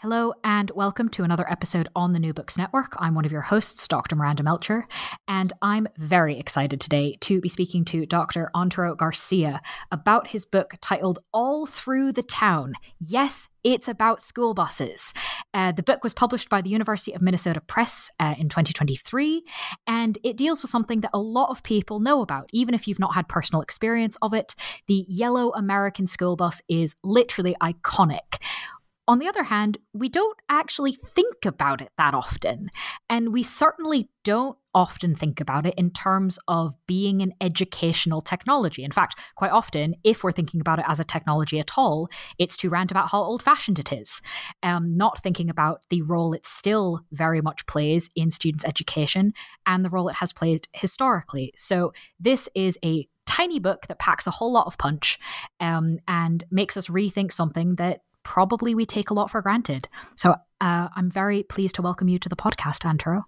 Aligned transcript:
Hello, 0.00 0.32
and 0.44 0.70
welcome 0.76 1.08
to 1.08 1.24
another 1.24 1.50
episode 1.50 1.88
on 1.96 2.12
the 2.12 2.20
New 2.20 2.32
Books 2.32 2.56
Network. 2.56 2.94
I'm 2.98 3.16
one 3.16 3.24
of 3.24 3.32
your 3.32 3.40
hosts, 3.40 3.88
Dr. 3.88 4.14
Miranda 4.14 4.44
Melcher, 4.44 4.86
and 5.26 5.52
I'm 5.60 5.88
very 5.96 6.38
excited 6.38 6.80
today 6.80 7.16
to 7.22 7.40
be 7.40 7.48
speaking 7.48 7.84
to 7.86 8.06
Dr. 8.06 8.48
Antero 8.54 8.94
Garcia 8.94 9.60
about 9.90 10.28
his 10.28 10.44
book 10.44 10.74
titled 10.80 11.18
All 11.32 11.66
Through 11.66 12.12
the 12.12 12.22
Town. 12.22 12.74
Yes, 13.00 13.48
it's 13.64 13.88
about 13.88 14.22
school 14.22 14.54
buses. 14.54 15.12
Uh, 15.52 15.72
the 15.72 15.82
book 15.82 16.04
was 16.04 16.14
published 16.14 16.48
by 16.48 16.62
the 16.62 16.70
University 16.70 17.12
of 17.12 17.20
Minnesota 17.20 17.60
Press 17.60 18.08
uh, 18.20 18.36
in 18.38 18.48
2023, 18.48 19.42
and 19.88 20.16
it 20.22 20.36
deals 20.36 20.62
with 20.62 20.70
something 20.70 21.00
that 21.00 21.10
a 21.12 21.18
lot 21.18 21.50
of 21.50 21.64
people 21.64 21.98
know 21.98 22.22
about, 22.22 22.48
even 22.52 22.72
if 22.72 22.86
you've 22.86 23.00
not 23.00 23.14
had 23.14 23.28
personal 23.28 23.62
experience 23.62 24.16
of 24.22 24.32
it. 24.32 24.54
The 24.86 25.04
yellow 25.08 25.50
American 25.54 26.06
school 26.06 26.36
bus 26.36 26.62
is 26.68 26.94
literally 27.02 27.56
iconic. 27.60 28.38
On 29.08 29.18
the 29.18 29.26
other 29.26 29.44
hand, 29.44 29.78
we 29.94 30.10
don't 30.10 30.38
actually 30.50 30.92
think 30.92 31.46
about 31.46 31.80
it 31.80 31.88
that 31.96 32.12
often. 32.12 32.70
And 33.08 33.32
we 33.32 33.42
certainly 33.42 34.10
don't 34.22 34.58
often 34.74 35.14
think 35.14 35.40
about 35.40 35.64
it 35.64 35.74
in 35.78 35.90
terms 35.90 36.38
of 36.46 36.76
being 36.86 37.22
an 37.22 37.32
educational 37.40 38.20
technology. 38.20 38.84
In 38.84 38.92
fact, 38.92 39.18
quite 39.34 39.50
often, 39.50 39.94
if 40.04 40.22
we're 40.22 40.30
thinking 40.30 40.60
about 40.60 40.78
it 40.78 40.84
as 40.86 41.00
a 41.00 41.04
technology 41.04 41.58
at 41.58 41.70
all, 41.78 42.10
it's 42.38 42.56
to 42.58 42.68
rant 42.68 42.90
about 42.90 43.08
how 43.08 43.22
old 43.22 43.42
fashioned 43.42 43.78
it 43.78 43.94
is, 43.94 44.20
um, 44.62 44.94
not 44.94 45.22
thinking 45.22 45.48
about 45.48 45.80
the 45.88 46.02
role 46.02 46.34
it 46.34 46.44
still 46.44 47.00
very 47.10 47.40
much 47.40 47.64
plays 47.64 48.10
in 48.14 48.30
students' 48.30 48.66
education 48.66 49.32
and 49.64 49.86
the 49.86 49.90
role 49.90 50.10
it 50.10 50.16
has 50.16 50.34
played 50.34 50.68
historically. 50.74 51.54
So, 51.56 51.94
this 52.20 52.46
is 52.54 52.78
a 52.84 53.08
tiny 53.24 53.58
book 53.58 53.86
that 53.86 53.98
packs 53.98 54.26
a 54.26 54.32
whole 54.32 54.52
lot 54.52 54.66
of 54.66 54.78
punch 54.78 55.18
um, 55.60 55.98
and 56.08 56.44
makes 56.50 56.76
us 56.76 56.88
rethink 56.88 57.32
something 57.32 57.76
that 57.76 58.00
probably 58.28 58.74
we 58.74 58.84
take 58.84 59.08
a 59.08 59.14
lot 59.14 59.30
for 59.30 59.40
granted. 59.40 59.88
So 60.14 60.32
uh, 60.60 60.88
I'm 60.94 61.10
very 61.10 61.42
pleased 61.42 61.76
to 61.76 61.82
welcome 61.82 62.08
you 62.08 62.18
to 62.18 62.28
the 62.28 62.36
podcast, 62.36 62.84
Antero. 62.84 63.24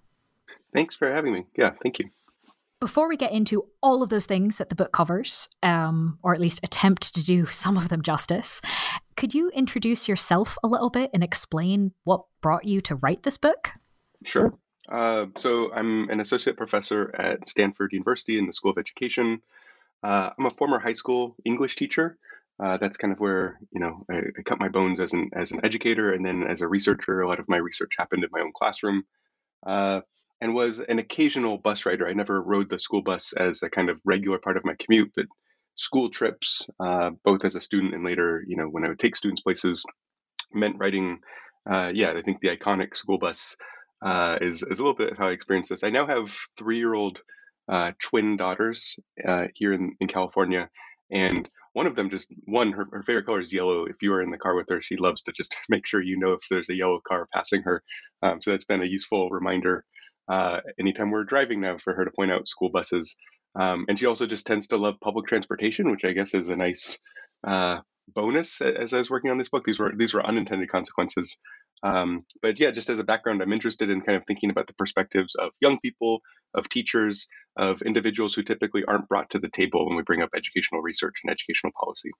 Thanks 0.75 0.95
for 0.95 1.11
having 1.11 1.33
me. 1.33 1.47
Yeah, 1.57 1.71
thank 1.81 1.97
you. 1.97 2.11
Before 2.79 3.09
we 3.09 3.17
get 3.17 3.31
into 3.31 3.65
all 3.81 4.03
of 4.03 4.09
those 4.09 4.27
things 4.27 4.59
that 4.59 4.69
the 4.69 4.75
book 4.75 4.91
covers, 4.91 5.49
um, 5.63 6.19
or 6.21 6.35
at 6.35 6.39
least 6.39 6.59
attempt 6.61 7.15
to 7.15 7.23
do 7.23 7.47
some 7.47 7.77
of 7.77 7.89
them 7.89 8.03
justice, 8.03 8.61
could 9.17 9.33
you 9.33 9.49
introduce 9.49 10.07
yourself 10.07 10.55
a 10.63 10.67
little 10.67 10.91
bit 10.91 11.09
and 11.15 11.23
explain 11.23 11.93
what 12.03 12.25
brought 12.41 12.65
you 12.65 12.79
to 12.81 12.95
write 12.97 13.23
this 13.23 13.37
book? 13.37 13.71
Sure. 14.23 14.53
Uh, 14.87 15.27
so, 15.37 15.73
I'm 15.73 16.09
an 16.09 16.19
associate 16.19 16.57
professor 16.57 17.11
at 17.17 17.47
Stanford 17.47 17.91
University 17.93 18.37
in 18.37 18.45
the 18.45 18.53
School 18.53 18.71
of 18.71 18.77
Education. 18.77 19.41
Uh, 20.03 20.29
I'm 20.37 20.45
a 20.45 20.51
former 20.51 20.79
high 20.79 20.93
school 20.93 21.35
English 21.43 21.75
teacher, 21.75 22.17
uh, 22.59 22.77
that's 22.77 22.97
kind 22.97 23.11
of 23.11 23.19
where 23.19 23.59
you 23.71 23.79
know 23.79 24.05
I, 24.09 24.17
I, 24.17 24.41
cut 24.45 24.59
my 24.59 24.69
bones 24.69 24.99
as 24.99 25.13
an 25.13 25.31
as 25.33 25.51
an 25.51 25.61
educator 25.63 26.13
and 26.13 26.25
then 26.25 26.45
as 26.47 26.61
a 26.61 26.67
researcher. 26.67 27.21
A 27.21 27.27
lot 27.27 27.39
of 27.39 27.49
my 27.49 27.57
research 27.57 27.93
happened 27.97 28.23
in 28.23 28.29
my 28.31 28.41
own 28.41 28.51
classroom, 28.55 29.03
uh, 29.65 30.01
and 30.39 30.53
was 30.53 30.79
an 30.79 30.99
occasional 30.99 31.57
bus 31.57 31.85
rider. 31.85 32.07
I 32.07 32.13
never 32.13 32.41
rode 32.41 32.69
the 32.69 32.79
school 32.79 33.01
bus 33.01 33.33
as 33.33 33.63
a 33.63 33.69
kind 33.69 33.89
of 33.89 33.99
regular 34.05 34.37
part 34.37 34.57
of 34.57 34.65
my 34.65 34.75
commute, 34.77 35.11
but 35.15 35.25
school 35.75 36.09
trips, 36.09 36.67
uh, 36.79 37.11
both 37.23 37.45
as 37.45 37.55
a 37.55 37.61
student 37.61 37.95
and 37.95 38.03
later, 38.03 38.43
you 38.47 38.57
know, 38.57 38.65
when 38.65 38.85
I 38.85 38.89
would 38.89 38.99
take 38.99 39.15
students 39.15 39.41
places, 39.41 39.83
meant 40.53 40.77
riding. 40.79 41.19
Uh, 41.69 41.91
yeah, 41.93 42.11
I 42.11 42.21
think 42.21 42.41
the 42.41 42.55
iconic 42.55 42.95
school 42.95 43.17
bus 43.17 43.55
uh, 44.03 44.37
is 44.41 44.63
is 44.63 44.79
a 44.79 44.83
little 44.83 44.95
bit 44.95 45.17
how 45.17 45.29
I 45.29 45.31
experienced 45.31 45.71
this. 45.71 45.83
I 45.83 45.89
now 45.89 46.05
have 46.05 46.35
three 46.57 46.77
year 46.77 46.93
old 46.93 47.21
twin 47.99 48.37
daughters 48.37 48.99
here 49.55 49.73
in 49.73 49.95
in 49.99 50.07
California, 50.07 50.69
and 51.09 51.49
one 51.73 51.87
of 51.87 51.95
them 51.95 52.09
just 52.09 52.31
one 52.45 52.71
her, 52.73 52.87
her 52.91 53.03
favorite 53.03 53.25
color 53.25 53.41
is 53.41 53.53
yellow. 53.53 53.85
If 53.85 54.01
you 54.01 54.13
are 54.13 54.21
in 54.21 54.31
the 54.31 54.37
car 54.37 54.55
with 54.55 54.69
her 54.69 54.81
she 54.81 54.97
loves 54.97 55.21
to 55.23 55.31
just 55.31 55.55
make 55.69 55.85
sure 55.85 56.01
you 56.01 56.17
know 56.17 56.33
if 56.33 56.41
there's 56.49 56.69
a 56.69 56.75
yellow 56.75 56.99
car 57.05 57.27
passing 57.33 57.63
her. 57.63 57.83
Um, 58.21 58.41
so 58.41 58.51
that's 58.51 58.65
been 58.65 58.81
a 58.81 58.85
useful 58.85 59.29
reminder 59.29 59.85
uh, 60.27 60.59
anytime 60.79 61.11
we're 61.11 61.23
driving 61.23 61.61
now 61.61 61.77
for 61.77 61.93
her 61.93 62.05
to 62.05 62.11
point 62.11 62.31
out 62.31 62.47
school 62.47 62.69
buses. 62.69 63.15
Um, 63.59 63.85
and 63.89 63.99
she 63.99 64.05
also 64.05 64.25
just 64.25 64.47
tends 64.47 64.67
to 64.67 64.77
love 64.77 64.95
public 65.01 65.27
transportation 65.27 65.91
which 65.91 66.05
i 66.05 66.13
guess 66.13 66.33
is 66.33 66.47
a 66.47 66.55
nice 66.55 66.99
uh, 67.45 67.79
bonus 68.07 68.61
as 68.61 68.93
i 68.93 68.97
was 68.97 69.09
working 69.09 69.29
on 69.29 69.37
this 69.37 69.49
book. 69.49 69.65
These 69.65 69.79
were 69.79 69.91
these 69.95 70.13
were 70.13 70.25
unintended 70.25 70.69
consequences 70.69 71.39
um, 71.83 72.25
but 72.41 72.59
yeah, 72.59 72.71
just 72.71 72.89
as 72.89 72.99
a 72.99 73.03
background, 73.03 73.41
I'm 73.41 73.53
interested 73.53 73.89
in 73.89 74.01
kind 74.01 74.15
of 74.15 74.23
thinking 74.27 74.49
about 74.49 74.67
the 74.67 74.73
perspectives 74.73 75.35
of 75.35 75.51
young 75.59 75.79
people, 75.79 76.21
of 76.53 76.69
teachers, 76.69 77.27
of 77.57 77.81
individuals 77.81 78.33
who 78.33 78.43
typically 78.43 78.83
aren't 78.87 79.07
brought 79.07 79.31
to 79.31 79.39
the 79.39 79.49
table 79.49 79.87
when 79.87 79.95
we 79.95 80.03
bring 80.03 80.21
up 80.21 80.29
educational 80.35 80.81
research 80.81 81.21
and 81.23 81.31
educational 81.31 81.71
policy. 81.79 82.11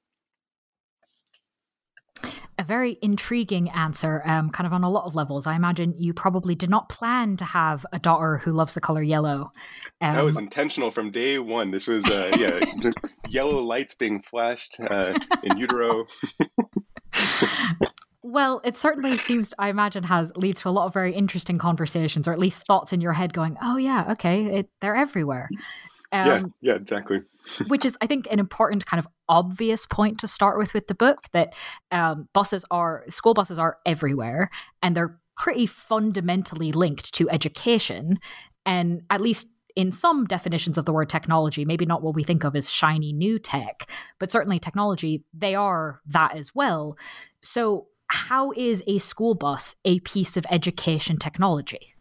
A 2.60 2.64
very 2.64 2.98
intriguing 3.02 3.70
answer, 3.72 4.22
um, 4.26 4.52
kind 4.52 4.68
of 4.68 4.74
on 4.74 4.84
a 4.84 4.90
lot 4.90 5.06
of 5.06 5.16
levels. 5.16 5.48
I 5.48 5.56
imagine 5.56 5.96
you 5.98 6.14
probably 6.14 6.54
did 6.54 6.70
not 6.70 6.90
plan 6.90 7.38
to 7.38 7.46
have 7.46 7.86
a 7.92 7.98
daughter 7.98 8.38
who 8.38 8.52
loves 8.52 8.76
the 8.76 8.82
color 8.82 9.02
yellow. 9.02 9.52
Um, 10.00 10.16
that 10.16 10.26
was 10.26 10.38
intentional 10.38 10.92
from 10.92 11.10
day 11.12 11.40
one. 11.40 11.72
This 11.72 11.88
was, 11.88 12.06
uh, 12.08 12.36
yeah, 12.38 12.60
yellow 13.30 13.60
lights 13.60 13.96
being 13.96 14.22
flashed 14.22 14.80
uh, 14.80 15.18
in 15.44 15.58
utero. 15.58 16.06
Well, 18.24 18.62
it 18.64 18.78
certainly 18.78 19.18
seems, 19.18 19.54
I 19.58 19.70
imagine, 19.70 20.04
has 20.04 20.32
leads 20.36 20.62
to 20.62 20.70
a 20.70 20.72
lot 20.72 20.86
of 20.86 20.94
very 20.94 21.14
interesting 21.14 21.58
conversations, 21.58 22.28
or 22.28 22.34
at 22.34 22.40
least 22.40 22.66
thoughts 22.68 22.94
in 22.94 23.02
your 23.02 23.14
head 23.14 23.34
going, 23.34 23.58
"Oh 23.62 23.78
yeah, 23.78 24.12
okay, 24.12 24.60
it, 24.60 24.70
they're 24.80 24.96
everywhere." 24.96 25.50
Um, 26.12 26.28
yeah, 26.28 26.42
yeah, 26.62 26.76
exactly. 26.76 27.22
which 27.68 27.86
is, 27.86 27.98
I 28.02 28.06
think, 28.06 28.28
an 28.30 28.40
important 28.40 28.86
kind 28.86 29.00
of 29.00 29.08
obvious 29.28 29.86
point 29.88 30.20
to 30.20 30.28
start 30.28 30.60
with 30.60 30.74
with 30.74 30.88
the 30.88 30.94
book 30.94 31.20
that 31.34 31.54
um, 31.92 32.28
buses 32.34 32.64
are 32.70 33.04
school 33.10 33.34
buses 33.34 33.58
are 33.58 33.78
everywhere, 33.86 34.52
and 34.84 34.96
they're 34.96 35.20
pretty 35.38 35.66
fundamentally 35.66 36.72
linked 36.72 37.12
to 37.16 37.30
education, 37.30 38.20
and 38.68 39.02
at 39.10 39.22
least 39.22 39.48
in 39.76 39.92
some 39.92 40.26
definitions 40.26 40.78
of 40.78 40.86
the 40.86 40.94
word 40.94 41.10
technology, 41.10 41.66
maybe 41.66 41.86
not 41.86 42.04
what 42.04 42.14
we 42.14 42.24
think 42.24 42.44
of 42.44 42.56
as 42.56 42.72
shiny 42.72 43.14
new 43.14 43.40
tech, 43.40 43.90
but 44.20 44.30
certainly 44.30 44.60
technology, 44.60 45.24
they 45.34 45.56
are 45.56 46.02
that 46.06 46.36
as 46.36 46.54
well. 46.54 46.98
So 47.42 47.88
how 48.12 48.52
is 48.52 48.84
a 48.88 48.98
school 48.98 49.36
bus 49.36 49.76
a 49.86 50.00
piece 50.02 50.36
of 50.36 50.46
education 50.50 51.18
technology? 51.18 51.96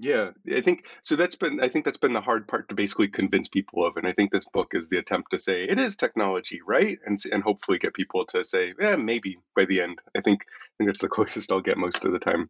Yeah, 0.00 0.30
I 0.54 0.60
think 0.60 0.86
so. 1.02 1.16
That's 1.16 1.34
been 1.34 1.58
I 1.60 1.68
think 1.68 1.84
that's 1.84 1.98
been 1.98 2.12
the 2.12 2.20
hard 2.20 2.46
part 2.46 2.68
to 2.68 2.74
basically 2.74 3.08
convince 3.08 3.48
people 3.48 3.84
of, 3.84 3.96
and 3.96 4.06
I 4.06 4.12
think 4.12 4.30
this 4.30 4.44
book 4.44 4.72
is 4.74 4.88
the 4.88 4.98
attempt 4.98 5.32
to 5.32 5.38
say 5.38 5.64
it 5.64 5.78
is 5.78 5.96
technology, 5.96 6.60
right? 6.64 6.98
And 7.04 7.18
and 7.32 7.42
hopefully 7.42 7.78
get 7.78 7.94
people 7.94 8.24
to 8.26 8.44
say, 8.44 8.74
yeah, 8.80 8.94
maybe 8.94 9.38
by 9.56 9.64
the 9.64 9.80
end. 9.80 10.00
I 10.16 10.20
think 10.20 10.44
I 10.44 10.72
think 10.78 10.88
that's 10.88 11.00
the 11.00 11.08
closest 11.16 11.50
I'll 11.50 11.60
get 11.60 11.78
most 11.78 12.04
of 12.04 12.12
the 12.12 12.20
time. 12.20 12.48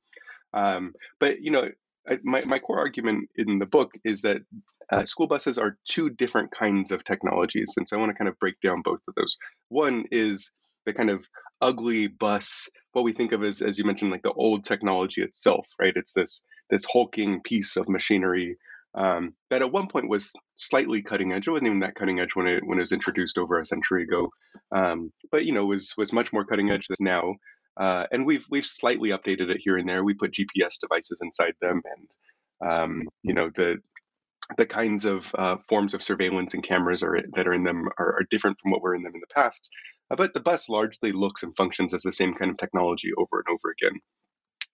Um, 0.53 0.95
but 1.21 1.41
you 1.41 1.51
know, 1.51 1.71
I, 2.07 2.19
my 2.23 2.45
my 2.45 2.59
core 2.59 2.79
argument 2.79 3.31
in 3.37 3.59
the 3.59 3.67
book 3.67 3.93
is 4.05 4.23
that 4.23 4.43
uh, 4.91 5.07
school 5.07 5.27
buses 5.27 5.57
are 5.57 5.79
two 5.87 6.11
different 6.11 6.51
kinds 6.51 6.91
of 6.91 7.05
technologies, 7.05 7.75
and 7.79 7.89
so 7.89 7.97
I 7.97 8.01
want 8.01 8.11
to 8.11 8.19
kind 8.19 8.29
of 8.29 8.39
break 8.39 8.61
down 8.61 8.83
both 8.83 9.01
of 9.09 9.15
those. 9.15 9.39
One 9.69 10.05
is 10.11 10.53
the 10.89 10.95
kind 10.95 11.11
of 11.11 11.29
ugly 11.61 12.07
bus, 12.07 12.71
what 12.93 13.05
we 13.05 13.13
think 13.13 13.33
of 13.33 13.43
as, 13.45 13.61
as 13.61 13.79
you 13.79 13.85
mentioned, 13.85 14.11
like 14.11 14.23
the 14.23 14.33
old 14.33 14.65
technology 14.65 15.23
itself, 15.23 15.67
right? 15.79 15.93
It's 15.95 16.15
this 16.15 16.43
this 16.71 16.87
hulking 16.91 17.43
piece 17.43 17.77
of 17.77 17.89
machinery 17.89 18.57
um, 18.95 19.35
that 19.51 19.63
at 19.63 19.71
one 19.71 19.87
point 19.87 20.09
was 20.09 20.33
slightly 20.55 21.03
cutting 21.03 21.33
edge. 21.33 21.47
It 21.47 21.51
wasn't 21.51 21.69
even 21.69 21.81
that 21.81 21.95
cutting 21.95 22.21
edge 22.21 22.35
when 22.35 22.47
it 22.47 22.65
when 22.65 22.79
it 22.79 22.83
was 22.83 22.93
introduced 22.93 23.37
over 23.37 23.61
a 23.61 23.67
century 23.67 24.05
ago, 24.05 24.31
um, 24.73 25.13
but 25.31 25.45
you 25.45 25.53
know 25.53 25.67
was 25.67 25.95
was 25.99 26.13
much 26.13 26.33
more 26.33 26.45
cutting 26.45 26.71
edge 26.71 26.87
than 26.89 27.05
now. 27.05 27.35
Uh, 27.77 28.07
and 28.11 28.27
we've 28.27 28.47
we've 28.51 28.67
slightly 28.67 29.11
updated 29.11 29.51
it 29.51 29.61
here 29.61 29.77
and 29.77 29.89
there. 29.89 30.03
We 30.03 30.15
put 30.15 30.33
GPS 30.33 30.81
devices 30.81 31.21
inside 31.23 31.55
them, 31.61 31.83
and 32.63 32.71
um, 32.71 33.03
you 33.23 33.35
know 33.35 33.51
the 33.55 33.77
the 34.57 34.67
kinds 34.67 35.05
of 35.05 35.31
uh, 35.37 35.57
forms 35.69 35.95
of 35.95 36.03
surveillance 36.03 36.55
and 36.55 36.63
cameras 36.63 37.03
are, 37.03 37.21
that 37.35 37.47
are 37.47 37.53
in 37.53 37.65
them 37.65 37.89
are, 37.99 38.15
are, 38.15 38.27
different 38.31 38.59
from 38.61 38.71
what 38.71 38.81
were 38.81 38.95
in 38.95 39.03
them 39.03 39.13
in 39.15 39.21
the 39.21 39.35
past. 39.35 39.69
Uh, 40.11 40.17
but 40.17 40.33
the 40.33 40.41
bus 40.41 40.69
largely 40.69 41.13
looks 41.13 41.43
and 41.43 41.55
functions 41.57 41.93
as 41.93 42.03
the 42.03 42.13
same 42.13 42.35
kind 42.35 42.51
of 42.51 42.57
technology 42.57 43.11
over 43.17 43.45
and 43.47 43.55
over 43.55 43.73
again. 43.73 44.01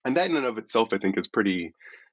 And 0.05 0.17
that 0.17 0.31
in 0.31 0.37
and 0.37 0.47
of 0.47 0.59
itself, 0.59 0.91
I 0.93 0.99
think, 0.99 1.19
is 1.19 1.29
pretty 1.29 1.73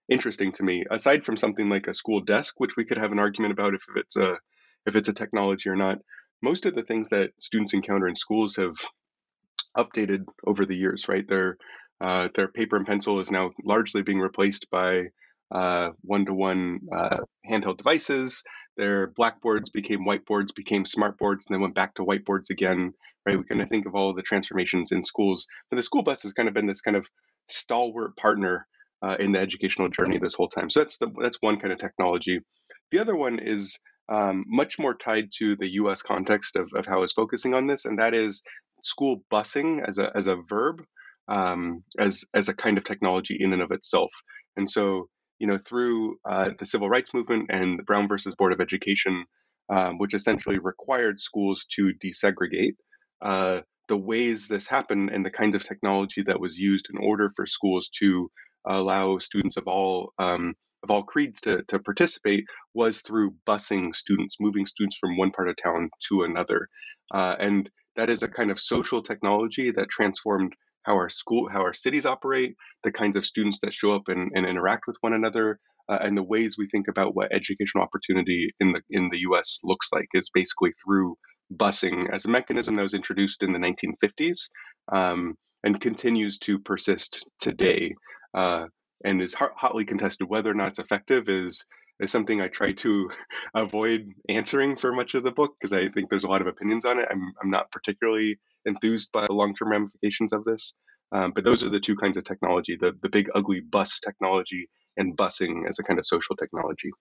interesting 0.10 0.52
to 0.54 0.64
me. 0.64 0.86
Aside 0.90 1.26
from 1.26 1.38
something 1.38 1.70
like 1.70 1.88
a 1.88 1.94
school 1.94 2.22
desk, 2.22 2.56
which 2.58 2.76
we 2.76 2.86
could 2.86 2.98
have 2.98 3.12
an 3.12 3.20
argument 3.20 3.54
about 3.54 3.76
if 3.76 3.84
it's 3.96 4.16
a 4.16 4.38
if 4.88 4.96
it's 4.96 5.10
a 5.10 5.14
technology 5.14 5.70
or 5.70 5.76
not, 5.76 6.00
most 6.42 6.66
of 6.66 6.74
the 6.74 6.84
things 6.84 7.10
that 7.10 7.32
students 7.40 7.74
encounter 7.74 8.08
in 8.08 8.16
schools 8.16 8.56
have 8.56 8.76
updated 9.78 10.26
over 10.48 10.66
the 10.66 10.76
years. 10.76 11.08
Right, 11.08 11.28
their 11.28 11.58
uh, 12.00 12.30
their 12.34 12.48
paper 12.48 12.78
and 12.78 12.88
pencil 12.88 13.20
is 13.20 13.30
now 13.30 13.52
largely 13.64 14.02
being 14.02 14.20
replaced 14.20 14.70
by 14.72 15.04
one 15.52 16.26
to 16.26 16.34
one 16.34 16.80
handheld 17.50 17.78
devices. 17.78 18.44
Their 18.78 19.08
blackboards 19.08 19.70
became 19.70 20.06
whiteboards, 20.06 20.56
became 20.56 20.86
smartboards, 20.86 21.46
and 21.46 21.52
then 21.52 21.62
went 21.62 21.76
back 21.76 21.96
to 21.96 22.06
whiteboards 22.06 22.50
again. 22.50 22.94
Right? 23.26 23.38
We 23.38 23.44
kind 23.44 23.62
of 23.62 23.70
think 23.70 23.86
of 23.86 23.94
all 23.94 24.14
the 24.16 24.24
transformations 24.24 24.92
in 24.92 25.04
schools, 25.04 25.46
but 25.70 25.78
the 25.78 25.84
school 25.84 26.02
bus 26.02 26.24
has 26.24 26.34
kind 26.34 26.48
of 26.48 26.56
been 26.56 26.66
this 26.66 26.82
kind 26.82 26.98
of 26.98 27.06
stalwart 27.50 28.18
partner 28.18 28.66
uh, 29.04 29.18
in 29.20 29.32
the 29.32 29.40
educational 29.40 29.90
journey 29.90 30.18
this 30.18 30.34
whole 30.34 30.48
time. 30.48 30.70
So 30.70 30.80
that's 30.80 30.98
the 30.98 31.12
that's 31.22 31.38
one 31.42 31.60
kind 31.60 31.74
of 31.74 31.80
technology. 31.80 32.40
The 32.92 33.00
other 33.00 33.16
one 33.16 33.40
is 33.40 33.80
um, 34.10 34.44
much 34.48 34.78
more 34.78 34.94
tied 34.94 35.30
to 35.38 35.56
the 35.56 35.74
US 35.74 36.02
context 36.02 36.56
of, 36.56 36.72
of 36.76 36.86
how 36.86 36.98
I 36.98 37.02
was 37.02 37.14
focusing 37.14 37.54
on 37.54 37.68
this, 37.68 37.86
and 37.86 38.00
that 38.00 38.14
is 38.14 38.42
school 38.84 39.24
busing 39.32 39.88
as 39.88 39.98
a, 39.98 40.12
as 40.16 40.28
a 40.28 40.38
verb, 40.50 40.84
um, 41.28 41.82
as, 41.98 42.26
as 42.34 42.50
a 42.50 42.54
kind 42.54 42.78
of 42.78 42.84
technology 42.84 43.38
in 43.40 43.54
and 43.54 43.62
of 43.62 43.72
itself. 43.72 44.12
And 44.58 44.70
so, 44.70 45.08
you 45.42 45.48
know, 45.48 45.58
through 45.58 46.18
uh, 46.24 46.52
the 46.60 46.68
civil 46.68 46.88
rights 46.88 47.16
movement 47.16 47.50
and 47.50 47.80
the 47.80 47.84
Brown 47.84 48.08
versus 48.08 48.36
Board 48.36 48.54
of 48.54 48.62
Education, 48.62 49.26
um, 49.70 49.98
which 49.98 50.14
essentially 50.14 50.60
required 50.60 51.20
schools 51.20 51.66
to 51.76 51.94
desegregate, 51.94 52.76
uh, 53.24 53.62
the 53.88 53.98
ways 53.98 54.48
this 54.48 54.68
happened 54.68 55.10
and 55.10 55.26
the 55.26 55.32
kinds 55.32 55.56
of 55.56 55.64
technology 55.64 56.22
that 56.22 56.40
was 56.40 56.60
used 56.60 56.90
in 56.94 57.04
order 57.04 57.32
for 57.36 57.48
schools 57.48 57.90
to 57.90 58.30
allow 58.68 59.18
students 59.18 59.58
of 59.58 59.64
all 59.66 60.14
um, 60.20 60.54
of 60.84 60.92
all 60.92 61.02
creeds 61.02 61.42
to, 61.42 61.64
to 61.64 61.80
participate 61.80 62.46
was 62.76 63.02
through 63.02 63.34
busing 63.48 63.96
students, 63.96 64.38
moving 64.40 64.68
students 64.68 64.98
from 64.98 65.18
one 65.18 65.32
part 65.32 65.50
of 65.50 65.56
town 65.56 65.90
to 66.08 66.22
another. 66.22 66.68
Uh, 67.12 67.36
and 67.40 67.68
that 67.96 68.12
is 68.12 68.22
a 68.22 68.28
kind 68.28 68.52
of 68.52 68.60
social 68.60 69.02
technology 69.02 69.72
that 69.72 69.90
transformed 69.90 70.54
how 70.84 70.94
our 70.96 71.10
school, 71.10 71.50
how 71.50 71.62
our 71.62 71.74
cities 71.74 72.06
operate, 72.06 72.56
the 72.84 72.92
kinds 72.92 73.16
of 73.16 73.26
students 73.26 73.60
that 73.62 73.74
show 73.74 73.94
up 73.94 74.04
and, 74.08 74.32
and 74.36 74.46
interact 74.46 74.88
with 74.88 74.98
one 75.02 75.14
another, 75.14 75.60
uh, 75.90 76.00
and 76.02 76.18
the 76.18 76.24
ways 76.24 76.56
we 76.58 76.68
think 76.70 76.88
about 76.88 77.16
what 77.16 77.34
educational 77.34 77.84
opportunity 77.84 78.54
in 78.60 78.72
the 78.72 78.82
in 78.90 79.10
the 79.10 79.20
U.S. 79.22 79.60
looks 79.64 79.90
like 79.92 80.08
is 80.14 80.30
basically 80.34 80.72
through 80.84 81.16
busing 81.56 82.10
as 82.14 82.26
a 82.26 82.30
mechanism 82.30 82.76
that 82.76 82.84
was 82.84 82.94
introduced 82.94 83.44
in 83.44 83.52
the 83.52 83.60
1950s 83.60 84.48
um, 84.94 85.36
and 85.64 85.82
continues 85.82 86.38
to 86.38 86.60
persist 86.60 87.26
today. 87.40 87.94
Uh, 88.34 88.66
and 89.04 89.22
is 89.22 89.34
hotly 89.34 89.86
contested. 89.86 90.30
Whether 90.30 90.52
or 90.52 90.54
not 90.54 90.70
it's 90.70 90.80
effective 90.80 91.30
is 91.30 91.66
is 92.02 92.12
something 92.12 92.42
I 92.42 92.48
try 92.48 92.74
to 92.74 93.10
avoid 93.56 94.10
answering 94.28 94.76
for 94.76 94.92
much 94.92 95.14
of 95.14 95.24
the 95.24 95.32
book 95.32 95.56
because 95.60 95.72
I 95.72 95.90
think 95.90 96.10
there's 96.10 96.24
a 96.24 96.30
lot 96.30 96.42
of 96.42 96.48
opinions 96.48 96.86
on 96.86 97.00
it. 97.00 97.08
I'm 97.10 97.32
I'm 97.42 97.50
not 97.50 97.72
particularly 97.72 98.40
enthused 98.66 99.12
by 99.12 99.28
the 99.28 99.34
long 99.34 99.54
term 99.54 99.72
ramifications 99.72 100.34
of 100.34 100.44
this. 100.44 100.74
Um, 101.14 101.32
but 101.34 101.44
those 101.44 101.64
are 101.64 101.70
the 101.70 101.80
two 101.80 101.96
kinds 101.96 102.18
of 102.18 102.24
technology: 102.24 102.78
the 102.80 102.94
the 103.02 103.10
big 103.10 103.30
ugly 103.36 103.62
bus 103.62 104.00
technology 104.00 104.70
and 104.98 105.16
busing 105.16 105.68
as 105.70 105.80
a 105.80 105.84
kind 105.84 106.00
of 106.00 106.06
social 106.06 106.36
technology. 106.36 106.92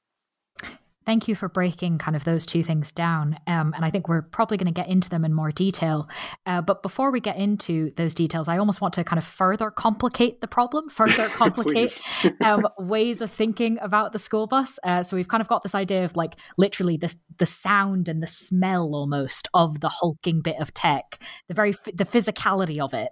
Thank 1.11 1.27
you 1.27 1.35
for 1.35 1.49
breaking 1.49 1.99
kind 1.99 2.15
of 2.15 2.23
those 2.23 2.47
two 2.47 2.63
things 2.63 2.93
down. 2.93 3.37
Um, 3.49 3.75
and 3.75 3.85
I 3.85 3.91
think 3.91 4.07
we're 4.07 4.23
probably 4.23 4.57
going 4.59 4.73
to 4.73 4.81
get 4.81 4.87
into 4.87 5.09
them 5.09 5.25
in 5.25 5.35
more 5.35 5.51
detail. 5.51 6.09
Uh, 6.47 6.63
but 6.63 6.85
before 6.85 7.11
we 7.11 7.19
get 7.19 7.37
into 7.37 7.91
those 7.97 8.15
details, 8.15 8.47
I 8.47 8.59
almost 8.59 8.81
want 8.81 8.95
to 8.95 9.03
kind 9.03 9.19
of 9.19 9.25
further 9.25 9.73
complicate 9.73 10.41
the 10.41 10.47
problem, 10.47 10.89
further 10.89 11.27
complicate 11.31 12.01
um, 12.45 12.65
ways 12.79 13.21
of 13.23 13.33
thinking 13.33 13.81
about 13.83 14.13
the 14.13 14.21
school 14.21 14.47
bus. 14.47 14.79
Uh, 14.85 15.03
so 15.03 15.17
we've 15.17 15.27
kind 15.27 15.41
of 15.41 15.49
got 15.49 15.65
this 15.65 15.75
idea 15.75 16.05
of 16.05 16.15
like 16.15 16.37
literally 16.57 16.97
the, 16.97 17.13
the 17.39 17.47
sound 17.47 18.07
and 18.07 18.23
the 18.23 18.29
smell 18.29 18.95
almost 18.95 19.49
of 19.53 19.81
the 19.81 19.89
hulking 19.89 20.43
bit 20.43 20.61
of 20.61 20.73
tech, 20.75 21.21
the 21.49 21.55
very 21.55 21.73
the 21.73 22.05
physicality 22.05 22.79
of 22.79 22.95
it. 22.95 23.11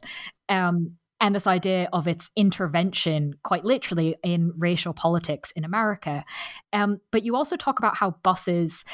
Um, 0.49 0.99
and 1.20 1.35
this 1.35 1.47
idea 1.47 1.88
of 1.93 2.06
its 2.06 2.31
intervention, 2.37 3.35
quite 3.43 3.65
literally, 3.65 4.17
in 4.23 4.53
racial 4.59 4.93
politics 4.93 5.50
in 5.53 5.65
America. 5.65 6.25
Um, 6.73 7.00
but 7.11 7.23
you 7.23 7.35
also 7.35 7.56
talk 7.56 7.79
about 7.79 7.97
how 7.97 8.12
buses 8.23 8.85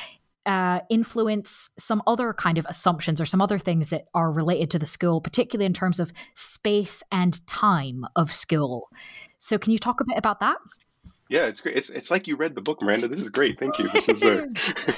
uh, 0.46 0.80
influence 0.90 1.70
some 1.78 2.02
other 2.06 2.32
kind 2.32 2.58
of 2.58 2.66
assumptions 2.68 3.20
or 3.20 3.26
some 3.26 3.40
other 3.40 3.58
things 3.58 3.90
that 3.90 4.06
are 4.14 4.30
related 4.30 4.70
to 4.70 4.78
the 4.78 4.86
school, 4.86 5.20
particularly 5.20 5.66
in 5.66 5.72
terms 5.72 6.00
of 6.00 6.12
space 6.34 7.02
and 7.10 7.46
time 7.46 8.04
of 8.16 8.32
school. 8.32 8.88
So, 9.38 9.58
can 9.58 9.72
you 9.72 9.78
talk 9.78 10.00
a 10.00 10.04
bit 10.04 10.18
about 10.18 10.40
that? 10.40 10.56
Yeah, 11.28 11.46
it's 11.46 11.60
great. 11.60 11.76
It's, 11.76 11.90
it's 11.90 12.10
like 12.10 12.26
you 12.26 12.36
read 12.36 12.54
the 12.54 12.60
book, 12.60 12.82
Miranda. 12.82 13.08
This 13.08 13.20
is 13.20 13.30
great. 13.30 13.58
Thank 13.58 13.78
you. 13.78 13.88
This 13.88 14.08
is 14.08 14.24
a, 14.24 14.46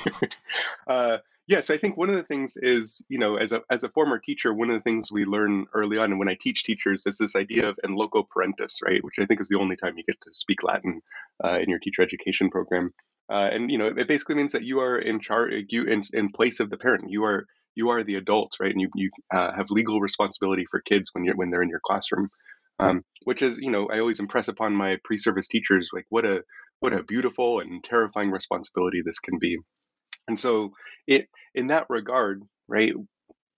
uh, 0.88 1.18
Yes, 1.48 1.70
I 1.70 1.76
think 1.76 1.96
one 1.96 2.10
of 2.10 2.16
the 2.16 2.24
things 2.24 2.56
is, 2.56 3.04
you 3.08 3.18
know, 3.18 3.36
as 3.36 3.52
a 3.52 3.62
as 3.70 3.84
a 3.84 3.88
former 3.88 4.18
teacher, 4.18 4.52
one 4.52 4.68
of 4.68 4.74
the 4.74 4.82
things 4.82 5.12
we 5.12 5.24
learn 5.24 5.66
early 5.72 5.96
on, 5.96 6.10
and 6.10 6.18
when 6.18 6.28
I 6.28 6.34
teach 6.34 6.64
teachers, 6.64 7.06
is 7.06 7.18
this 7.18 7.36
idea 7.36 7.68
of 7.68 7.78
in 7.84 7.94
loco 7.94 8.24
parentis, 8.24 8.82
right? 8.84 9.02
Which 9.02 9.20
I 9.20 9.26
think 9.26 9.40
is 9.40 9.48
the 9.48 9.58
only 9.58 9.76
time 9.76 9.94
you 9.96 10.02
get 10.02 10.20
to 10.22 10.32
speak 10.32 10.64
Latin 10.64 11.02
uh, 11.44 11.58
in 11.60 11.70
your 11.70 11.78
teacher 11.78 12.02
education 12.02 12.50
program. 12.50 12.92
Uh, 13.30 13.48
and 13.52 13.70
you 13.70 13.78
know, 13.78 13.86
it 13.86 14.08
basically 14.08 14.34
means 14.34 14.52
that 14.52 14.64
you 14.64 14.80
are 14.80 14.98
in 14.98 15.20
charge, 15.20 15.52
you 15.68 15.84
in, 15.84 16.00
in 16.12 16.32
place 16.32 16.58
of 16.58 16.68
the 16.68 16.78
parent. 16.78 17.10
You 17.10 17.24
are 17.24 17.46
you 17.76 17.90
are 17.90 18.02
the 18.02 18.16
adults, 18.16 18.58
right? 18.58 18.72
And 18.72 18.80
you 18.80 18.88
you 18.96 19.10
uh, 19.32 19.52
have 19.54 19.66
legal 19.70 20.00
responsibility 20.00 20.64
for 20.68 20.80
kids 20.80 21.10
when 21.12 21.24
you're 21.24 21.36
when 21.36 21.50
they're 21.50 21.62
in 21.62 21.68
your 21.68 21.82
classroom. 21.84 22.28
Um, 22.78 23.04
which 23.24 23.40
is, 23.40 23.56
you 23.56 23.70
know, 23.70 23.88
I 23.88 24.00
always 24.00 24.20
impress 24.20 24.48
upon 24.48 24.74
my 24.74 24.98
pre-service 25.02 25.48
teachers, 25.48 25.88
like 25.94 26.04
what 26.10 26.26
a 26.26 26.44
what 26.80 26.92
a 26.92 27.02
beautiful 27.02 27.60
and 27.60 27.82
terrifying 27.82 28.30
responsibility 28.30 29.00
this 29.02 29.18
can 29.18 29.38
be. 29.38 29.58
And 30.28 30.38
so, 30.38 30.72
it 31.06 31.28
in 31.54 31.68
that 31.68 31.86
regard, 31.88 32.42
right? 32.68 32.92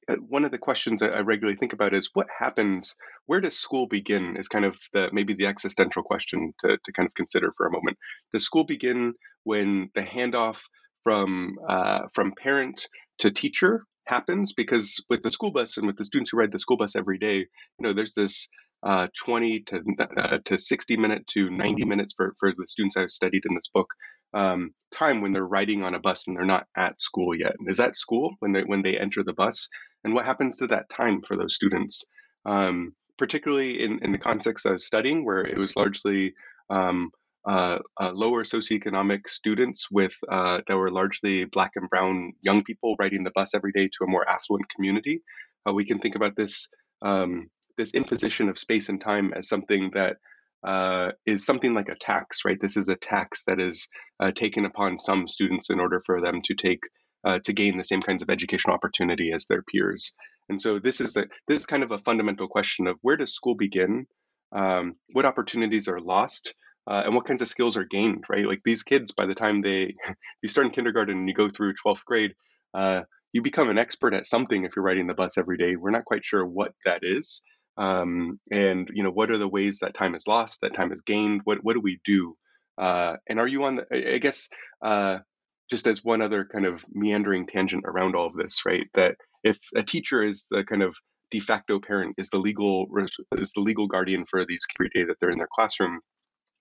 Uh, 0.09 0.15
one 0.17 0.45
of 0.45 0.51
the 0.51 0.59
questions 0.59 1.03
I 1.03 1.21
regularly 1.21 1.59
think 1.59 1.73
about 1.73 1.95
is 1.95 2.11
what 2.15 2.27
happens. 2.37 2.97
Where 3.27 3.41
does 3.41 3.59
school 3.59 3.87
begin? 3.87 4.37
Is 4.37 4.49
kind 4.49 4.65
of 4.65 4.79
the 4.93 5.11
maybe 5.13 5.35
the 5.35 5.47
existential 5.47 6.03
question 6.03 6.55
to 6.61 6.79
to 6.83 6.93
kind 6.93 7.07
of 7.07 7.15
consider 7.15 7.53
for 7.57 7.67
a 7.67 7.73
moment. 7.73 7.99
Does 8.33 8.45
school 8.45 8.65
begin 8.65 9.15
when 9.45 9.91
the 9.95 10.03
handoff 10.03 10.61
from 11.05 11.57
uh, 11.69 12.03
from 12.15 12.33
parent 12.33 12.89
to 13.19 13.31
teacher 13.31 13.85
happens? 14.07 14.53
Because 14.53 15.05
with 15.11 15.23
the 15.23 15.31
school 15.31 15.53
bus 15.53 15.77
and 15.77 15.87
with 15.87 15.97
the 15.97 16.05
students 16.05 16.31
who 16.31 16.39
ride 16.39 16.53
the 16.53 16.59
school 16.59 16.77
bus 16.77 16.97
every 16.97 17.19
day, 17.19 17.37
you 17.37 17.47
know, 17.81 17.93
there's 17.93 18.15
this 18.15 18.49
uh, 18.83 19.09
20 19.25 19.61
to 19.61 19.83
uh, 20.17 20.39
to 20.45 20.59
60 20.59 20.97
minute 20.97 21.27
to 21.29 21.51
90 21.51 21.85
minutes 21.85 22.15
for 22.17 22.35
for 22.39 22.53
the 22.57 22.67
students 22.67 22.97
I've 22.97 23.11
studied 23.11 23.43
in 23.49 23.55
this 23.55 23.69
book 23.73 23.89
um, 24.35 24.73
time 24.93 25.21
when 25.21 25.33
they're 25.33 25.47
riding 25.47 25.83
on 25.83 25.95
a 25.95 26.01
bus 26.01 26.27
and 26.27 26.37
they're 26.37 26.45
not 26.45 26.67
at 26.77 27.01
school 27.01 27.35
yet. 27.35 27.57
Is 27.67 27.79
that 27.79 27.97
school 27.97 28.35
when 28.41 28.53
they 28.53 28.63
when 28.63 28.83
they 28.83 28.99
enter 28.99 29.23
the 29.23 29.33
bus? 29.33 29.69
And 30.05 30.15
what 30.15 30.25
happens 30.25 30.59
to 30.59 30.67
that 30.69 30.89
time 30.91 31.23
for 31.23 31.37
those 31.37 31.55
students? 31.55 32.05
Um, 32.45 32.95
particularly 33.19 33.83
in, 33.83 33.99
in 34.03 34.13
the 34.13 34.19
context 34.19 34.65
of 34.65 34.81
studying, 34.81 35.25
where 35.25 35.41
it 35.41 35.59
was 35.59 35.77
largely 35.77 36.35
um, 36.71 37.11
uh, 37.45 37.79
uh, 38.01 38.13
lower 38.15 38.45
socioeconomic 38.45 39.29
students 39.29 39.91
with 39.91 40.15
uh, 40.31 40.61
that 40.67 40.77
were 40.77 40.91
largely 40.91 41.45
black 41.45 41.73
and 41.77 41.91
brown 41.91 42.33
young 42.41 42.63
people 42.63 42.97
riding 42.99 43.25
the 43.25 43.33
bus 43.35 43.55
every 43.55 43.73
day 43.73 43.89
to 43.89 44.05
a 44.05 44.07
more 44.07 44.29
affluent 44.29 44.69
community. 44.69 45.23
Uh, 45.69 45.73
we 45.73 45.85
can 45.85 45.99
think 45.99 46.15
about 46.15 46.37
this 46.37 46.69
um, 47.03 47.51
this 47.77 47.95
imposition 47.95 48.49
of 48.49 48.59
space 48.59 48.89
and 48.89 49.01
time 49.01 49.33
as 49.35 49.49
something 49.49 49.91
that 49.95 50.17
uh, 50.65 51.13
is 51.27 51.47
something 51.47 51.75
like 51.75 51.89
a 51.89 51.97
tax, 51.97 52.45
right? 52.45 52.59
This 52.61 52.77
is 52.77 52.89
a 52.89 52.97
tax 52.97 53.45
that 53.47 53.61
is 53.61 53.89
uh, 54.21 54.33
taken 54.33 54.65
upon 54.65 54.99
some 54.99 55.29
students 55.29 55.71
in 55.71 55.81
order 55.81 56.03
for 56.05 56.21
them 56.21 56.41
to 56.45 56.55
take 56.55 56.81
uh, 57.25 57.39
to 57.45 57.53
gain 57.53 57.77
the 57.77 57.85
same 57.85 58.01
kinds 58.01 58.23
of 58.23 58.31
educational 58.31 58.75
opportunity 58.75 59.33
as 59.33 59.47
their 59.47 59.63
peers. 59.63 60.13
And 60.49 60.61
so 60.61 60.79
this 60.79 61.01
is 61.01 61.13
the 61.13 61.29
this 61.47 61.61
is 61.61 61.67
kind 61.67 61.83
of 61.83 61.91
a 61.91 61.99
fundamental 61.99 62.49
question 62.49 62.87
of 62.87 62.97
where 63.03 63.17
does 63.17 63.35
school 63.35 63.55
begin? 63.55 64.07
Um, 64.53 64.95
what 65.13 65.27
opportunities 65.27 65.89
are 65.89 66.01
lost? 66.01 66.55
Uh, 66.87 67.03
and 67.05 67.15
what 67.15 67.27
kinds 67.27 67.43
of 67.43 67.49
skills 67.49 67.77
are 67.77 67.85
gained, 67.85 68.25
right? 68.31 68.47
Like 68.47 68.63
these 68.65 68.83
kids, 68.83 69.13
by 69.13 69.27
the 69.27 69.35
time 69.35 69.61
they 69.61 69.95
you 70.43 70.49
start 70.49 70.67
in 70.67 70.73
kindergarten 70.73 71.19
and 71.19 71.29
you 71.29 71.35
go 71.35 71.49
through 71.49 71.75
12th 71.85 72.05
grade, 72.07 72.33
uh, 72.73 73.03
you 73.33 73.43
become 73.43 73.69
an 73.69 73.79
expert 73.79 74.15
at 74.15 74.27
something 74.27 74.65
if 74.65 74.73
you're 74.75 74.85
riding 74.85 75.07
the 75.07 75.15
bus 75.15 75.37
every 75.37 75.59
day. 75.59 75.77
We're 75.77 75.91
not 75.91 76.07
quite 76.07 76.25
sure 76.25 76.47
what 76.47 76.73
that 76.87 77.01
is, 77.03 77.43
um, 77.79 78.39
and 78.51 78.89
you 78.93 79.03
know 79.03 79.11
what 79.11 79.31
are 79.31 79.39
the 79.39 79.49
ways 79.49 79.79
that 79.81 79.95
time 79.95 80.15
is 80.15 80.27
lost 80.27 80.61
that 80.63 80.75
time 80.75 80.93
is 80.93 81.03
gained? 81.03 81.43
What 81.45 81.59
what 81.63 81.75
do 81.75 81.81
we 81.81 82.01
do? 82.05 82.35
Uh, 82.77 83.17
and 83.29 83.41
are 83.41 83.49
you 83.49 83.65
on 83.65 83.77
the 83.77 84.15
i 84.15 84.19
guess 84.19 84.49
uh, 84.83 85.19
just 85.69 85.87
as 85.89 86.05
one 86.05 86.23
other 86.23 86.45
kind 86.45 86.65
of 86.65 86.85
meandering 86.93 87.47
tangent 87.47 87.85
around 87.87 88.15
all 88.15 88.27
of 88.27 88.37
this 88.37 88.63
right 88.65 88.87
that 88.95 89.17
if 89.43 89.59
a 89.75 89.83
teacher 89.83 90.25
is 90.25 90.47
the 90.51 90.63
kind 90.65 90.83
of 90.83 90.95
de 91.33 91.41
facto 91.41 91.81
parent 91.81 92.15
is 92.19 92.29
the 92.31 92.39
legal 92.39 92.87
is 93.37 93.53
the 93.53 93.61
legal 93.61 93.89
guardian 93.89 94.25
for 94.31 94.45
these 94.45 94.65
every 94.79 94.91
day 94.95 95.05
that 95.05 95.17
they're 95.21 95.31
in 95.31 95.39
their 95.39 95.49
classroom 95.53 95.99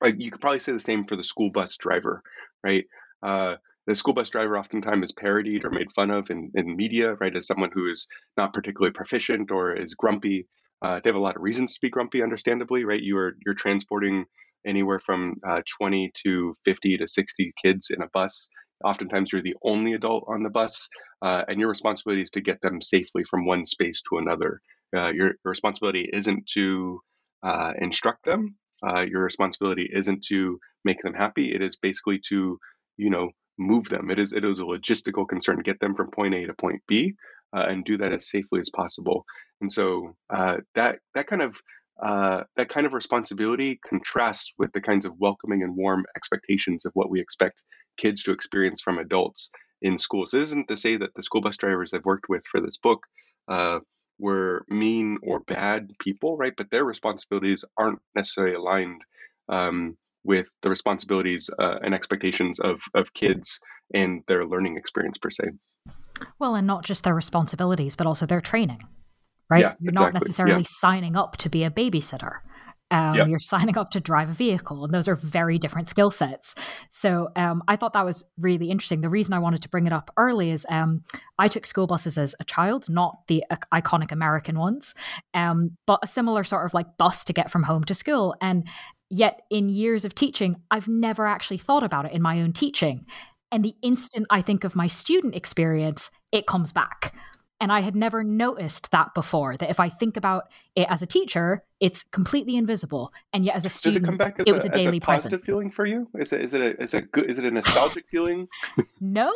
like 0.03 0.15
you 0.17 0.31
could 0.31 0.41
probably 0.41 0.59
say 0.59 0.71
the 0.71 0.79
same 0.79 1.05
for 1.05 1.15
the 1.15 1.23
school 1.23 1.51
bus 1.51 1.77
driver 1.77 2.23
right? 2.63 2.85
Uh, 3.23 3.55
the 3.87 3.95
school 3.95 4.13
bus 4.13 4.29
driver 4.29 4.57
oftentimes 4.57 5.05
is 5.05 5.11
parodied 5.13 5.63
or 5.63 5.69
made 5.69 5.91
fun 5.95 6.11
of 6.11 6.29
in, 6.29 6.51
in 6.55 6.75
media, 6.75 7.15
right, 7.15 7.35
as 7.35 7.47
someone 7.47 7.71
who 7.73 7.89
is 7.89 8.07
not 8.35 8.53
particularly 8.53 8.91
proficient 8.91 9.51
or 9.51 9.73
is 9.73 9.95
grumpy. 9.95 10.47
Uh, 10.81 10.99
they 11.03 11.09
have 11.09 11.15
a 11.15 11.19
lot 11.19 11.35
of 11.35 11.41
reasons 11.41 11.73
to 11.73 11.79
be 11.81 11.89
grumpy, 11.89 12.21
understandably, 12.21 12.85
right? 12.85 13.01
You 13.01 13.17
are 13.17 13.35
you're 13.45 13.55
transporting 13.55 14.25
anywhere 14.65 14.99
from 14.99 15.35
uh, 15.47 15.61
20 15.77 16.11
to 16.23 16.53
50 16.65 16.97
to 16.97 17.07
60 17.07 17.53
kids 17.63 17.89
in 17.89 18.01
a 18.01 18.09
bus. 18.13 18.49
Oftentimes, 18.83 19.31
you're 19.31 19.41
the 19.41 19.55
only 19.63 19.93
adult 19.93 20.25
on 20.27 20.43
the 20.43 20.49
bus, 20.49 20.87
uh, 21.21 21.43
and 21.47 21.59
your 21.59 21.69
responsibility 21.69 22.21
is 22.21 22.29
to 22.31 22.41
get 22.41 22.61
them 22.61 22.81
safely 22.81 23.23
from 23.23 23.45
one 23.45 23.65
space 23.65 24.01
to 24.09 24.17
another. 24.17 24.61
Uh, 24.95 25.11
your, 25.11 25.27
your, 25.27 25.37
responsibility 25.45 26.07
isn't 26.13 26.45
to 26.53 27.01
uh, 27.43 27.73
instruct 27.79 28.23
them. 28.23 28.55
Uh, 28.87 29.01
your 29.01 29.23
responsibility 29.23 29.89
isn't 29.91 30.23
to 30.25 30.59
make 30.85 31.01
them 31.01 31.13
happy. 31.13 31.53
It 31.53 31.61
is 31.61 31.77
basically 31.77 32.19
to, 32.29 32.59
you 32.97 33.09
know, 33.09 33.31
move 33.57 33.89
them. 33.89 34.11
It 34.11 34.19
is 34.19 34.33
it 34.33 34.45
is 34.45 34.59
a 34.59 34.63
logistical 34.63 35.27
concern. 35.27 35.59
Get 35.59 35.79
them 35.79 35.95
from 35.95 36.11
point 36.11 36.35
A 36.35 36.45
to 36.45 36.53
point 36.53 36.81
B, 36.87 37.15
uh, 37.55 37.65
and 37.67 37.85
do 37.85 37.97
that 37.97 38.13
as 38.13 38.29
safely 38.29 38.59
as 38.59 38.69
possible. 38.69 39.25
And 39.61 39.71
so 39.71 40.15
uh, 40.29 40.57
that 40.75 40.99
that 41.15 41.27
kind 41.27 41.41
of 41.41 41.59
uh, 42.01 42.43
that 42.55 42.69
kind 42.69 42.85
of 42.85 42.93
responsibility 42.93 43.79
contrasts 43.87 44.53
with 44.57 44.71
the 44.71 44.81
kinds 44.81 45.05
of 45.05 45.13
welcoming 45.17 45.63
and 45.63 45.75
warm 45.75 46.05
expectations 46.15 46.85
of 46.85 46.91
what 46.93 47.09
we 47.09 47.19
expect 47.19 47.63
kids 47.97 48.23
to 48.23 48.31
experience 48.31 48.81
from 48.81 48.99
adults 48.99 49.49
in 49.81 49.97
schools. 49.97 50.31
This 50.31 50.45
isn't 50.45 50.67
to 50.69 50.77
say 50.77 50.97
that 50.97 51.13
the 51.15 51.23
school 51.23 51.41
bus 51.41 51.57
drivers 51.57 51.93
I've 51.93 52.05
worked 52.05 52.29
with 52.29 52.45
for 52.45 52.61
this 52.61 52.77
book 52.77 53.05
uh, 53.47 53.79
were 54.19 54.63
mean 54.67 55.17
or 55.23 55.39
bad 55.39 55.91
people, 55.99 56.37
right? 56.37 56.53
But 56.55 56.69
their 56.69 56.85
responsibilities 56.85 57.65
aren't 57.77 57.99
necessarily 58.15 58.55
aligned 58.55 59.01
um, 59.49 59.97
with 60.27 60.51
the 60.61 60.69
responsibilities 60.69 61.49
uh, 61.57 61.77
and 61.83 61.93
expectations 61.95 62.59
of 62.59 62.81
of 62.93 63.13
kids 63.13 63.59
and 63.93 64.21
their 64.27 64.45
learning 64.45 64.77
experience 64.77 65.17
per 65.17 65.29
se. 65.29 65.45
Well, 66.39 66.55
and 66.55 66.67
not 66.67 66.83
just 66.85 67.03
their 67.03 67.15
responsibilities, 67.15 67.95
but 67.95 68.05
also 68.07 68.25
their 68.25 68.41
training, 68.41 68.81
right? 69.49 69.61
Yeah, 69.61 69.73
You're 69.79 69.91
exactly. 69.91 70.03
not 70.05 70.13
necessarily 70.13 70.61
Yeah. 70.61 70.67
signing 70.67 71.15
up 71.15 71.37
to 71.37 71.49
be 71.49 71.63
a 71.63 71.71
babysitter. 71.71 72.39
Um, 72.89 73.15
Yeah. 73.15 73.25
You're 73.25 73.39
signing 73.39 73.77
up 73.77 73.91
to 73.91 73.99
drive 73.99 74.29
a 74.29 74.33
vehicle, 74.33 74.83
and 74.85 74.93
those 74.93 75.07
are 75.09 75.15
very 75.15 75.57
different 75.59 75.89
skill 75.89 76.09
sets. 76.09 76.55
So 76.89 77.29
um, 77.35 77.61
I 77.67 77.75
thought 77.75 77.93
that 77.93 78.05
was 78.05 78.23
really 78.37 78.69
interesting. 78.69 79.01
The 79.01 79.09
reason 79.09 79.33
I 79.33 79.39
wanted 79.39 79.61
to 79.63 79.69
bring 79.69 79.87
it 79.87 79.93
up 79.93 80.09
early 80.15 80.51
is 80.51 80.65
um, 80.69 81.03
I 81.37 81.49
took 81.49 81.65
school 81.65 81.85
buses 81.85 82.17
as 82.17 82.33
a 82.39 82.45
child, 82.45 82.89
not 82.89 83.27
the 83.27 83.43
uh, 83.49 83.57
iconic 83.73 84.11
American 84.11 84.57
ones, 84.57 84.95
um, 85.33 85.77
but 85.85 85.99
a 86.01 86.07
similar 86.07 86.43
sort 86.45 86.65
of 86.65 86.73
like 86.73 86.97
bus 86.97 87.25
to 87.25 87.33
get 87.33 87.51
from 87.51 87.63
home 87.63 87.83
to 87.83 87.93
school. 87.93 88.35
And 88.41 88.67
yet, 89.09 89.41
in 89.49 89.69
years 89.69 90.05
of 90.05 90.15
teaching, 90.15 90.61
I've 90.71 90.87
never 90.87 91.27
actually 91.27 91.57
thought 91.57 91.83
about 91.83 92.05
it 92.05 92.11
in 92.11 92.21
my 92.21 92.41
own 92.41 92.53
teaching. 92.53 93.05
And 93.51 93.63
the 93.63 93.75
instant 93.81 94.27
I 94.29 94.41
think 94.41 94.63
of 94.63 94.75
my 94.75 94.87
student 94.87 95.35
experience, 95.35 96.11
it 96.31 96.47
comes 96.47 96.73
back. 96.73 97.13
And 97.59 97.71
I 97.71 97.79
had 97.79 97.95
never 97.95 98.23
noticed 98.23 98.91
that 98.91 99.15
before. 99.15 99.57
That 99.57 99.71
if 99.71 99.79
I 99.79 99.89
think 99.89 100.15
about 100.15 100.43
it 100.75 100.85
as 100.89 101.01
a 101.01 101.07
teacher, 101.07 101.63
it's 101.79 102.03
completely 102.03 102.55
invisible, 102.55 103.11
and 103.33 103.43
yet 103.43 103.55
as 103.55 103.65
a 103.65 103.69
Does 103.69 103.77
student, 103.77 104.03
it 104.03 104.05
come 104.05 104.17
back 104.17 104.35
as, 104.39 104.47
it 104.47 104.53
was 104.53 104.65
a, 104.65 104.67
a 104.67 104.71
as 104.71 104.77
daily 104.77 104.97
a 104.97 105.01
positive 105.01 105.39
present. 105.39 105.45
feeling 105.45 105.71
for 105.71 105.85
you? 105.87 106.07
Is 106.19 106.33
it 106.33 106.41
is 106.41 106.53
it 106.53 106.61
a 106.61 106.81
is 106.81 106.93
it 106.93 107.11
good 107.11 107.27
is 107.27 107.39
it 107.39 107.45
a 107.45 107.51
nostalgic 107.51 108.05
feeling? 108.11 108.47
No, 109.01 109.33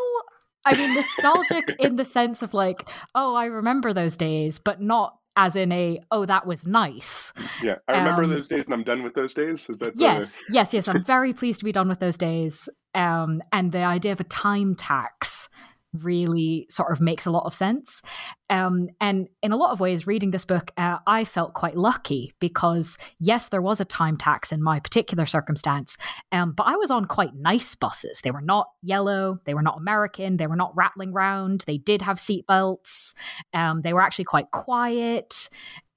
I 0.65 0.77
mean 0.77 0.93
nostalgic 0.93 1.75
in 1.79 1.95
the 1.95 2.05
sense 2.05 2.43
of 2.43 2.53
like, 2.53 2.87
oh, 3.15 3.33
I 3.33 3.45
remember 3.45 3.91
those 3.91 4.17
days, 4.17 4.59
but 4.59 4.79
not 4.79 5.17
as 5.35 5.55
in 5.55 5.71
a 5.71 5.99
oh, 6.11 6.25
that 6.25 6.45
was 6.45 6.65
nice. 6.65 7.33
Yeah, 7.63 7.75
I 7.87 7.99
remember 7.99 8.23
Um, 8.23 8.29
those 8.29 8.47
days, 8.47 8.65
and 8.65 8.73
I'm 8.73 8.83
done 8.83 9.03
with 9.03 9.13
those 9.13 9.33
days. 9.33 9.69
Is 9.69 9.79
that 9.79 9.93
Yes, 9.95 10.41
yes, 10.49 10.73
yes. 10.73 10.87
I'm 10.87 11.03
very 11.03 11.33
pleased 11.33 11.59
to 11.59 11.65
be 11.65 11.71
done 11.71 11.87
with 11.87 11.99
those 11.99 12.17
days. 12.17 12.69
Um, 12.93 13.41
and 13.53 13.71
the 13.71 13.83
idea 13.83 14.11
of 14.11 14.19
a 14.19 14.25
time 14.25 14.75
tax 14.75 15.47
really 15.93 16.65
sort 16.69 16.91
of 16.91 17.01
makes 17.01 17.25
a 17.25 17.31
lot 17.31 17.45
of 17.45 17.53
sense. 17.53 18.01
Um, 18.49 18.89
and 18.99 19.27
in 19.41 19.51
a 19.51 19.57
lot 19.57 19.71
of 19.71 19.79
ways, 19.79 20.07
reading 20.07 20.31
this 20.31 20.45
book, 20.45 20.71
uh, 20.77 20.99
I 21.07 21.23
felt 21.25 21.53
quite 21.53 21.77
lucky 21.77 22.33
because, 22.39 22.97
yes, 23.19 23.49
there 23.49 23.61
was 23.61 23.81
a 23.81 23.85
time 23.85 24.17
tax 24.17 24.51
in 24.51 24.61
my 24.61 24.79
particular 24.79 25.25
circumstance, 25.25 25.97
um, 26.31 26.53
but 26.53 26.63
I 26.63 26.75
was 26.75 26.91
on 26.91 27.05
quite 27.05 27.35
nice 27.35 27.75
buses. 27.75 28.21
They 28.21 28.31
were 28.31 28.41
not 28.41 28.67
yellow, 28.81 29.39
they 29.45 29.53
were 29.53 29.61
not 29.61 29.77
American, 29.77 30.37
they 30.37 30.47
were 30.47 30.55
not 30.55 30.75
rattling 30.75 31.13
round, 31.13 31.63
they 31.67 31.77
did 31.77 32.01
have 32.01 32.17
seatbelts, 32.17 33.13
um, 33.53 33.81
they 33.81 33.93
were 33.93 34.01
actually 34.01 34.25
quite 34.25 34.51
quiet. 34.51 35.49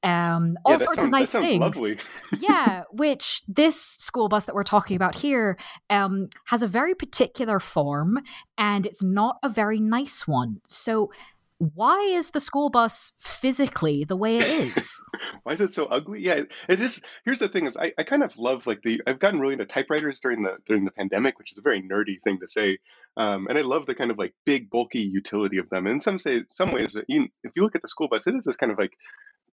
Um, 0.04 0.58
all 0.66 0.72
yeah, 0.72 0.78
sorts 0.78 0.96
sounds, 0.96 1.04
of 1.06 1.10
nice 1.10 1.32
things 1.32 1.96
yeah, 2.38 2.82
which 2.92 3.42
this 3.48 3.80
school 3.80 4.28
bus 4.28 4.44
that 4.44 4.54
we're 4.54 4.62
talking 4.62 4.96
about 4.96 5.14
here 5.14 5.56
um, 5.88 6.28
has 6.44 6.62
a 6.62 6.66
very 6.66 6.94
particular 6.94 7.58
form 7.58 8.18
and 8.58 8.84
it's 8.84 9.02
not 9.02 9.38
a 9.42 9.48
very 9.48 9.80
nice 9.80 10.28
one. 10.28 10.60
So, 10.66 11.10
why 11.58 12.00
is 12.00 12.32
the 12.32 12.40
school 12.40 12.68
bus 12.68 13.12
physically 13.18 14.04
the 14.04 14.16
way 14.16 14.36
it 14.38 14.44
is? 14.44 15.00
Why 15.44 15.52
is 15.52 15.60
it 15.60 15.72
so 15.72 15.86
ugly? 15.86 16.20
Yeah, 16.20 16.42
it 16.68 16.80
is. 16.80 17.00
Here's 17.24 17.38
the 17.38 17.48
thing: 17.48 17.66
is 17.66 17.76
I, 17.76 17.92
I 17.96 18.02
kind 18.02 18.22
of 18.22 18.36
love 18.36 18.66
like 18.66 18.82
the 18.82 19.00
I've 19.06 19.20
gotten 19.20 19.40
really 19.40 19.54
into 19.54 19.64
typewriters 19.64 20.20
during 20.20 20.42
the 20.42 20.56
during 20.66 20.84
the 20.84 20.90
pandemic, 20.90 21.38
which 21.38 21.52
is 21.52 21.58
a 21.58 21.62
very 21.62 21.80
nerdy 21.80 22.20
thing 22.22 22.40
to 22.40 22.48
say. 22.48 22.78
Um, 23.16 23.46
and 23.48 23.56
I 23.56 23.62
love 23.62 23.86
the 23.86 23.94
kind 23.94 24.10
of 24.10 24.18
like 24.18 24.34
big 24.44 24.68
bulky 24.68 25.00
utility 25.00 25.58
of 25.58 25.70
them. 25.70 25.86
And 25.86 25.94
in 25.94 26.00
some 26.00 26.18
say 26.18 26.42
some 26.48 26.72
ways, 26.72 26.96
you, 27.08 27.28
if 27.44 27.52
you 27.54 27.62
look 27.62 27.76
at 27.76 27.82
the 27.82 27.88
school 27.88 28.08
bus, 28.08 28.26
it 28.26 28.34
is 28.34 28.44
this 28.44 28.56
kind 28.56 28.72
of 28.72 28.78
like 28.78 28.92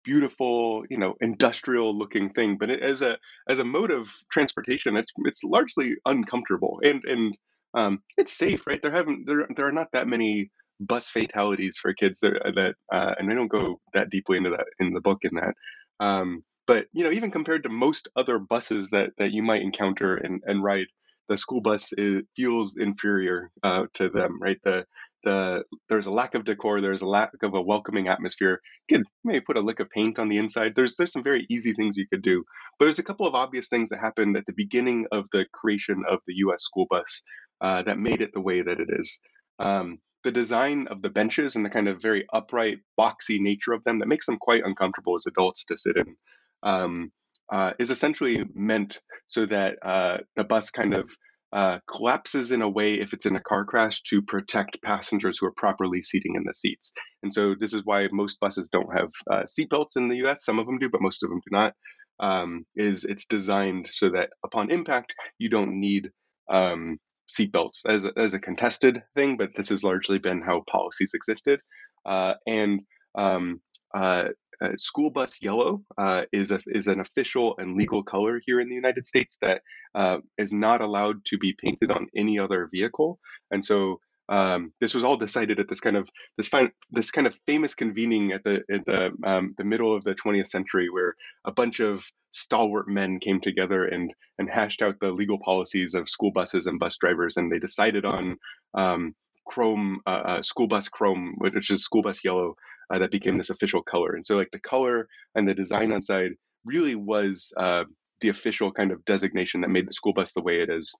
beautiful, 0.03 0.83
you 0.89 0.97
know, 0.97 1.15
industrial 1.21 1.97
looking 1.97 2.29
thing. 2.31 2.57
But 2.57 2.69
it, 2.69 2.81
as 2.81 3.01
a 3.01 3.17
as 3.49 3.59
a 3.59 3.65
mode 3.65 3.91
of 3.91 4.09
transportation, 4.31 4.97
it's 4.97 5.11
it's 5.25 5.43
largely 5.43 5.95
uncomfortable 6.05 6.79
and 6.83 7.03
and 7.05 7.37
um, 7.73 8.01
it's 8.17 8.33
safe, 8.33 8.65
right? 8.67 8.81
There 8.81 8.91
haven't 8.91 9.25
there 9.25 9.47
there 9.55 9.67
are 9.67 9.71
not 9.71 9.91
that 9.93 10.07
many 10.07 10.51
bus 10.79 11.11
fatalities 11.11 11.77
for 11.77 11.93
kids 11.93 12.19
that 12.21 12.33
that 12.55 12.75
uh, 12.91 13.15
and 13.17 13.31
I 13.31 13.35
don't 13.35 13.47
go 13.47 13.79
that 13.93 14.09
deeply 14.09 14.37
into 14.37 14.51
that 14.51 14.65
in 14.79 14.93
the 14.93 15.01
book 15.01 15.19
in 15.23 15.35
that. 15.35 15.53
Um, 15.99 16.43
but 16.67 16.87
you 16.93 17.03
know, 17.03 17.11
even 17.11 17.31
compared 17.31 17.63
to 17.63 17.69
most 17.69 18.09
other 18.15 18.39
buses 18.39 18.89
that 18.91 19.11
that 19.17 19.31
you 19.31 19.43
might 19.43 19.61
encounter 19.61 20.15
and, 20.15 20.41
and 20.45 20.63
ride, 20.63 20.87
the 21.27 21.37
school 21.37 21.61
bus 21.61 21.93
is, 21.93 22.21
feels 22.35 22.75
inferior 22.77 23.51
uh, 23.63 23.85
to 23.95 24.09
them, 24.09 24.39
right? 24.41 24.59
The 24.63 24.85
the 25.23 25.63
there's 25.87 26.07
a 26.07 26.11
lack 26.11 26.35
of 26.35 26.43
decor, 26.43 26.81
there's 26.81 27.01
a 27.01 27.07
lack 27.07 27.31
of 27.43 27.53
a 27.53 27.61
welcoming 27.61 28.07
atmosphere. 28.07 28.61
You 28.89 28.97
could 28.97 29.07
maybe 29.23 29.41
put 29.41 29.57
a 29.57 29.61
lick 29.61 29.79
of 29.79 29.89
paint 29.89 30.19
on 30.19 30.29
the 30.29 30.37
inside. 30.37 30.73
There's 30.75 30.95
there's 30.95 31.11
some 31.11 31.23
very 31.23 31.45
easy 31.49 31.73
things 31.73 31.97
you 31.97 32.07
could 32.11 32.21
do, 32.21 32.43
but 32.77 32.85
there's 32.85 32.99
a 32.99 33.03
couple 33.03 33.27
of 33.27 33.35
obvious 33.35 33.67
things 33.67 33.89
that 33.89 33.99
happened 33.99 34.37
at 34.37 34.45
the 34.45 34.53
beginning 34.53 35.07
of 35.11 35.27
the 35.31 35.45
creation 35.53 36.03
of 36.09 36.19
the 36.27 36.35
U.S. 36.35 36.63
school 36.63 36.87
bus 36.89 37.21
uh, 37.61 37.83
that 37.83 37.99
made 37.99 38.21
it 38.21 38.33
the 38.33 38.41
way 38.41 38.61
that 38.61 38.79
it 38.79 38.89
is. 38.91 39.19
Um, 39.59 39.99
the 40.23 40.31
design 40.31 40.87
of 40.87 41.01
the 41.01 41.09
benches 41.09 41.55
and 41.55 41.65
the 41.65 41.69
kind 41.69 41.87
of 41.87 42.01
very 42.01 42.25
upright, 42.33 42.79
boxy 42.99 43.39
nature 43.39 43.71
of 43.73 43.83
them 43.83 43.99
that 43.99 44.07
makes 44.07 44.25
them 44.25 44.37
quite 44.37 44.65
uncomfortable 44.65 45.15
as 45.15 45.25
adults 45.25 45.65
to 45.65 45.77
sit 45.77 45.95
in 45.95 46.15
um, 46.63 47.11
uh, 47.51 47.73
is 47.79 47.89
essentially 47.89 48.45
meant 48.53 48.99
so 49.27 49.45
that 49.45 49.77
uh, 49.81 50.17
the 50.35 50.43
bus 50.43 50.71
kind 50.71 50.93
of 50.93 51.09
uh, 51.51 51.79
collapses 51.87 52.51
in 52.51 52.61
a 52.61 52.69
way 52.69 52.93
if 52.93 53.13
it's 53.13 53.25
in 53.25 53.35
a 53.35 53.41
car 53.41 53.65
crash 53.65 54.01
to 54.03 54.21
protect 54.21 54.81
passengers 54.83 55.37
who 55.39 55.47
are 55.47 55.53
properly 55.55 56.01
seating 56.01 56.35
in 56.35 56.43
the 56.45 56.53
seats. 56.53 56.93
And 57.23 57.33
so 57.33 57.55
this 57.55 57.73
is 57.73 57.81
why 57.83 58.07
most 58.11 58.39
buses 58.39 58.69
don't 58.71 58.95
have 58.95 59.09
uh, 59.31 59.43
seatbelts 59.43 59.97
in 59.97 60.09
the 60.09 60.17
U.S. 60.17 60.45
Some 60.45 60.59
of 60.59 60.65
them 60.65 60.77
do, 60.77 60.89
but 60.89 61.01
most 61.01 61.23
of 61.23 61.29
them 61.29 61.39
do 61.39 61.57
not. 61.57 61.73
Um, 62.21 62.65
is 62.75 63.05
it's 63.05 63.27
designed 63.27 63.87
so 63.89 64.09
that 64.09 64.31
upon 64.43 64.71
impact 64.71 65.15
you 65.37 65.49
don't 65.49 65.79
need 65.79 66.11
um, 66.49 66.97
seatbelts 67.29 67.85
as 67.87 68.03
a, 68.03 68.11
as 68.17 68.33
a 68.33 68.39
contested 68.39 69.03
thing, 69.15 69.37
but 69.37 69.51
this 69.55 69.69
has 69.69 69.85
largely 69.85 70.19
been 70.19 70.41
how 70.41 70.63
policies 70.69 71.11
existed. 71.13 71.61
Uh, 72.05 72.33
and 72.45 72.81
um, 73.15 73.61
uh, 73.95 74.25
uh, 74.61 74.71
school 74.77 75.11
bus 75.11 75.41
yellow 75.41 75.83
uh, 75.97 76.25
is 76.31 76.51
a, 76.51 76.61
is 76.67 76.87
an 76.87 76.99
official 76.99 77.55
and 77.59 77.77
legal 77.77 78.03
color 78.03 78.41
here 78.45 78.59
in 78.59 78.69
the 78.69 78.75
United 78.75 79.07
States 79.07 79.37
that 79.41 79.63
uh, 79.95 80.19
is 80.37 80.53
not 80.53 80.81
allowed 80.81 81.25
to 81.25 81.37
be 81.37 81.53
painted 81.53 81.91
on 81.91 82.07
any 82.15 82.39
other 82.39 82.69
vehicle. 82.71 83.19
And 83.51 83.63
so 83.63 83.99
um, 84.29 84.73
this 84.81 84.93
was 84.93 85.03
all 85.03 85.17
decided 85.17 85.59
at 85.59 85.67
this 85.69 85.81
kind 85.81 85.97
of 85.97 86.09
this 86.37 86.47
fin- 86.49 86.71
this 86.91 87.11
kind 87.11 87.27
of 87.27 87.39
famous 87.47 87.75
convening 87.75 88.31
at 88.31 88.43
the 88.43 88.63
at 88.71 88.85
the 88.85 89.11
um, 89.23 89.55
the 89.57 89.63
middle 89.65 89.95
of 89.95 90.03
the 90.03 90.15
20th 90.15 90.47
century, 90.47 90.89
where 90.89 91.15
a 91.45 91.51
bunch 91.51 91.79
of 91.79 92.05
stalwart 92.31 92.87
men 92.87 93.19
came 93.19 93.41
together 93.41 93.85
and 93.85 94.13
and 94.39 94.49
hashed 94.49 94.81
out 94.83 94.99
the 94.99 95.11
legal 95.11 95.39
policies 95.39 95.95
of 95.95 96.09
school 96.09 96.31
buses 96.31 96.67
and 96.67 96.79
bus 96.79 96.97
drivers, 96.97 97.37
and 97.37 97.51
they 97.51 97.59
decided 97.59 98.05
on 98.05 98.37
um, 98.75 99.15
chrome 99.49 99.99
uh, 100.05 100.21
uh, 100.31 100.41
school 100.41 100.67
bus 100.67 100.89
chrome, 100.89 101.35
which 101.37 101.71
is 101.71 101.83
school 101.83 102.01
bus 102.01 102.23
yellow, 102.23 102.55
uh, 102.91 102.99
that 102.99 103.11
became 103.11 103.37
this 103.37 103.49
official 103.49 103.81
color. 103.81 104.13
And 104.13 104.25
so 104.25 104.37
like 104.37 104.51
the 104.51 104.59
color 104.59 105.07
and 105.35 105.47
the 105.47 105.53
design 105.53 105.91
on 105.91 106.01
side 106.01 106.31
really 106.65 106.95
was 106.95 107.51
uh, 107.57 107.85
the 108.21 108.29
official 108.29 108.71
kind 108.71 108.91
of 108.91 109.03
designation 109.05 109.61
that 109.61 109.69
made 109.69 109.87
the 109.87 109.93
school 109.93 110.13
bus 110.13 110.33
the 110.33 110.41
way 110.41 110.61
it 110.61 110.69
is. 110.69 110.95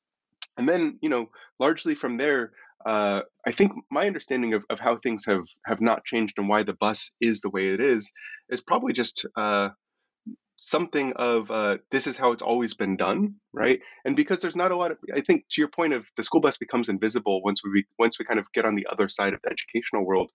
And 0.58 0.68
then 0.68 0.98
you 1.02 1.10
know 1.10 1.30
largely 1.60 1.96
from 1.96 2.18
there 2.18 2.52
uh, 2.86 3.22
I 3.46 3.52
think 3.52 3.74
my 3.92 4.08
understanding 4.08 4.54
of, 4.54 4.64
of 4.70 4.80
how 4.80 4.96
things 4.98 5.26
have, 5.26 5.46
have 5.66 5.82
not 5.82 6.06
changed 6.06 6.36
and 6.38 6.48
why 6.48 6.64
the 6.64 6.74
bus 6.74 7.12
is 7.20 7.42
the 7.42 7.50
way 7.50 7.68
it 7.68 7.82
is 7.82 8.12
is 8.50 8.62
probably 8.62 8.94
just 8.94 9.26
uh, 9.36 9.70
something 10.60 11.14
of 11.16 11.50
uh, 11.50 11.78
this 11.90 12.06
is 12.06 12.18
how 12.18 12.32
it's 12.34 12.44
always 12.44 12.74
been 12.76 12.98
done, 12.98 13.36
right? 13.54 13.80
And 14.06 14.16
because 14.16 14.42
there's 14.42 14.56
not 14.56 14.72
a 14.72 14.76
lot 14.76 14.92
of, 14.92 14.98
I 15.16 15.22
think 15.22 15.46
to 15.52 15.62
your 15.62 15.70
point 15.70 15.94
of 15.94 16.06
the 16.18 16.24
school 16.24 16.42
bus 16.42 16.58
becomes 16.58 16.90
invisible 16.90 17.42
once 17.44 17.62
we 17.64 17.86
once 17.98 18.20
we 18.20 18.26
kind 18.26 18.40
of 18.40 18.46
get 18.54 18.66
on 18.66 18.76
the 18.76 18.88
other 18.92 19.08
side 19.10 19.34
of 19.34 19.42
the 19.44 19.50
educational 19.50 20.06
world. 20.06 20.30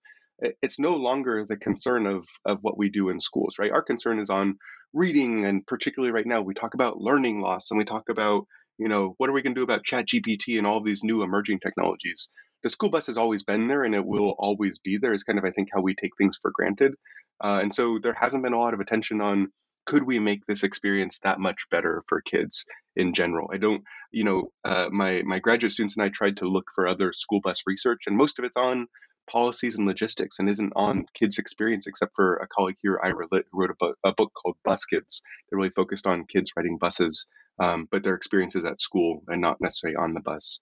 It's 0.61 0.79
no 0.79 0.95
longer 0.95 1.45
the 1.47 1.57
concern 1.57 2.07
of 2.07 2.27
of 2.45 2.59
what 2.61 2.77
we 2.77 2.89
do 2.89 3.09
in 3.09 3.21
schools, 3.21 3.55
right? 3.59 3.71
Our 3.71 3.83
concern 3.83 4.19
is 4.19 4.29
on 4.29 4.57
reading, 4.93 5.45
and 5.45 5.65
particularly 5.65 6.11
right 6.11 6.25
now, 6.25 6.41
we 6.41 6.53
talk 6.53 6.73
about 6.73 6.97
learning 6.97 7.41
loss, 7.41 7.71
and 7.71 7.77
we 7.77 7.85
talk 7.85 8.09
about 8.09 8.45
you 8.77 8.89
know 8.89 9.13
what 9.17 9.29
are 9.29 9.33
we 9.33 9.41
going 9.41 9.55
to 9.55 9.59
do 9.59 9.63
about 9.63 9.85
chat 9.85 10.05
gpt 10.05 10.57
and 10.57 10.67
all 10.67 10.83
these 10.83 11.01
new 11.01 11.23
emerging 11.23 11.59
technologies 11.61 12.29
the 12.61 12.69
school 12.69 12.89
bus 12.89 13.07
has 13.07 13.17
always 13.17 13.41
been 13.43 13.69
there 13.69 13.83
and 13.83 13.95
it 13.95 14.05
will 14.05 14.35
always 14.37 14.79
be 14.79 14.97
there 14.97 15.13
is 15.13 15.23
kind 15.23 15.39
of 15.39 15.45
i 15.45 15.51
think 15.51 15.69
how 15.73 15.81
we 15.81 15.95
take 15.95 16.11
things 16.17 16.37
for 16.41 16.51
granted 16.53 16.93
uh, 17.41 17.59
and 17.61 17.73
so 17.73 17.99
there 18.03 18.13
hasn't 18.13 18.43
been 18.43 18.51
a 18.51 18.59
lot 18.59 18.73
of 18.73 18.81
attention 18.81 19.21
on 19.21 19.47
could 19.85 20.03
we 20.03 20.19
make 20.19 20.45
this 20.45 20.63
experience 20.63 21.19
that 21.19 21.39
much 21.39 21.67
better 21.69 22.03
for 22.07 22.21
kids 22.21 22.65
in 22.95 23.13
general 23.13 23.49
i 23.53 23.57
don't 23.57 23.83
you 24.11 24.23
know 24.23 24.51
uh, 24.63 24.89
my 24.91 25.21
my 25.23 25.39
graduate 25.39 25.71
students 25.71 25.95
and 25.95 26.03
i 26.03 26.09
tried 26.09 26.37
to 26.37 26.47
look 26.47 26.65
for 26.73 26.87
other 26.87 27.13
school 27.13 27.41
bus 27.41 27.63
research 27.65 28.03
and 28.07 28.17
most 28.17 28.39
of 28.39 28.45
it's 28.45 28.57
on 28.57 28.87
policies 29.27 29.75
and 29.75 29.87
logistics 29.87 30.37
and 30.37 30.47
isn't 30.47 30.73
on 30.75 31.03
kids 31.15 31.39
experience 31.39 31.87
except 31.87 32.15
for 32.15 32.35
a 32.35 32.47
colleague 32.47 32.75
here 32.83 32.99
Ira 33.03 33.25
Lit, 33.31 33.45
who 33.51 33.59
wrote 33.59 33.71
a 33.71 33.75
book, 33.79 33.97
a 34.03 34.13
book 34.13 34.31
called 34.33 34.55
bus 34.63 34.85
kids 34.85 35.23
they're 35.49 35.57
really 35.57 35.71
focused 35.71 36.05
on 36.05 36.25
kids 36.25 36.51
riding 36.55 36.77
buses 36.77 37.25
um, 37.59 37.87
but 37.91 38.03
their 38.03 38.15
experiences 38.15 38.65
at 38.65 38.81
school 38.81 39.23
and 39.27 39.41
not 39.41 39.61
necessarily 39.61 39.95
on 39.95 40.13
the 40.13 40.19
bus. 40.19 40.59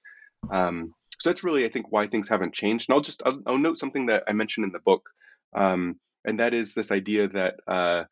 Um, 0.51 0.93
so 1.19 1.29
that's 1.29 1.43
really, 1.43 1.65
I 1.65 1.69
think, 1.69 1.91
why 1.91 2.07
things 2.07 2.29
haven't 2.29 2.53
changed. 2.53 2.89
And 2.89 2.95
I'll 2.95 3.01
just 3.01 3.23
I'll, 3.25 3.41
I'll 3.45 3.57
note 3.57 3.79
something 3.79 4.07
that 4.07 4.23
I 4.27 4.33
mentioned 4.33 4.65
in 4.65 4.71
the 4.71 4.79
book, 4.79 5.09
um, 5.55 5.99
and 6.25 6.39
that 6.39 6.53
is 6.53 6.73
this 6.73 6.91
idea 6.91 7.27
that 7.29 7.55
uh, 7.67 8.03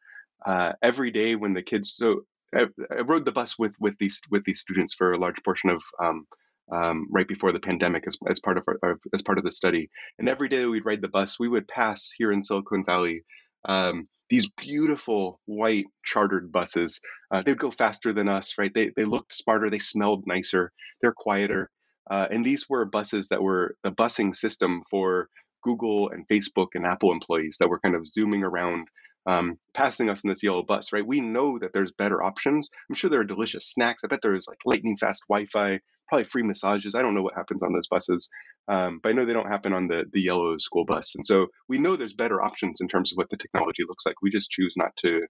uh, 0.46 0.74
every 0.82 1.12
day 1.12 1.36
when 1.36 1.54
the 1.54 1.62
kids 1.62 1.94
so 1.96 2.22
I, 2.56 2.68
I, 2.92 3.02
rode 3.02 3.26
the 3.26 3.32
bus 3.32 3.58
with 3.58 3.76
with 3.80 3.98
these 3.98 4.22
with 4.30 4.44
these 4.44 4.60
students 4.60 4.94
for 4.94 5.12
a 5.12 5.18
large 5.18 5.42
portion 5.44 5.70
of 5.70 5.84
um, 6.04 6.26
um, 6.72 7.08
right 7.12 7.28
before 7.28 7.52
the 7.52 7.60
pandemic 7.60 8.06
as, 8.08 8.18
as 8.30 8.40
part 8.40 8.58
of 8.58 8.64
our, 8.84 8.98
as 9.14 9.22
part 9.22 9.38
of 9.38 9.44
the 9.44 9.52
study. 9.52 9.90
And 10.20 10.30
every 10.30 10.50
day 10.50 10.66
we'd 10.66 10.86
ride 10.86 11.02
the 11.02 11.10
bus, 11.10 11.40
we 11.40 11.50
would 11.50 11.68
pass 11.68 12.12
here 12.18 12.32
in 12.32 12.42
Silicon 12.42 12.86
Valley 12.86 13.24
um, 13.66 14.08
these 14.30 14.50
beautiful 14.50 15.40
white 15.46 15.86
chartered 16.04 16.52
buses. 16.52 17.02
Uh, 17.30 17.44
they'd 17.44 17.58
go 17.58 17.72
faster 17.72 18.14
than 18.14 18.30
us, 18.30 18.56
right? 18.58 18.74
They 18.74 18.92
they 18.96 19.06
looked 19.06 19.34
smarter, 19.36 19.70
they 19.70 19.80
smelled 19.80 20.24
nicer, 20.26 20.72
they're 21.02 21.14
quieter. 21.14 21.70
Uh, 22.10 22.28
and 22.32 22.44
these 22.46 22.68
were 22.68 22.86
buses 22.86 23.28
that 23.28 23.44
were 23.44 23.76
the 23.84 23.92
busing 23.92 24.36
system 24.36 24.84
for 24.90 25.28
Google 25.64 26.10
and 26.10 26.28
Facebook 26.28 26.70
and 26.74 26.86
Apple 26.86 27.12
employees 27.12 27.58
that 27.60 27.70
were 27.70 27.80
kind 27.80 27.96
of 27.96 28.08
zooming 28.08 28.44
around 28.44 28.88
um, 29.26 29.58
passing 29.74 30.10
us 30.10 30.24
in 30.24 30.30
this 30.30 30.44
yellow 30.44 30.64
bus, 30.64 30.94
right? 30.94 31.06
We 31.06 31.22
know 31.22 31.60
that 31.60 31.74
there's 31.74 31.92
better 31.92 32.22
options. 32.24 32.70
I'm 32.90 32.96
sure 32.96 33.10
there 33.10 33.22
are 33.22 33.26
delicious 33.26 33.68
snacks. 33.68 34.04
I 34.04 34.08
bet 34.08 34.20
there's 34.22 34.48
like 34.48 34.60
lightning 34.66 34.98
fast 34.98 35.24
Wi-Fi, 35.30 35.80
probably 36.10 36.26
free 36.26 36.44
massages. 36.44 36.96
I 36.96 37.02
don't 37.02 37.16
know 37.16 37.22
what 37.22 37.36
happens 37.36 37.64
on 37.64 37.74
those 37.74 37.88
buses, 37.88 38.28
um, 38.68 39.00
but 39.02 39.10
I 39.10 39.14
know 39.14 39.26
they 39.26 39.34
don't 39.34 39.48
happen 39.52 39.74
on 39.74 39.88
the 39.88 40.06
the 40.12 40.22
yellow 40.22 40.58
school 40.58 40.86
bus. 40.86 41.16
And 41.16 41.26
so 41.26 41.48
we 41.70 41.78
know 41.78 41.96
there's 41.96 42.14
better 42.14 42.42
options 42.42 42.82
in 42.82 42.88
terms 42.88 43.12
of 43.12 43.18
what 43.18 43.30
the 43.30 43.38
technology 43.38 43.84
looks 43.88 44.06
like. 44.06 44.16
We 44.22 44.32
just 44.32 44.50
choose 44.50 44.74
not 44.76 44.96
to 44.98 45.22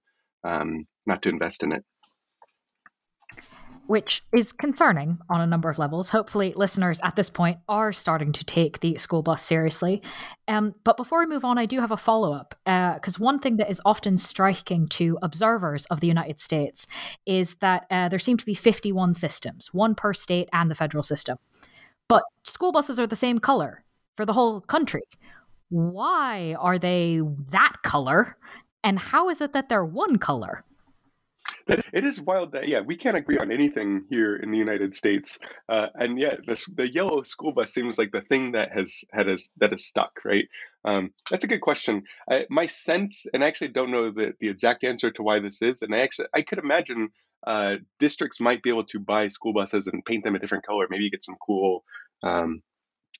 um, 0.43 0.86
not 1.05 1.21
to 1.24 1.29
invest 1.29 1.63
in 1.63 1.71
it 1.71 1.83
which 3.91 4.24
is 4.33 4.53
concerning 4.53 5.19
on 5.29 5.41
a 5.41 5.45
number 5.45 5.69
of 5.69 5.77
levels. 5.77 6.07
Hopefully, 6.07 6.53
listeners 6.55 7.01
at 7.03 7.17
this 7.17 7.29
point 7.29 7.60
are 7.67 7.91
starting 7.91 8.31
to 8.31 8.45
take 8.45 8.79
the 8.79 8.95
school 8.95 9.21
bus 9.21 9.43
seriously. 9.43 10.01
Um, 10.48 10.74
but 10.86 10.95
before 10.95 11.19
we 11.19 11.25
move 11.25 11.43
on, 11.43 11.57
I 11.57 11.65
do 11.65 11.81
have 11.81 11.91
a 11.91 11.98
follow 11.98 12.31
up 12.31 12.55
because 12.63 13.19
uh, 13.19 13.24
one 13.25 13.38
thing 13.38 13.57
that 13.57 13.69
is 13.69 13.81
often 13.83 14.17
striking 14.17 14.88
to 14.91 15.17
observers 15.21 15.88
of 15.88 16.00
the 16.00 16.07
United 16.07 16.39
States 16.39 16.88
is 17.25 17.55
that 17.55 17.86
uh, 17.91 18.07
there 18.07 18.17
seem 18.17 18.38
to 18.38 18.45
be 18.45 18.53
51 18.53 19.13
systems, 19.13 19.74
one 19.74 19.93
per 19.93 20.13
state 20.13 20.48
and 20.53 20.71
the 20.71 20.75
federal 20.75 21.03
system. 21.03 21.38
But 22.07 22.24
school 22.45 22.71
buses 22.71 22.98
are 22.98 23.07
the 23.07 23.17
same 23.17 23.39
color 23.39 23.83
for 24.15 24.25
the 24.25 24.31
whole 24.31 24.62
country. 24.62 25.03
Why 25.67 26.55
are 26.57 26.79
they 26.79 27.19
that 27.50 27.74
color? 27.83 28.38
And 28.86 28.98
how 28.98 29.27
is 29.27 29.41
it 29.41 29.51
that 29.51 29.67
they're 29.67 29.83
one 29.83 30.17
color? 30.17 30.63
it 31.94 32.04
is 32.04 32.20
wild 32.22 32.54
that 32.54 32.68
yeah 32.68 32.82
we 32.82 32.96
can't 32.96 33.18
agree 33.18 33.38
on 33.38 33.51
anything 33.51 34.06
here 34.10 34.36
in 34.36 34.51
the 34.51 34.58
United 34.58 34.96
States, 34.96 35.40
uh, 35.70 35.88
and 35.96 36.20
yet 36.20 36.40
the 36.46 36.66
the 36.75 36.90
yellow 36.90 37.24
school 37.24 37.51
bus 37.51 37.74
seems 37.74 37.98
like 37.98 38.12
the 38.12 38.22
thing 38.22 38.54
that 38.54 38.72
has 38.72 39.06
had 39.12 39.30
us 39.30 39.51
that 39.58 39.74
is 39.74 39.86
stuck. 39.86 40.20
Right? 40.25 40.48
Um, 40.84 41.12
that's 41.30 41.44
a 41.44 41.48
good 41.48 41.62
question. 41.62 42.04
I, 42.30 42.46
my 42.50 42.66
sense, 42.66 43.25
and 43.34 43.44
I 43.44 43.48
actually 43.48 43.70
don't 43.70 43.92
know 43.92 44.12
the 44.12 44.34
the 44.40 44.50
exact 44.50 44.84
answer 44.84 45.12
to 45.12 45.24
why 45.24 45.40
this 45.40 45.62
is, 45.62 45.82
and 45.82 45.94
I 45.94 46.00
actually 46.00 46.28
I 46.34 46.42
could 46.42 46.60
imagine 46.60 47.10
uh, 47.46 47.78
districts 48.00 48.40
might 48.40 48.63
be 48.63 48.70
able 48.70 48.86
to 48.86 49.00
buy 49.00 49.28
school 49.28 49.54
buses 49.54 49.88
and 49.88 50.06
paint 50.06 50.24
them 50.24 50.36
a 50.36 50.40
different 50.40 50.66
color. 50.66 50.88
Maybe 50.90 51.10
get 51.10 51.24
some 51.24 51.38
cool. 51.46 51.84
Um, 52.24 52.62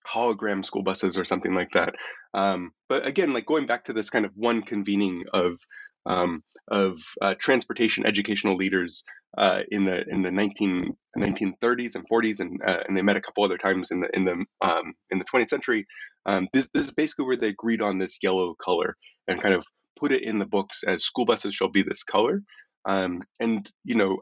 hologram 0.08 0.66
school 0.66 0.82
buses 0.82 1.18
or 1.18 1.26
something 1.26 1.54
like 1.54 1.70
that. 1.74 1.94
Um, 2.34 2.72
but 2.90 3.06
again, 3.06 3.34
like 3.34 3.46
going 3.46 3.66
back 3.68 3.86
to 3.86 3.94
this 3.94 4.10
kind 4.10 4.26
of 4.26 4.32
one 4.36 4.62
convening 4.64 5.26
of 5.34 5.60
um, 6.06 6.44
of 6.70 6.98
uh, 7.22 7.36
transportation 7.40 8.06
educational 8.06 8.56
leaders 8.56 9.04
uh, 9.38 9.60
in 9.70 9.86
the 9.86 10.04
in 10.08 10.22
the 10.22 10.32
19, 10.32 10.96
1930s 11.18 11.96
and 11.96 12.06
40s, 12.10 12.40
and 12.40 12.60
uh, 12.66 12.80
and 12.88 12.98
they 12.98 13.02
met 13.02 13.18
a 13.18 13.22
couple 13.22 13.44
other 13.44 13.58
times 13.58 13.92
in 13.92 14.02
the 14.02 14.10
in 14.14 14.26
the 14.26 14.46
um, 14.62 14.94
in 15.10 15.20
the 15.20 15.26
20th 15.26 15.50
century. 15.50 15.86
Um, 16.26 16.48
this, 16.54 16.70
this 16.74 16.86
is 16.86 16.92
basically 16.92 17.26
where 17.26 17.38
they 17.38 17.48
agreed 17.48 17.82
on 17.82 17.98
this 17.98 18.20
yellow 18.22 18.54
color 18.64 18.96
and 19.28 19.42
kind 19.42 19.56
of 19.56 19.66
put 20.00 20.12
it 20.12 20.24
in 20.24 20.38
the 20.38 20.46
books 20.46 20.84
as 20.88 21.04
school 21.04 21.26
buses 21.26 21.56
shall 21.56 21.72
be 21.72 21.84
this 21.84 22.04
color. 22.04 22.42
Um, 22.86 23.22
and 23.40 23.70
you 23.84 23.96
know, 23.96 24.20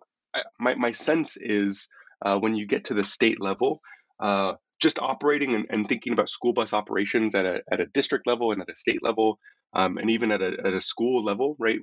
my 0.59 0.75
my 0.75 0.91
sense 0.91 1.37
is 1.39 1.87
uh, 2.25 2.39
when 2.39 2.55
you 2.55 2.67
get 2.67 2.85
to 2.85 2.93
the 2.93 3.03
state 3.03 3.41
level, 3.41 3.81
uh, 4.19 4.55
just 4.79 4.99
operating 4.99 5.55
and, 5.55 5.65
and, 5.69 5.87
thinking 5.87 6.13
about 6.13 6.29
school 6.29 6.53
bus 6.53 6.73
operations 6.73 7.35
at 7.35 7.45
a, 7.45 7.61
at 7.71 7.79
a 7.79 7.85
district 7.87 8.25
level 8.27 8.51
and 8.51 8.61
at 8.61 8.69
a 8.69 8.75
state 8.75 9.03
level, 9.03 9.39
um, 9.73 9.97
and 9.97 10.09
even 10.09 10.31
at 10.31 10.41
a, 10.41 10.57
at 10.65 10.73
a 10.73 10.81
school 10.81 11.23
level, 11.23 11.55
right? 11.59 11.79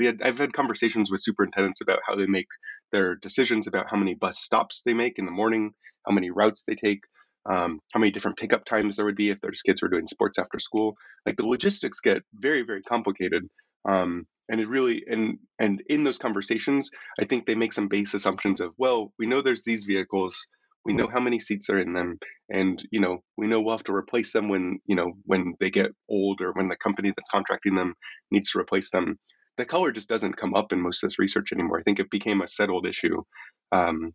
Had, 0.00 0.22
I've 0.22 0.38
had 0.38 0.52
conversations 0.52 1.10
with 1.10 1.22
superintendents 1.22 1.80
about 1.80 2.00
how 2.06 2.16
they 2.16 2.26
make 2.26 2.48
their 2.92 3.16
decisions 3.16 3.66
about 3.66 3.90
how 3.90 3.96
many 3.96 4.14
bus 4.14 4.38
stops 4.38 4.82
they 4.84 4.94
make 4.94 5.18
in 5.18 5.26
the 5.26 5.30
morning, 5.30 5.72
how 6.06 6.12
many 6.12 6.30
routes 6.30 6.64
they 6.66 6.74
take, 6.74 7.02
um, 7.48 7.80
how 7.92 8.00
many 8.00 8.10
different 8.10 8.38
pickup 8.38 8.64
times 8.64 8.96
there 8.96 9.04
would 9.04 9.16
be 9.16 9.30
if 9.30 9.40
there's 9.40 9.62
kids 9.62 9.82
were 9.82 9.88
doing 9.88 10.06
sports 10.06 10.38
after 10.38 10.58
school. 10.58 10.96
Like 11.26 11.36
the 11.36 11.46
logistics 11.46 12.00
get 12.00 12.22
very, 12.34 12.62
very 12.62 12.82
complicated. 12.82 13.44
Um, 13.88 14.26
and 14.50 14.60
it 14.60 14.68
really 14.68 15.04
and 15.06 15.38
and 15.58 15.82
in 15.88 16.04
those 16.04 16.18
conversations, 16.18 16.90
I 17.20 17.26
think 17.26 17.46
they 17.46 17.54
make 17.54 17.72
some 17.72 17.88
base 17.88 18.14
assumptions 18.14 18.60
of 18.60 18.72
well, 18.78 19.12
we 19.18 19.26
know 19.26 19.42
there's 19.42 19.64
these 19.64 19.84
vehicles 19.84 20.46
we 20.88 20.94
know 20.94 21.06
how 21.06 21.20
many 21.20 21.38
seats 21.38 21.68
are 21.68 21.78
in 21.78 21.92
them 21.92 22.18
and 22.48 22.82
you 22.90 22.98
know 22.98 23.18
we 23.36 23.46
know 23.46 23.60
we'll 23.60 23.76
have 23.76 23.84
to 23.84 23.94
replace 23.94 24.32
them 24.32 24.48
when 24.48 24.78
you 24.86 24.96
know 24.96 25.12
when 25.24 25.52
they 25.60 25.70
get 25.70 25.92
old 26.08 26.40
or 26.40 26.52
when 26.52 26.68
the 26.68 26.76
company 26.76 27.12
that's 27.14 27.30
contracting 27.30 27.74
them 27.74 27.94
needs 28.30 28.52
to 28.52 28.58
replace 28.58 28.90
them. 28.90 29.18
The 29.58 29.66
color 29.66 29.92
just 29.92 30.08
doesn't 30.08 30.38
come 30.38 30.54
up 30.54 30.72
in 30.72 30.80
most 30.80 31.02
of 31.02 31.08
this 31.08 31.18
research 31.18 31.52
anymore. 31.52 31.78
I 31.78 31.82
think 31.82 31.98
it 31.98 32.10
became 32.10 32.40
a 32.40 32.48
settled 32.48 32.86
issue 32.86 33.22
um, 33.70 34.12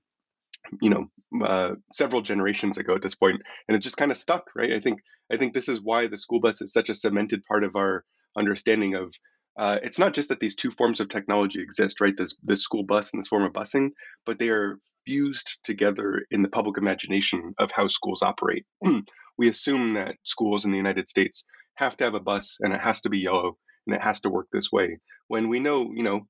you 0.82 0.90
know 0.90 1.06
uh, 1.46 1.76
several 1.92 2.22
generations 2.22 2.80
ago 2.80 2.96
at 2.96 3.04
this 3.04 3.16
point 3.16 3.40
and 3.68 3.78
it 3.78 3.82
just 3.82 3.98
kind 3.98 4.12
of 4.12 4.18
stuck 4.18 4.46
right? 4.56 4.74
I 4.74 4.80
think 4.80 5.00
i 5.32 5.38
think 5.38 5.54
this 5.54 5.70
is 5.70 5.80
why 5.80 6.08
the 6.08 6.18
school 6.18 6.40
bus 6.40 6.62
is 6.62 6.74
such 6.74 6.90
a 6.90 6.96
cemented 6.96 7.44
part 7.48 7.64
of 7.64 7.76
our 7.76 8.04
understanding 8.36 8.96
of 8.96 9.14
uh, 9.56 9.78
it's 9.84 10.00
not 10.00 10.16
just 10.16 10.30
that 10.30 10.40
these 10.40 10.56
two 10.56 10.72
forms 10.72 11.00
of 11.00 11.10
technology 11.10 11.62
exist, 11.62 12.02
right? 12.02 12.18
This 12.18 12.36
this 12.42 12.64
school 12.64 12.84
bus 12.84 13.12
and 13.14 13.20
this 13.20 13.28
form 13.28 13.44
of 13.44 13.54
busing, 13.54 13.90
but 14.26 14.40
they 14.40 14.50
are 14.50 14.80
fused 15.06 15.58
together 15.64 16.26
in 16.32 16.42
the 16.42 16.50
public 16.50 16.78
imagination 16.78 17.54
of 17.60 17.72
how 17.74 17.88
schools 17.88 18.22
operate. 18.22 18.66
we 19.38 19.50
assume 19.50 19.94
that 19.94 20.16
schools 20.24 20.66
in 20.66 20.72
the 20.72 20.78
United 20.78 21.10
States 21.10 21.46
have 21.76 21.98
to 21.98 22.04
have 22.04 22.14
a 22.14 22.20
bus 22.20 22.58
and 22.62 22.74
it 22.74 22.82
has 22.82 23.02
to 23.02 23.10
be 23.10 23.20
yellow 23.20 23.58
and 23.88 23.96
it 23.96 24.02
has 24.02 24.22
to 24.22 24.30
work 24.30 24.48
this 24.52 24.72
way. 24.72 25.00
When 25.28 25.50
we 25.50 25.60
know, 25.60 25.92
you 25.94 26.04
know, 26.04 26.22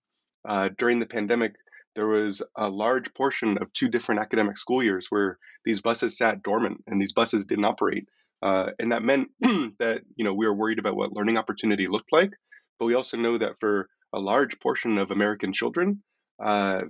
uh, 0.47 0.69
during 0.77 0.99
the 0.99 1.05
pandemic, 1.05 1.53
there 1.95 2.07
was 2.07 2.41
a 2.57 2.67
large 2.67 3.13
portion 3.13 3.57
of 3.59 3.71
two 3.73 3.87
different 3.87 4.21
academic 4.21 4.57
school 4.57 4.81
years 4.81 5.07
where 5.09 5.37
these 5.65 5.81
buses 5.81 6.17
sat 6.17 6.41
dormant 6.41 6.83
and 6.87 6.99
these 6.99 7.13
buses 7.13 7.45
didn't 7.45 7.65
operate. 7.65 8.07
Uh, 8.41 8.71
and 8.79 8.91
that 8.91 9.03
meant 9.03 9.29
that, 9.79 10.01
you 10.15 10.25
know, 10.25 10.33
we 10.33 10.47
were 10.47 10.55
worried 10.55 10.79
about 10.79 10.95
what 10.95 11.13
learning 11.13 11.37
opportunity 11.37 11.87
looked 11.87 12.11
like. 12.11 12.31
But 12.79 12.87
we 12.87 12.95
also 12.95 13.17
know 13.17 13.37
that 13.37 13.59
for 13.59 13.87
a 14.13 14.19
large 14.19 14.59
portion 14.59 14.97
of 14.97 15.11
American 15.11 15.53
children, 15.53 16.03
uh, 16.43 16.81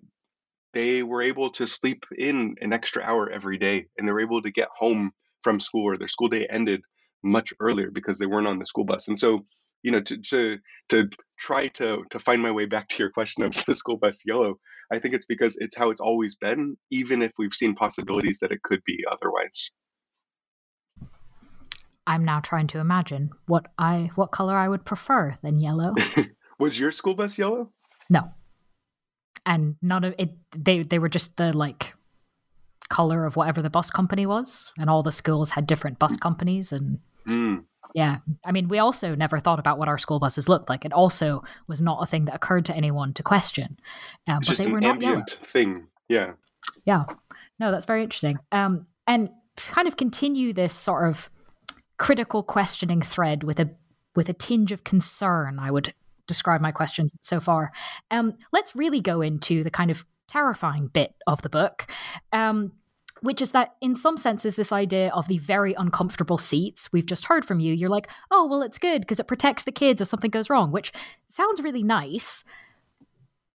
they 0.73 1.03
were 1.03 1.21
able 1.21 1.51
to 1.51 1.67
sleep 1.67 2.05
in 2.17 2.55
an 2.61 2.73
extra 2.73 3.03
hour 3.03 3.29
every 3.29 3.57
day 3.57 3.85
and 3.97 4.07
they 4.07 4.11
were 4.11 4.21
able 4.21 4.41
to 4.41 4.51
get 4.51 4.69
home 4.75 5.11
from 5.43 5.59
school 5.59 5.83
or 5.83 5.97
their 5.97 6.07
school 6.07 6.29
day 6.29 6.47
ended 6.49 6.81
much 7.23 7.53
earlier 7.59 7.91
because 7.91 8.17
they 8.17 8.25
weren't 8.25 8.47
on 8.47 8.59
the 8.59 8.65
school 8.65 8.83
bus. 8.83 9.07
And 9.07 9.17
so 9.17 9.45
you 9.83 9.91
know 9.91 10.01
to 10.01 10.17
to, 10.17 10.57
to 10.89 11.09
try 11.37 11.67
to 11.67 12.03
to 12.09 12.19
find 12.19 12.41
my 12.41 12.51
way 12.51 12.65
back 12.65 12.87
to 12.87 13.03
your 13.03 13.11
question 13.11 13.43
of 13.43 13.53
the 13.65 13.75
school 13.75 13.97
bus 13.97 14.23
yellow 14.25 14.55
i 14.91 14.97
think 14.97 15.13
it's 15.13 15.25
because 15.25 15.57
it's 15.57 15.75
how 15.75 15.91
it's 15.91 16.01
always 16.01 16.35
been 16.35 16.75
even 16.89 17.21
if 17.21 17.31
we've 17.37 17.53
seen 17.53 17.75
possibilities 17.75 18.39
that 18.39 18.51
it 18.51 18.63
could 18.63 18.81
be 18.85 19.03
otherwise. 19.11 19.71
I'm 22.05 22.25
now 22.25 22.41
trying 22.41 22.67
to 22.67 22.79
imagine 22.79 23.31
what 23.45 23.67
i 23.77 24.09
what 24.15 24.31
color 24.31 24.55
i 24.55 24.67
would 24.67 24.85
prefer 24.85 25.37
than 25.43 25.59
yellow. 25.59 25.93
Was 26.59 26.79
your 26.79 26.91
school 26.91 27.15
bus 27.15 27.37
yellow? 27.37 27.71
No 28.09 28.31
and 29.45 29.75
none 29.81 30.03
of 30.03 30.13
it 30.17 30.31
they 30.55 30.83
they 30.83 30.99
were 30.99 31.09
just 31.09 31.37
the 31.37 31.55
like 31.55 31.93
color 32.89 33.25
of 33.25 33.35
whatever 33.35 33.61
the 33.61 33.69
bus 33.69 33.89
company 33.89 34.25
was 34.25 34.71
and 34.77 34.89
all 34.89 35.03
the 35.03 35.11
schools 35.11 35.51
had 35.51 35.65
different 35.65 35.99
bus 35.99 36.15
companies 36.17 36.71
and 36.71 36.99
mm. 37.25 37.63
yeah 37.93 38.17
i 38.45 38.51
mean 38.51 38.67
we 38.67 38.77
also 38.77 39.15
never 39.15 39.39
thought 39.39 39.59
about 39.59 39.79
what 39.79 39.87
our 39.87 39.97
school 39.97 40.19
buses 40.19 40.49
looked 40.49 40.69
like 40.69 40.85
it 40.85 40.93
also 40.93 41.43
was 41.67 41.81
not 41.81 42.03
a 42.03 42.05
thing 42.05 42.25
that 42.25 42.35
occurred 42.35 42.65
to 42.65 42.75
anyone 42.75 43.13
to 43.13 43.23
question 43.23 43.79
um, 44.27 44.39
but 44.45 44.57
they 44.57 44.67
were 44.67 44.81
not 44.81 45.01
yellow. 45.01 45.23
thing 45.27 45.87
yeah 46.07 46.33
yeah 46.85 47.03
no 47.59 47.71
that's 47.71 47.85
very 47.85 48.03
interesting 48.03 48.37
um, 48.51 48.85
and 49.07 49.29
to 49.55 49.71
kind 49.71 49.87
of 49.87 49.97
continue 49.97 50.53
this 50.53 50.73
sort 50.73 51.07
of 51.09 51.29
critical 51.97 52.43
questioning 52.43 53.01
thread 53.01 53.43
with 53.43 53.59
a 53.59 53.69
with 54.15 54.29
a 54.29 54.33
tinge 54.33 54.71
of 54.71 54.83
concern 54.83 55.57
i 55.57 55.71
would 55.71 55.93
describe 56.27 56.61
my 56.61 56.71
questions 56.71 57.11
so 57.21 57.39
far. 57.39 57.71
Um, 58.11 58.33
let's 58.51 58.75
really 58.75 59.01
go 59.01 59.21
into 59.21 59.63
the 59.63 59.71
kind 59.71 59.91
of 59.91 60.05
terrifying 60.27 60.87
bit 60.87 61.13
of 61.27 61.41
the 61.41 61.49
book. 61.49 61.87
Um, 62.31 62.71
which 63.21 63.41
is 63.41 63.51
that 63.51 63.75
in 63.79 63.95
some 63.95 64.17
senses 64.17 64.57
this 64.57 64.73
idea 64.73 65.09
of 65.13 65.29
the 65.29 65.37
very 65.37 65.73
uncomfortable 65.75 66.37
seats 66.37 66.91
we've 66.91 67.05
just 67.05 67.25
heard 67.25 67.45
from 67.45 67.61
you 67.61 67.73
you're 67.73 67.89
like 67.89 68.09
oh 68.31 68.45
well 68.45 68.61
it's 68.61 68.77
good 68.77 68.99
because 68.99 69.19
it 69.19 69.27
protects 69.27 69.63
the 69.63 69.71
kids 69.71 70.01
if 70.01 70.09
something 70.09 70.29
goes 70.29 70.49
wrong 70.49 70.71
which 70.71 70.91
sounds 71.27 71.61
really 71.61 71.83
nice 71.83 72.43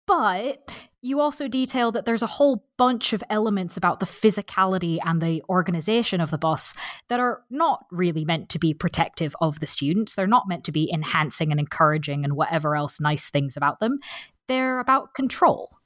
But 0.07 0.69
you 1.01 1.19
also 1.19 1.47
detail 1.47 1.91
that 1.91 2.05
there's 2.05 2.23
a 2.23 2.27
whole 2.27 2.65
bunch 2.77 3.13
of 3.13 3.23
elements 3.29 3.77
about 3.77 3.99
the 3.99 4.05
physicality 4.05 4.97
and 5.03 5.21
the 5.21 5.43
organization 5.49 6.19
of 6.19 6.31
the 6.31 6.37
bus 6.37 6.73
that 7.09 7.19
are 7.19 7.43
not 7.49 7.85
really 7.91 8.25
meant 8.25 8.49
to 8.49 8.59
be 8.59 8.73
protective 8.73 9.35
of 9.39 9.59
the 9.59 9.67
students. 9.67 10.15
They're 10.15 10.27
not 10.27 10.47
meant 10.47 10.63
to 10.65 10.71
be 10.71 10.91
enhancing 10.91 11.51
and 11.51 11.59
encouraging 11.59 12.23
and 12.23 12.35
whatever 12.35 12.75
else 12.75 12.99
nice 12.99 13.29
things 13.29 13.55
about 13.55 13.79
them. 13.79 13.99
They're 14.47 14.79
about 14.79 15.13
control. 15.13 15.77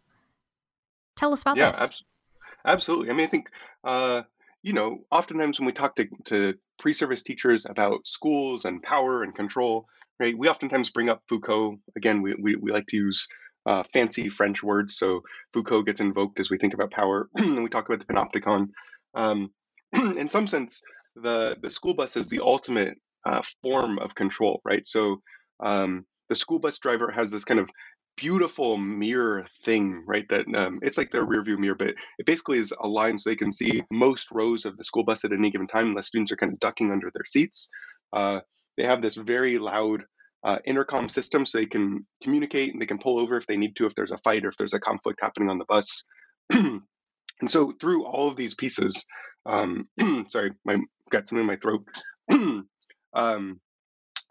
Tell 1.16 1.34
us 1.34 1.42
about 1.42 1.58
yeah, 1.58 1.72
this. 1.72 1.82
Ab- 1.82 1.92
absolutely. 2.66 3.10
I 3.10 3.14
mean, 3.14 3.26
I 3.26 3.30
think, 3.30 3.50
uh, 3.84 4.24
you 4.64 4.72
know, 4.72 5.00
oftentimes 5.12 5.60
when 5.60 5.68
we 5.68 5.74
talk 5.74 5.96
to, 5.98 6.08
to 6.26 6.54
pre 6.80 6.94
service 6.94 7.24
teachers 7.24 7.66
about 7.66 8.08
schools 8.08 8.64
and 8.64 8.82
power 8.82 9.24
and 9.24 9.36
control, 9.36 9.86
right, 10.18 10.38
we 10.38 10.48
oftentimes 10.48 10.90
bring 10.90 11.10
up 11.10 11.24
Foucault. 11.28 11.78
Again, 11.98 12.22
we, 12.22 12.36
we, 12.42 12.56
we 12.56 12.72
like 12.72 12.88
to 12.88 12.98
use 12.98 13.28
uh, 13.66 13.84
fancy 13.94 14.30
French 14.30 14.64
words. 14.64 14.98
So 14.98 15.22
Foucault 15.54 15.84
gets 15.84 16.02
invoked 16.02 16.40
as 16.40 16.50
we 16.50 16.58
think 16.58 16.74
about 16.74 16.92
power, 16.92 17.30
and 17.36 17.64
we 17.64 17.70
talk 17.70 17.88
about 17.88 18.00
the 18.00 18.06
panopticon. 18.06 18.70
Um, 19.16 19.52
in 19.94 20.30
some 20.30 20.48
sense, 20.48 20.82
the 21.16 21.58
the 21.62 21.70
school 21.70 21.94
bus 21.94 22.16
is 22.16 22.28
the 22.28 22.42
ultimate 22.42 22.98
uh, 23.26 23.42
form 23.62 24.00
of 24.00 24.16
control, 24.16 24.62
right? 24.64 24.86
So 24.86 25.22
um, 25.60 26.06
the 26.30 26.36
school 26.36 26.60
bus 26.60 26.80
driver 26.80 27.12
has 27.12 27.32
this 27.32 27.46
kind 27.46 27.60
of 27.60 27.70
beautiful 28.16 28.78
mirror 28.78 29.46
thing, 29.64 30.04
right? 30.06 30.28
That 30.30 30.46
um, 30.56 30.80
it's 30.82 30.98
like 30.98 31.12
their 31.12 31.26
rear 31.26 31.44
view 31.44 31.58
mirror, 31.58 31.76
but 31.76 31.96
it 32.18 32.26
basically 32.26 32.60
is 32.60 32.74
aligned 32.82 33.22
so 33.22 33.30
they 33.30 33.36
can 33.36 33.52
see 33.52 33.84
most 33.92 34.28
rows 34.32 34.66
of 34.66 34.78
the 34.78 34.84
school 34.84 35.04
bus 35.04 35.24
at 35.24 35.34
any 35.34 35.52
given 35.52 35.68
time, 35.68 35.88
unless 35.88 36.08
students 36.08 36.32
are 36.32 36.38
kind 36.38 36.54
of 36.54 36.60
ducking 36.60 36.92
under 36.92 37.10
their 37.14 37.26
seats. 37.26 37.70
Uh, 38.14 38.42
they 38.78 38.84
have 38.84 39.02
this 39.02 39.16
very 39.16 39.58
loud 39.58 40.04
uh, 40.44 40.60
intercom 40.66 41.10
system 41.10 41.46
so 41.46 41.58
they 41.58 41.66
can 41.66 42.06
communicate 42.24 42.72
and 42.72 42.82
they 42.82 42.86
can 42.86 43.00
pull 43.00 43.20
over 43.20 43.38
if 43.38 43.48
they 43.48 43.58
need 43.58 43.76
to, 43.76 43.86
if 43.86 43.96
there's 43.96 44.12
a 44.12 44.18
fight 44.20 44.46
or 44.46 44.50
if 44.50 44.58
there's 44.58 44.74
a 44.74 44.80
conflict 44.80 45.20
happening 45.22 45.50
on 45.50 45.58
the 45.58 45.66
bus. 45.66 46.04
and 46.50 46.82
so 47.48 47.72
through 47.80 48.06
all 48.06 48.28
of 48.28 48.36
these 48.36 48.56
pieces, 48.56 49.06
um, 49.46 49.88
sorry, 50.30 50.52
my 50.66 50.78
got 51.10 51.28
something 51.28 51.42
in 51.42 51.48
my 51.48 51.58
throat. 51.58 51.86
um, 53.14 53.60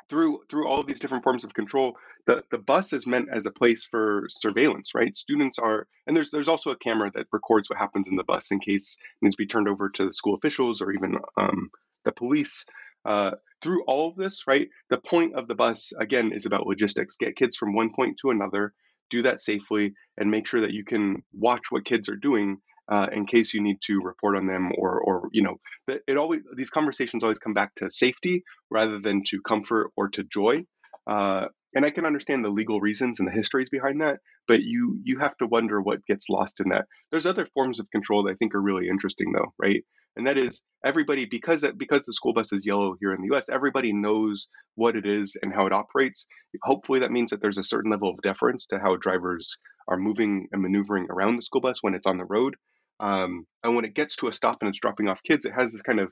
through 0.08 0.40
through 0.48 0.66
all 0.66 0.80
of 0.80 0.86
these 0.86 1.00
different 1.00 1.24
forms 1.24 1.44
of 1.44 1.52
control, 1.52 1.96
the, 2.26 2.42
the 2.50 2.58
bus 2.58 2.92
is 2.92 3.06
meant 3.06 3.28
as 3.32 3.46
a 3.46 3.50
place 3.50 3.86
for 3.86 4.26
surveillance, 4.28 4.92
right? 4.94 5.16
Students 5.16 5.58
are, 5.58 5.86
and 6.06 6.16
there's 6.16 6.30
there's 6.30 6.48
also 6.48 6.70
a 6.70 6.78
camera 6.78 7.10
that 7.14 7.26
records 7.32 7.68
what 7.68 7.78
happens 7.78 8.08
in 8.08 8.16
the 8.16 8.24
bus 8.24 8.50
in 8.50 8.60
case 8.60 8.96
needs 9.20 9.34
to 9.34 9.42
be 9.42 9.46
turned 9.46 9.68
over 9.68 9.88
to 9.90 10.06
the 10.06 10.14
school 10.14 10.34
officials 10.34 10.80
or 10.80 10.92
even 10.92 11.16
um, 11.36 11.70
the 12.04 12.12
police. 12.12 12.64
Uh, 13.04 13.32
through 13.62 13.84
all 13.84 14.08
of 14.08 14.16
this, 14.16 14.44
right, 14.46 14.68
the 14.90 14.98
point 14.98 15.34
of 15.34 15.48
the 15.48 15.54
bus, 15.54 15.92
again, 15.98 16.32
is 16.32 16.46
about 16.46 16.66
logistics. 16.66 17.16
Get 17.16 17.36
kids 17.36 17.56
from 17.56 17.74
one 17.74 17.90
point 17.94 18.18
to 18.22 18.30
another, 18.30 18.72
do 19.10 19.22
that 19.22 19.40
safely, 19.40 19.94
and 20.16 20.30
make 20.30 20.46
sure 20.46 20.60
that 20.60 20.72
you 20.72 20.84
can 20.84 21.22
watch 21.32 21.62
what 21.70 21.84
kids 21.84 22.08
are 22.08 22.16
doing 22.16 22.58
uh, 22.90 23.06
in 23.12 23.26
case 23.26 23.52
you 23.52 23.62
need 23.62 23.78
to 23.82 24.00
report 24.02 24.36
on 24.36 24.46
them 24.46 24.72
or, 24.78 25.00
or 25.00 25.28
you 25.32 25.42
know, 25.42 25.60
it 26.06 26.16
always 26.16 26.40
these 26.56 26.70
conversations 26.70 27.22
always 27.22 27.38
come 27.38 27.52
back 27.52 27.74
to 27.76 27.90
safety 27.90 28.44
rather 28.70 28.98
than 28.98 29.22
to 29.26 29.40
comfort 29.42 29.92
or 29.96 30.08
to 30.08 30.24
joy. 30.24 30.64
Uh, 31.06 31.48
and 31.74 31.84
I 31.84 31.90
can 31.90 32.04
understand 32.04 32.44
the 32.44 32.50
legal 32.50 32.80
reasons 32.80 33.20
and 33.20 33.28
the 33.28 33.32
histories 33.32 33.70
behind 33.70 34.00
that, 34.00 34.20
but 34.46 34.62
you 34.62 35.00
you 35.04 35.18
have 35.18 35.36
to 35.38 35.46
wonder 35.46 35.80
what 35.80 36.06
gets 36.06 36.28
lost 36.28 36.60
in 36.60 36.70
that. 36.70 36.86
There's 37.10 37.26
other 37.26 37.46
forms 37.54 37.80
of 37.80 37.90
control 37.90 38.24
that 38.24 38.32
I 38.32 38.34
think 38.34 38.54
are 38.54 38.62
really 38.62 38.88
interesting, 38.88 39.32
though, 39.32 39.52
right? 39.58 39.84
and 40.18 40.26
that 40.26 40.36
is 40.36 40.62
everybody 40.84 41.24
because 41.24 41.64
because 41.76 42.04
the 42.04 42.12
school 42.12 42.32
bus 42.32 42.52
is 42.52 42.66
yellow 42.66 42.96
here 43.00 43.12
in 43.12 43.22
the 43.22 43.28
U.S. 43.28 43.48
Everybody 43.48 43.92
knows 43.92 44.48
what 44.74 44.96
it 44.96 45.06
is 45.06 45.36
and 45.40 45.54
how 45.54 45.66
it 45.66 45.72
operates. 45.72 46.26
Hopefully, 46.62 47.00
that 47.00 47.12
means 47.12 47.30
that 47.30 47.40
there's 47.40 47.56
a 47.56 47.62
certain 47.62 47.90
level 47.90 48.10
of 48.10 48.20
deference 48.20 48.66
to 48.66 48.78
how 48.78 48.96
drivers 48.96 49.58
are 49.86 49.96
moving 49.96 50.48
and 50.52 50.60
maneuvering 50.60 51.06
around 51.08 51.36
the 51.36 51.42
school 51.42 51.60
bus 51.60 51.78
when 51.82 51.94
it's 51.94 52.06
on 52.06 52.18
the 52.18 52.24
road. 52.24 52.56
Um, 53.00 53.46
and 53.62 53.76
when 53.76 53.84
it 53.84 53.94
gets 53.94 54.16
to 54.16 54.26
a 54.26 54.32
stop 54.32 54.58
and 54.60 54.68
it's 54.68 54.80
dropping 54.80 55.08
off 55.08 55.22
kids, 55.22 55.44
it 55.44 55.52
has 55.56 55.70
this 55.70 55.82
kind 55.82 56.00
of 56.00 56.10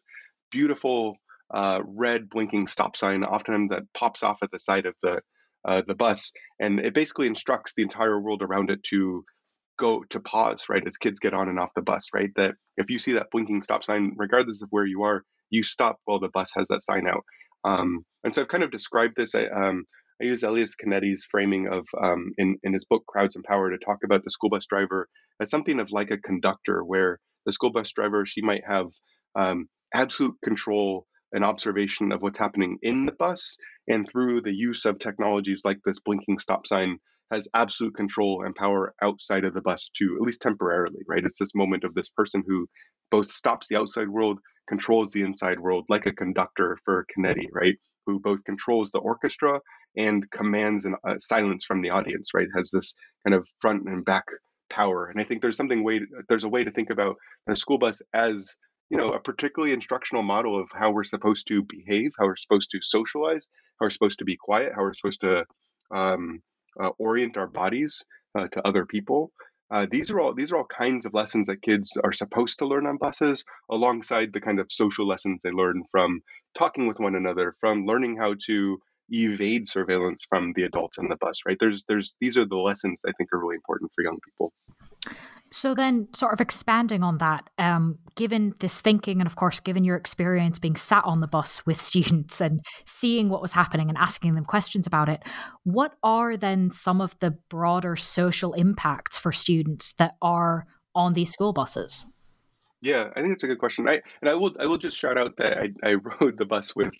beautiful 0.52 1.16
uh, 1.52 1.80
red 1.84 2.30
blinking 2.30 2.68
stop 2.68 2.96
sign, 2.96 3.24
often 3.24 3.68
that 3.68 3.82
pops 3.92 4.22
off 4.22 4.38
at 4.42 4.52
the 4.52 4.60
side 4.60 4.86
of 4.86 4.94
the 5.02 5.20
uh, 5.66 5.82
the 5.86 5.94
bus, 5.94 6.32
and 6.60 6.80
it 6.80 6.94
basically 6.94 7.26
instructs 7.26 7.74
the 7.74 7.82
entire 7.82 8.20
world 8.20 8.42
around 8.42 8.70
it 8.70 8.82
to 8.84 9.24
go 9.78 10.04
to 10.10 10.20
pause, 10.20 10.66
right, 10.68 10.86
as 10.86 10.96
kids 10.96 11.20
get 11.20 11.34
on 11.34 11.48
and 11.48 11.58
off 11.58 11.74
the 11.74 11.82
bus, 11.82 12.08
right? 12.14 12.30
That 12.36 12.54
if 12.76 12.90
you 12.90 12.98
see 12.98 13.12
that 13.12 13.30
blinking 13.30 13.62
stop 13.62 13.84
sign, 13.84 14.14
regardless 14.16 14.62
of 14.62 14.68
where 14.70 14.86
you 14.86 15.02
are, 15.02 15.22
you 15.50 15.62
stop 15.62 15.98
while 16.04 16.20
the 16.20 16.30
bus 16.30 16.52
has 16.56 16.68
that 16.68 16.82
sign 16.82 17.06
out. 17.06 17.24
Um, 17.64 18.04
and 18.24 18.34
so 18.34 18.42
I've 18.42 18.48
kind 18.48 18.64
of 18.64 18.70
described 18.70 19.14
this. 19.16 19.34
I, 19.34 19.46
um, 19.46 19.84
I 20.20 20.24
use 20.24 20.42
Elias 20.42 20.76
Canetti's 20.76 21.26
framing 21.30 21.68
of 21.68 21.86
um, 22.00 22.32
in 22.38 22.56
in 22.62 22.72
his 22.72 22.86
book 22.86 23.04
Crowds 23.06 23.36
and 23.36 23.44
Power 23.44 23.70
to 23.70 23.78
talk 23.78 23.98
about 24.04 24.22
the 24.24 24.30
school 24.30 24.50
bus 24.50 24.66
driver 24.66 25.08
as 25.40 25.50
something 25.50 25.78
of 25.80 25.90
like 25.90 26.10
a 26.10 26.18
conductor, 26.18 26.82
where 26.82 27.18
the 27.44 27.52
school 27.52 27.70
bus 27.70 27.92
driver 27.92 28.24
she 28.24 28.40
might 28.40 28.62
have 28.66 28.86
um, 29.34 29.68
absolute 29.92 30.36
control 30.42 31.06
and 31.32 31.44
observation 31.44 32.12
of 32.12 32.22
what's 32.22 32.38
happening 32.38 32.78
in 32.82 33.06
the 33.06 33.12
bus, 33.12 33.56
and 33.88 34.08
through 34.08 34.42
the 34.42 34.54
use 34.54 34.84
of 34.84 34.98
technologies 34.98 35.62
like 35.64 35.78
this 35.84 36.00
blinking 36.00 36.38
stop 36.38 36.66
sign, 36.66 36.98
has 37.30 37.48
absolute 37.54 37.96
control 37.96 38.44
and 38.44 38.54
power 38.54 38.94
outside 39.02 39.44
of 39.44 39.54
the 39.54 39.60
bus 39.60 39.90
too, 39.96 40.16
at 40.16 40.22
least 40.22 40.42
temporarily, 40.42 41.00
right? 41.08 41.24
It's 41.24 41.40
this 41.40 41.54
moment 41.54 41.84
of 41.84 41.94
this 41.94 42.08
person 42.08 42.44
who 42.46 42.68
both 43.10 43.30
stops 43.30 43.68
the 43.68 43.78
outside 43.78 44.08
world, 44.08 44.38
controls 44.68 45.12
the 45.12 45.22
inside 45.22 45.60
world, 45.60 45.86
like 45.88 46.06
a 46.06 46.12
conductor 46.12 46.78
for 46.84 47.06
Canetti, 47.16 47.48
right? 47.52 47.76
Who 48.06 48.20
both 48.20 48.44
controls 48.44 48.90
the 48.92 48.98
orchestra 48.98 49.60
and 49.96 50.30
commands 50.30 50.84
an, 50.84 50.94
uh, 51.06 51.18
silence 51.18 51.64
from 51.64 51.82
the 51.82 51.90
audience, 51.90 52.30
right? 52.34 52.48
Has 52.54 52.70
this 52.70 52.94
kind 53.24 53.34
of 53.34 53.48
front 53.60 53.88
and 53.88 54.04
back 54.04 54.26
power. 54.68 55.06
And 55.06 55.20
I 55.20 55.24
think 55.24 55.42
there's 55.42 55.56
something 55.56 55.84
way 55.84 56.00
there's 56.28 56.44
a 56.44 56.48
way 56.48 56.64
to 56.64 56.70
think 56.70 56.90
about 56.90 57.16
the 57.46 57.56
school 57.56 57.78
bus 57.78 58.02
as 58.12 58.56
you 58.90 58.96
know 58.96 59.12
a 59.12 59.20
particularly 59.20 59.72
instructional 59.72 60.22
model 60.22 60.60
of 60.60 60.68
how 60.72 60.90
we're 60.90 61.04
supposed 61.04 61.46
to 61.48 61.62
behave, 61.62 62.12
how 62.18 62.26
we're 62.26 62.36
supposed 62.36 62.70
to 62.70 62.78
socialize, 62.82 63.48
how 63.78 63.86
we're 63.86 63.90
supposed 63.90 64.18
to 64.18 64.24
be 64.24 64.36
quiet, 64.36 64.72
how 64.74 64.82
we're 64.82 64.94
supposed 64.94 65.20
to 65.20 65.44
um, 65.90 66.40
uh, 66.80 66.90
orient 66.98 67.36
our 67.36 67.48
bodies 67.48 68.04
uh, 68.38 68.46
to 68.48 68.66
other 68.66 68.86
people. 68.86 69.32
Uh, 69.70 69.86
these 69.90 70.10
are 70.10 70.20
all 70.20 70.32
these 70.34 70.52
are 70.52 70.58
all 70.58 70.66
kinds 70.66 71.06
of 71.06 71.14
lessons 71.14 71.48
that 71.48 71.62
kids 71.62 71.96
are 72.04 72.12
supposed 72.12 72.58
to 72.60 72.66
learn 72.66 72.86
on 72.86 72.96
buses, 72.98 73.44
alongside 73.70 74.32
the 74.32 74.40
kind 74.40 74.60
of 74.60 74.70
social 74.70 75.06
lessons 75.06 75.40
they 75.42 75.50
learn 75.50 75.82
from 75.90 76.20
talking 76.54 76.86
with 76.86 77.00
one 77.00 77.16
another, 77.16 77.56
from 77.60 77.84
learning 77.84 78.16
how 78.16 78.34
to 78.46 78.78
evade 79.10 79.68
surveillance 79.68 80.24
from 80.28 80.52
the 80.54 80.64
adults 80.64 80.98
in 80.98 81.08
the 81.08 81.16
bus. 81.16 81.40
Right? 81.46 81.56
There's 81.58 81.84
there's 81.84 82.16
these 82.20 82.36
are 82.38 82.44
the 82.44 82.56
lessons 82.56 83.02
I 83.06 83.12
think 83.12 83.32
are 83.32 83.38
really 83.38 83.56
important 83.56 83.90
for 83.94 84.02
young 84.02 84.18
people. 84.24 84.52
So 85.50 85.74
then, 85.74 86.08
sort 86.12 86.32
of 86.32 86.40
expanding 86.40 87.04
on 87.04 87.18
that, 87.18 87.48
um, 87.56 87.98
given 88.16 88.54
this 88.58 88.80
thinking, 88.80 89.20
and 89.20 89.28
of 89.28 89.36
course, 89.36 89.60
given 89.60 89.84
your 89.84 89.96
experience 89.96 90.58
being 90.58 90.74
sat 90.74 91.04
on 91.04 91.20
the 91.20 91.28
bus 91.28 91.64
with 91.64 91.80
students 91.80 92.40
and 92.40 92.60
seeing 92.84 93.28
what 93.28 93.42
was 93.42 93.52
happening 93.52 93.88
and 93.88 93.96
asking 93.96 94.34
them 94.34 94.44
questions 94.44 94.86
about 94.86 95.08
it, 95.08 95.22
what 95.62 95.94
are 96.02 96.36
then 96.36 96.72
some 96.72 97.00
of 97.00 97.16
the 97.20 97.30
broader 97.48 97.94
social 97.94 98.54
impacts 98.54 99.16
for 99.16 99.30
students 99.30 99.92
that 99.94 100.16
are 100.20 100.66
on 100.96 101.12
these 101.12 101.30
school 101.30 101.52
buses? 101.52 102.06
Yeah, 102.82 103.10
I 103.14 103.20
think 103.20 103.32
it's 103.32 103.44
a 103.44 103.48
good 103.48 103.58
question. 103.58 103.88
I 103.88 104.00
and 104.20 104.28
I 104.28 104.34
will 104.34 104.54
I 104.60 104.66
will 104.66 104.78
just 104.78 104.98
shout 104.98 105.16
out 105.16 105.36
that 105.36 105.58
I, 105.58 105.72
I 105.82 105.94
rode 106.20 106.38
the 106.38 106.46
bus 106.46 106.74
with 106.74 106.92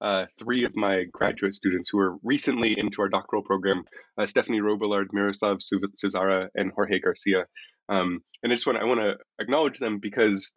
uh, 0.00 0.26
three 0.38 0.64
of 0.64 0.76
my 0.76 1.04
graduate 1.12 1.54
students 1.54 1.90
who 1.90 1.98
were 1.98 2.16
recently 2.22 2.78
into 2.78 3.02
our 3.02 3.08
doctoral 3.08 3.42
program 3.42 3.84
uh, 4.18 4.26
Stephanie 4.26 4.60
Robillard, 4.60 5.06
Miroslav 5.12 5.58
Suzara, 5.58 6.48
and 6.54 6.72
Jorge 6.72 7.00
Garcia. 7.00 7.46
Um, 7.88 8.20
and 8.42 8.52
I 8.52 8.56
just 8.56 8.66
want 8.66 8.78
I 8.78 8.84
want 8.84 9.00
to 9.00 9.18
acknowledge 9.38 9.78
them 9.78 9.98
because 9.98 10.52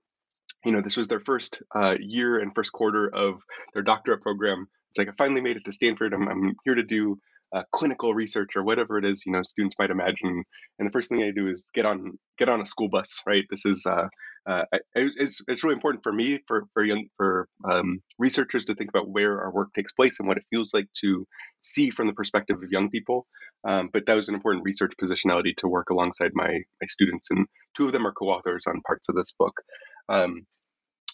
you 0.66 0.72
know 0.72 0.82
this 0.82 0.98
was 0.98 1.08
their 1.08 1.20
first 1.20 1.62
uh, 1.76 1.96
year 2.00 2.40
and 2.40 2.54
first 2.56 2.72
quarter 2.72 3.10
of 3.14 3.42
their 3.74 3.84
doctorate 3.84 4.22
program. 4.22 4.68
It's 4.90 5.00
like 5.00 5.10
I 5.10 5.14
finally 5.18 5.42
made 5.42 5.58
it 5.58 5.66
to 5.66 5.72
Stanford. 5.72 6.14
I'm, 6.14 6.28
I'm 6.28 6.56
here 6.64 6.76
to 6.76 6.84
do 6.84 7.20
uh, 7.56 7.64
clinical 7.72 8.14
research 8.14 8.56
or 8.56 8.64
whatever 8.64 8.98
it 8.98 9.06
is 9.06 9.24
you 9.26 9.32
know 9.32 9.42
students 9.44 9.76
might 9.80 9.90
imagine 9.90 10.44
and 10.80 10.88
the 10.88 10.92
first 10.92 11.10
thing 11.10 11.24
i 11.24 11.32
do 11.32 11.48
is 11.48 11.70
get 11.74 11.86
on 11.86 12.18
get 12.38 12.50
on 12.50 12.62
a 12.62 12.66
school 12.66 12.90
bus 12.90 13.18
right? 13.26 13.46
This 13.50 13.66
is 13.66 13.86
uh, 13.86 14.08
uh, 14.50 14.64
it's, 14.96 15.42
it's 15.48 15.64
really 15.64 15.76
important 15.76 16.04
for 16.04 16.14
me 16.14 16.40
for 16.48 16.64
for 16.74 16.84
young 16.84 17.08
for 17.18 17.48
um, 17.70 18.02
researchers 18.18 18.66
to 18.66 18.76
think 18.76 18.90
about 18.90 19.10
where 19.10 19.42
our 19.42 19.52
work 19.52 19.70
takes 19.76 19.94
place 19.94 20.20
and 20.20 20.28
what 20.28 20.38
it 20.38 20.46
feels 20.50 20.74
like 20.74 20.88
to 21.02 21.26
see 21.62 21.90
from 21.90 22.08
the 22.08 22.14
perspective 22.14 22.58
of 22.58 22.72
young 22.72 22.90
people. 22.90 23.28
Um, 23.68 23.90
but 23.92 24.06
that 24.06 24.16
was 24.16 24.30
an 24.30 24.36
important 24.36 24.64
research 24.66 24.94
positionality 25.02 25.56
to 25.58 25.68
work 25.68 25.90
alongside 25.90 26.32
my 26.34 26.48
my 26.50 26.88
students 26.88 27.30
and 27.32 27.46
two 27.76 27.86
of 27.86 27.92
them 27.92 28.08
are 28.08 28.14
co-authors 28.14 28.66
on 28.68 28.82
parts 28.82 29.10
of 29.10 29.16
this 29.16 29.34
book. 29.38 29.62
Um, 30.10 30.46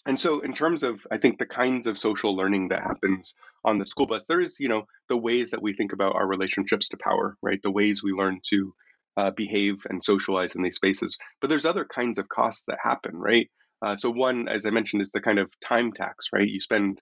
and 0.06 0.18
so 0.20 0.40
in 0.40 0.52
terms 0.52 0.82
of 0.82 1.00
i 1.10 1.18
think 1.18 1.38
the 1.38 1.46
kinds 1.46 1.86
of 1.86 1.98
social 1.98 2.36
learning 2.36 2.68
that 2.68 2.82
happens 2.82 3.34
on 3.64 3.78
the 3.78 3.86
school 3.86 4.06
bus 4.06 4.26
there 4.26 4.40
is 4.40 4.58
you 4.60 4.68
know 4.68 4.86
the 5.08 5.16
ways 5.16 5.50
that 5.50 5.62
we 5.62 5.72
think 5.72 5.92
about 5.92 6.14
our 6.14 6.26
relationships 6.26 6.88
to 6.88 6.96
power 6.96 7.36
right? 7.42 7.60
The 7.62 7.70
ways 7.70 8.02
we 8.02 8.12
learn 8.12 8.40
to 8.50 8.74
uh, 9.16 9.30
behave 9.30 9.76
and 9.88 10.02
socialize 10.02 10.56
in 10.56 10.62
these 10.62 10.74
spaces. 10.76 11.18
But 11.40 11.48
there's 11.48 11.66
other 11.66 11.84
kinds 11.84 12.18
of 12.18 12.28
costs 12.28 12.64
that 12.66 12.78
happen 12.82 13.16
right? 13.16 13.50
Uh, 13.82 13.96
so 13.96 14.10
one 14.10 14.48
as 14.48 14.66
i 14.66 14.70
mentioned 14.70 15.02
is 15.02 15.10
the 15.10 15.20
kind 15.20 15.38
of 15.38 15.50
time 15.60 15.92
tax 15.92 16.28
right? 16.32 16.48
You 16.48 16.60
spend 16.60 17.00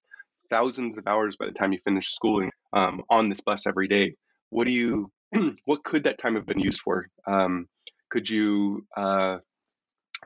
thousands 0.51 0.99
of 0.99 1.07
hours 1.07 1.37
by 1.37 1.47
the 1.47 1.53
time 1.53 1.73
you 1.73 1.79
finish 1.85 2.09
schooling 2.13 2.51
um, 2.73 3.03
on 3.09 3.29
this 3.29 3.41
bus 3.41 3.67
every 3.67 3.89
day. 3.89 4.17
What 4.51 4.67
do 4.67 4.73
you 4.73 5.11
what 5.65 5.85
could 5.85 6.05
that 6.05 6.19
time 6.19 6.35
have 6.35 6.47
been 6.47 6.61
used 6.61 6.81
for? 6.81 7.09
Um, 7.27 7.69
could 8.11 8.29
you 8.29 8.87
uh, 8.97 9.39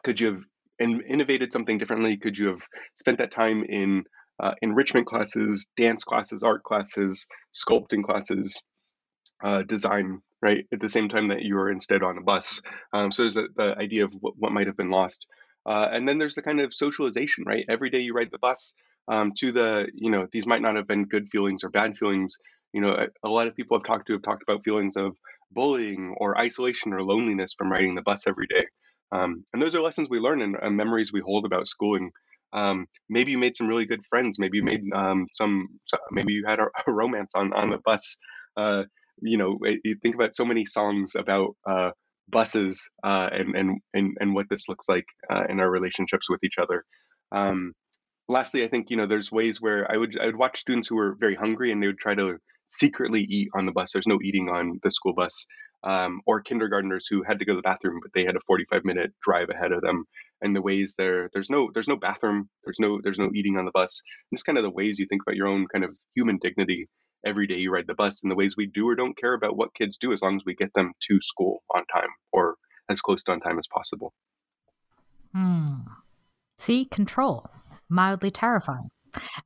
could 0.02 0.18
you 0.18 0.26
have 0.26 0.42
in, 0.78 1.02
innovated 1.02 1.52
something 1.52 1.78
differently? 1.78 2.16
Could 2.16 2.38
you 2.38 2.48
have 2.48 2.62
spent 2.96 3.18
that 3.18 3.32
time 3.32 3.64
in 3.64 4.04
uh, 4.42 4.52
enrichment 4.62 5.06
classes, 5.06 5.66
dance 5.76 6.04
classes, 6.04 6.42
art 6.42 6.62
classes, 6.62 7.26
sculpting 7.54 8.04
classes, 8.04 8.62
uh, 9.42 9.62
design, 9.62 10.20
right? 10.42 10.66
At 10.72 10.80
the 10.80 10.88
same 10.88 11.08
time 11.08 11.28
that 11.28 11.42
you 11.42 11.54
were 11.54 11.70
instead 11.70 12.02
on 12.02 12.18
a 12.18 12.22
bus. 12.22 12.60
Um, 12.92 13.12
so 13.12 13.22
there's 13.22 13.36
a, 13.36 13.46
the 13.56 13.76
idea 13.78 14.04
of 14.04 14.12
what, 14.20 14.34
what 14.36 14.52
might 14.52 14.66
have 14.66 14.76
been 14.76 14.90
lost. 14.90 15.26
Uh, 15.64 15.88
and 15.90 16.08
then 16.08 16.18
there's 16.18 16.34
the 16.34 16.42
kind 16.42 16.60
of 16.60 16.72
socialization, 16.72 17.44
right? 17.44 17.64
Every 17.68 17.90
day 17.90 18.00
you 18.00 18.14
ride 18.14 18.30
the 18.30 18.38
bus 18.38 18.74
um, 19.08 19.32
to 19.38 19.52
the, 19.52 19.88
you 19.94 20.10
know, 20.10 20.26
these 20.30 20.46
might 20.46 20.62
not 20.62 20.76
have 20.76 20.86
been 20.86 21.06
good 21.06 21.28
feelings 21.30 21.64
or 21.64 21.70
bad 21.70 21.96
feelings. 21.96 22.38
You 22.72 22.82
know, 22.82 22.90
a, 22.90 23.06
a 23.26 23.28
lot 23.28 23.48
of 23.48 23.56
people 23.56 23.76
I've 23.76 23.84
talked 23.84 24.06
to 24.08 24.12
have 24.12 24.22
talked 24.22 24.42
about 24.42 24.64
feelings 24.64 24.96
of 24.96 25.16
bullying 25.50 26.14
or 26.18 26.38
isolation 26.38 26.92
or 26.92 27.02
loneliness 27.02 27.54
from 27.54 27.72
riding 27.72 27.94
the 27.94 28.02
bus 28.02 28.26
every 28.26 28.46
day. 28.46 28.66
Um, 29.12 29.44
and 29.52 29.62
those 29.62 29.74
are 29.74 29.82
lessons 29.82 30.08
we 30.10 30.18
learn 30.18 30.42
and, 30.42 30.56
and 30.60 30.76
memories 30.76 31.12
we 31.12 31.20
hold 31.20 31.44
about 31.44 31.68
schooling. 31.68 32.10
Um, 32.52 32.86
maybe 33.08 33.32
you 33.32 33.38
made 33.38 33.56
some 33.56 33.68
really 33.68 33.86
good 33.86 34.04
friends. 34.08 34.38
Maybe 34.38 34.58
you 34.58 34.64
made 34.64 34.82
um, 34.94 35.26
some. 35.32 35.68
Maybe 36.10 36.32
you 36.32 36.44
had 36.46 36.58
a, 36.58 36.66
a, 36.86 36.92
romance 36.92 37.32
on 37.34 37.52
on 37.52 37.70
the 37.70 37.78
bus. 37.84 38.16
Uh, 38.56 38.84
you 39.20 39.38
know, 39.38 39.58
you 39.84 39.96
think 40.02 40.14
about 40.14 40.34
so 40.34 40.44
many 40.44 40.64
songs 40.64 41.14
about 41.16 41.56
uh, 41.68 41.90
buses 42.28 42.88
uh, 43.04 43.28
and 43.32 43.56
and 43.56 43.80
and 43.94 44.16
and 44.20 44.34
what 44.34 44.48
this 44.48 44.68
looks 44.68 44.88
like 44.88 45.06
uh, 45.30 45.44
in 45.48 45.60
our 45.60 45.70
relationships 45.70 46.28
with 46.28 46.42
each 46.44 46.58
other. 46.58 46.84
Um, 47.32 47.72
lastly, 48.28 48.64
I 48.64 48.68
think 48.68 48.90
you 48.90 48.96
know 48.96 49.06
there's 49.06 49.32
ways 49.32 49.60
where 49.60 49.90
I 49.90 49.96
would 49.96 50.18
I 50.20 50.26
would 50.26 50.36
watch 50.36 50.60
students 50.60 50.88
who 50.88 50.96
were 50.96 51.16
very 51.18 51.34
hungry 51.34 51.72
and 51.72 51.82
they 51.82 51.86
would 51.86 51.98
try 51.98 52.14
to 52.14 52.38
secretly 52.66 53.22
eat 53.22 53.48
on 53.54 53.66
the 53.66 53.72
bus. 53.72 53.92
There's 53.92 54.06
no 54.06 54.18
eating 54.22 54.48
on 54.48 54.80
the 54.82 54.90
school 54.90 55.14
bus. 55.14 55.46
Um, 55.84 56.20
or 56.26 56.40
kindergartners 56.40 57.06
who 57.08 57.22
had 57.22 57.38
to 57.38 57.44
go 57.44 57.52
to 57.52 57.56
the 57.56 57.62
bathroom, 57.62 58.00
but 58.02 58.10
they 58.12 58.24
had 58.24 58.34
a 58.34 58.40
45 58.46 58.84
minute 58.84 59.12
drive 59.22 59.50
ahead 59.50 59.70
of 59.70 59.82
them. 59.82 60.04
And 60.40 60.56
the 60.56 60.62
ways 60.62 60.96
there, 60.98 61.30
there's 61.32 61.48
no, 61.48 61.70
there's 61.72 61.86
no 61.86 61.94
bathroom, 61.94 62.48
there's 62.64 62.80
no, 62.80 62.98
there's 63.00 63.20
no 63.20 63.30
eating 63.32 63.56
on 63.56 63.66
the 63.66 63.70
bus. 63.70 64.02
And 64.30 64.36
just 64.36 64.46
kind 64.46 64.58
of 64.58 64.64
the 64.64 64.70
ways 64.70 64.98
you 64.98 65.06
think 65.06 65.22
about 65.22 65.36
your 65.36 65.46
own 65.46 65.66
kind 65.68 65.84
of 65.84 65.94
human 66.14 66.38
dignity 66.38 66.88
every 67.24 67.46
day 67.46 67.56
you 67.56 67.72
ride 67.72 67.86
the 67.86 67.94
bus, 67.94 68.22
and 68.22 68.30
the 68.30 68.36
ways 68.36 68.56
we 68.56 68.66
do 68.66 68.88
or 68.88 68.94
don't 68.94 69.16
care 69.16 69.34
about 69.34 69.56
what 69.56 69.74
kids 69.74 69.98
do 70.00 70.12
as 70.12 70.22
long 70.22 70.36
as 70.36 70.42
we 70.46 70.54
get 70.54 70.72
them 70.74 70.92
to 71.02 71.18
school 71.20 71.62
on 71.74 71.84
time 71.92 72.08
or 72.32 72.56
as 72.88 73.00
close 73.00 73.22
to 73.24 73.32
on 73.32 73.40
time 73.40 73.58
as 73.58 73.66
possible. 73.66 74.12
Hmm. 75.34 75.80
See, 76.56 76.84
control, 76.84 77.50
mildly 77.88 78.30
terrifying. 78.30 78.88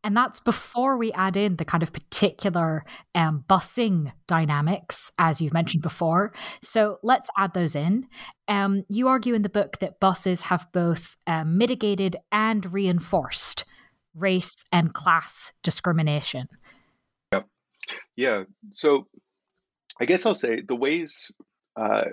And 0.05 0.17
that's 0.17 0.41
before 0.41 0.97
we 0.97 1.13
add 1.13 1.37
in 1.37 1.57
the 1.57 1.65
kind 1.65 1.83
of 1.83 1.93
particular 1.93 2.85
um, 3.15 3.45
busing 3.49 4.13
dynamics, 4.27 5.13
as 5.19 5.41
you've 5.41 5.53
mentioned 5.53 5.83
before. 5.83 6.33
So 6.63 6.99
let's 7.03 7.31
add 7.37 7.55
those 7.55 7.75
in. 7.75 8.07
Um, 8.49 8.85
you 8.89 9.09
argue 9.09 9.35
in 9.35 9.43
the 9.43 9.49
book 9.49 9.79
that 9.79 10.01
buses 10.01 10.43
have 10.43 10.67
both 10.73 11.17
um, 11.27 11.59
mitigated 11.59 12.17
and 12.33 12.73
reinforced 12.73 13.65
race 14.17 14.65
and 14.73 14.93
class 14.93 15.53
discrimination. 15.63 16.49
Yep. 17.33 17.47
Yeah. 18.17 18.45
So 18.73 19.07
I 20.01 20.05
guess 20.07 20.27
I'll 20.27 20.35
say 20.35 20.61
the 20.61 20.77
ways. 20.77 21.31
Uh, 21.77 22.05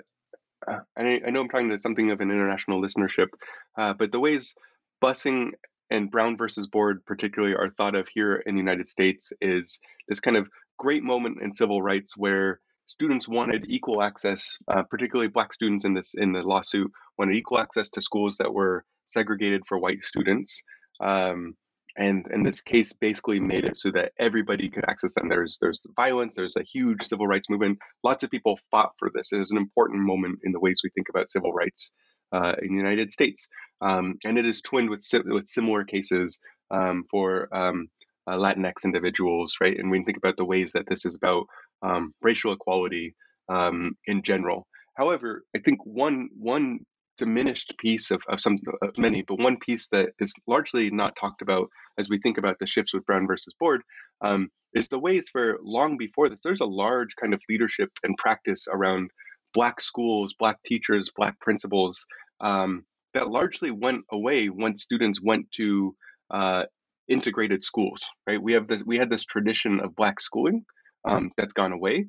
uh 0.66 0.78
I, 0.96 1.20
I 1.26 1.30
know 1.30 1.40
I'm 1.40 1.48
talking 1.48 1.70
to 1.70 1.78
something 1.78 2.10
of 2.10 2.20
an 2.20 2.30
international 2.30 2.82
listenership, 2.82 3.28
uh, 3.76 3.94
but 3.94 4.12
the 4.12 4.20
ways 4.20 4.54
busing 5.02 5.52
and 5.90 6.10
Brown 6.10 6.36
versus 6.36 6.66
Board, 6.66 7.04
particularly, 7.06 7.54
are 7.54 7.70
thought 7.70 7.94
of 7.94 8.08
here 8.08 8.36
in 8.36 8.54
the 8.54 8.60
United 8.60 8.86
States 8.86 9.32
is 9.40 9.80
this 10.08 10.20
kind 10.20 10.36
of 10.36 10.48
great 10.78 11.02
moment 11.02 11.38
in 11.42 11.52
civil 11.52 11.82
rights 11.82 12.16
where 12.16 12.60
students 12.86 13.28
wanted 13.28 13.66
equal 13.68 14.02
access, 14.02 14.56
uh, 14.68 14.82
particularly 14.82 15.28
black 15.28 15.52
students 15.52 15.84
in 15.84 15.94
this 15.94 16.14
in 16.14 16.32
the 16.32 16.42
lawsuit 16.42 16.90
wanted 17.18 17.36
equal 17.36 17.58
access 17.58 17.90
to 17.90 18.02
schools 18.02 18.38
that 18.38 18.52
were 18.52 18.84
segregated 19.06 19.62
for 19.66 19.78
white 19.78 20.04
students. 20.04 20.62
Um, 21.00 21.54
and 21.96 22.26
and 22.30 22.46
this 22.46 22.60
case 22.60 22.92
basically 22.92 23.40
made 23.40 23.64
it 23.64 23.76
so 23.76 23.90
that 23.90 24.12
everybody 24.18 24.68
could 24.68 24.84
access 24.88 25.14
them. 25.14 25.28
There's 25.28 25.58
there's 25.60 25.84
violence. 25.96 26.34
There's 26.34 26.56
a 26.56 26.62
huge 26.62 27.02
civil 27.02 27.26
rights 27.26 27.50
movement. 27.50 27.78
Lots 28.04 28.22
of 28.22 28.30
people 28.30 28.58
fought 28.70 28.92
for 28.98 29.10
this. 29.12 29.32
It 29.32 29.40
is 29.40 29.50
an 29.50 29.56
important 29.56 30.00
moment 30.00 30.40
in 30.44 30.52
the 30.52 30.60
ways 30.60 30.80
we 30.84 30.90
think 30.90 31.08
about 31.08 31.30
civil 31.30 31.52
rights 31.52 31.92
uh, 32.32 32.54
in 32.60 32.68
the 32.68 32.76
United 32.76 33.10
States, 33.12 33.48
um, 33.80 34.18
and 34.24 34.38
it 34.38 34.46
is 34.46 34.62
twinned 34.62 34.90
with 34.90 35.04
with 35.26 35.48
similar 35.48 35.84
cases 35.84 36.40
um, 36.70 37.04
for 37.10 37.48
um, 37.52 37.88
uh, 38.26 38.36
Latinx 38.36 38.84
individuals, 38.84 39.56
right? 39.60 39.78
And 39.78 39.90
we 39.90 40.02
think 40.04 40.16
about 40.18 40.36
the 40.36 40.44
ways 40.44 40.72
that 40.72 40.86
this 40.88 41.06
is 41.06 41.14
about 41.14 41.46
um, 41.82 42.12
racial 42.22 42.52
equality 42.52 43.14
um, 43.48 43.96
in 44.06 44.22
general. 44.22 44.66
However, 44.94 45.44
I 45.54 45.60
think 45.60 45.78
one 45.84 46.28
one 46.38 46.80
diminished 47.18 47.74
piece 47.78 48.10
of, 48.10 48.22
of 48.28 48.40
some 48.40 48.56
of 48.80 48.96
many, 48.96 49.22
but 49.22 49.38
one 49.38 49.56
piece 49.58 49.88
that 49.88 50.10
is 50.18 50.34
largely 50.46 50.90
not 50.90 51.16
talked 51.20 51.42
about 51.42 51.68
as 51.98 52.08
we 52.08 52.18
think 52.18 52.38
about 52.38 52.58
the 52.58 52.66
shifts 52.66 52.94
with 52.94 53.04
Brown 53.04 53.26
versus 53.26 53.54
Board 53.58 53.82
um, 54.20 54.48
is 54.74 54.88
the 54.88 54.98
ways 54.98 55.28
for 55.30 55.58
long 55.62 55.96
before 55.96 56.28
this, 56.28 56.40
there's 56.42 56.60
a 56.60 56.66
large 56.66 57.16
kind 57.16 57.34
of 57.34 57.42
leadership 57.48 57.90
and 58.04 58.16
practice 58.16 58.66
around 58.70 59.10
black 59.58 59.80
schools, 59.80 60.34
black 60.38 60.62
teachers, 60.64 61.10
black 61.16 61.40
principals 61.40 62.06
um, 62.40 62.84
that 63.12 63.28
largely 63.28 63.72
went 63.72 64.04
away 64.12 64.48
once 64.48 64.84
students 64.84 65.20
went 65.20 65.50
to 65.50 65.96
uh, 66.30 66.64
integrated 67.08 67.64
schools. 67.64 68.00
Right? 68.24 68.40
We 68.40 68.52
have 68.52 68.68
this 68.68 68.84
we 68.84 68.98
had 68.98 69.10
this 69.10 69.24
tradition 69.24 69.80
of 69.80 69.96
black 69.96 70.20
schooling 70.20 70.64
um, 71.04 71.32
that's 71.36 71.54
gone 71.54 71.72
away, 71.72 72.06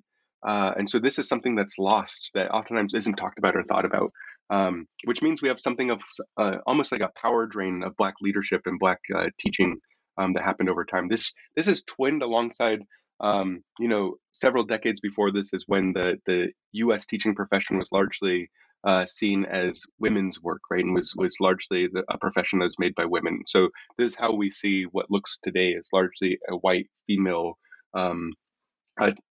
uh, 0.48 0.74
and 0.78 0.88
so 0.88 1.00
this 1.00 1.18
is 1.18 1.28
something 1.28 1.56
that's 1.56 1.80
lost 1.80 2.30
that 2.36 2.52
oftentimes 2.52 2.94
isn't 2.94 3.16
talked 3.16 3.40
about 3.40 3.56
or 3.56 3.64
thought 3.64 3.86
about. 3.86 4.12
Um, 4.52 4.88
which 5.06 5.22
means 5.22 5.42
we 5.42 5.50
have 5.50 5.60
something 5.60 5.92
of 5.92 6.02
uh, 6.38 6.58
almost 6.68 6.92
like 6.92 7.02
a 7.02 7.12
power 7.20 7.46
drain 7.48 7.84
of 7.84 7.96
black 7.98 8.16
leadership 8.20 8.62
and 8.66 8.80
black 8.80 9.00
uh, 9.16 9.30
teaching 9.40 9.78
um, 10.20 10.34
that 10.34 10.44
happened 10.44 10.70
over 10.70 10.86
time. 10.86 11.08
This 11.08 11.34
this 11.56 11.68
is 11.68 11.84
twinned 11.84 12.22
alongside 12.22 12.80
um, 13.22 13.64
you 13.80 13.88
know, 13.88 14.16
several 14.32 14.64
decades 14.64 15.00
before 15.00 15.32
this 15.32 15.54
is 15.54 15.66
when 15.68 15.94
the 15.94 16.18
the 16.26 16.52
U.S. 16.74 17.06
teaching 17.06 17.36
profession 17.36 17.78
was 17.78 17.92
largely 17.92 18.50
uh, 18.84 19.06
seen 19.06 19.46
as 19.46 19.84
women's 20.00 20.42
work, 20.42 20.62
right, 20.72 20.84
and 20.84 20.96
was 20.96 21.14
was 21.16 21.36
largely 21.40 21.88
the, 21.88 22.04
a 22.10 22.18
profession 22.18 22.60
that 22.60 22.66
was 22.66 22.80
made 22.80 22.96
by 22.96 23.06
women. 23.06 23.42
So 23.46 23.70
this 23.98 24.12
is 24.12 24.16
how 24.16 24.34
we 24.34 24.52
see 24.52 24.84
what 24.84 25.12
looks 25.12 25.38
today 25.44 25.76
as 25.76 25.90
largely 25.92 26.40
a 26.50 26.56
white 26.56 26.88
female 27.08 27.58
um, 27.94 28.34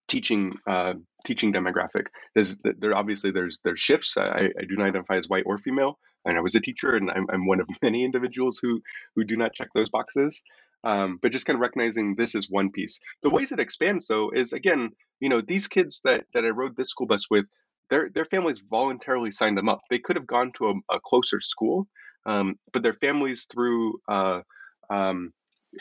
teaching 0.09 0.55
uh, 0.67 0.95
teaching 1.25 1.53
demographic. 1.53 2.07
There's 2.35 2.59
there 2.63 2.95
obviously 2.95 3.31
there's 3.31 3.61
there's 3.65 3.81
shifts. 3.81 4.17
I, 4.17 4.51
I 4.59 4.65
do 4.69 4.77
not 4.77 4.89
identify 4.89 5.17
as 5.17 5.29
white 5.29 5.45
or 5.47 5.59
female, 5.59 5.99
and 6.25 6.37
I 6.37 6.41
was 6.41 6.55
a 6.55 6.61
teacher, 6.61 6.97
and 6.97 7.11
I'm, 7.11 7.27
I'm 7.31 7.47
one 7.47 7.61
of 7.61 7.69
many 7.83 8.05
individuals 8.05 8.59
who 8.61 8.81
who 9.15 9.25
do 9.25 9.37
not 9.37 9.55
check 9.55 9.69
those 9.75 9.91
boxes. 9.91 10.43
Um, 10.85 11.19
but 11.21 11.33
just 11.33 11.47
kind 11.47 11.57
of 11.57 11.61
recognizing 11.61 12.15
this 12.15 12.35
is 12.35 12.49
one 12.49 12.71
piece. 12.71 13.01
The 13.23 13.31
ways 13.31 13.53
it 13.53 13.61
expands, 13.61 14.07
though, 14.07 14.31
is 14.31 14.53
again, 14.53 14.91
you 15.21 15.29
know, 15.29 15.41
these 15.41 15.67
kids 15.67 16.01
that 16.05 16.25
that 16.35 16.45
I 16.45 16.49
rode 16.49 16.77
this 16.77 16.89
school 16.89 17.07
bus 17.07 17.29
with, 17.31 17.47
their 17.91 18.09
their 18.11 18.25
families 18.25 18.61
voluntarily 18.61 19.31
signed 19.31 19.59
them 19.59 19.69
up. 19.69 19.81
They 19.91 19.99
could 19.99 20.17
have 20.17 20.27
gone 20.27 20.53
to 20.55 20.69
a, 20.69 20.97
a 20.97 21.01
closer 21.01 21.41
school, 21.41 21.89
um, 22.27 22.57
but 22.73 22.83
their 22.83 22.95
families, 22.95 23.47
through 23.51 24.01
uh, 24.09 24.41
um, 24.89 25.33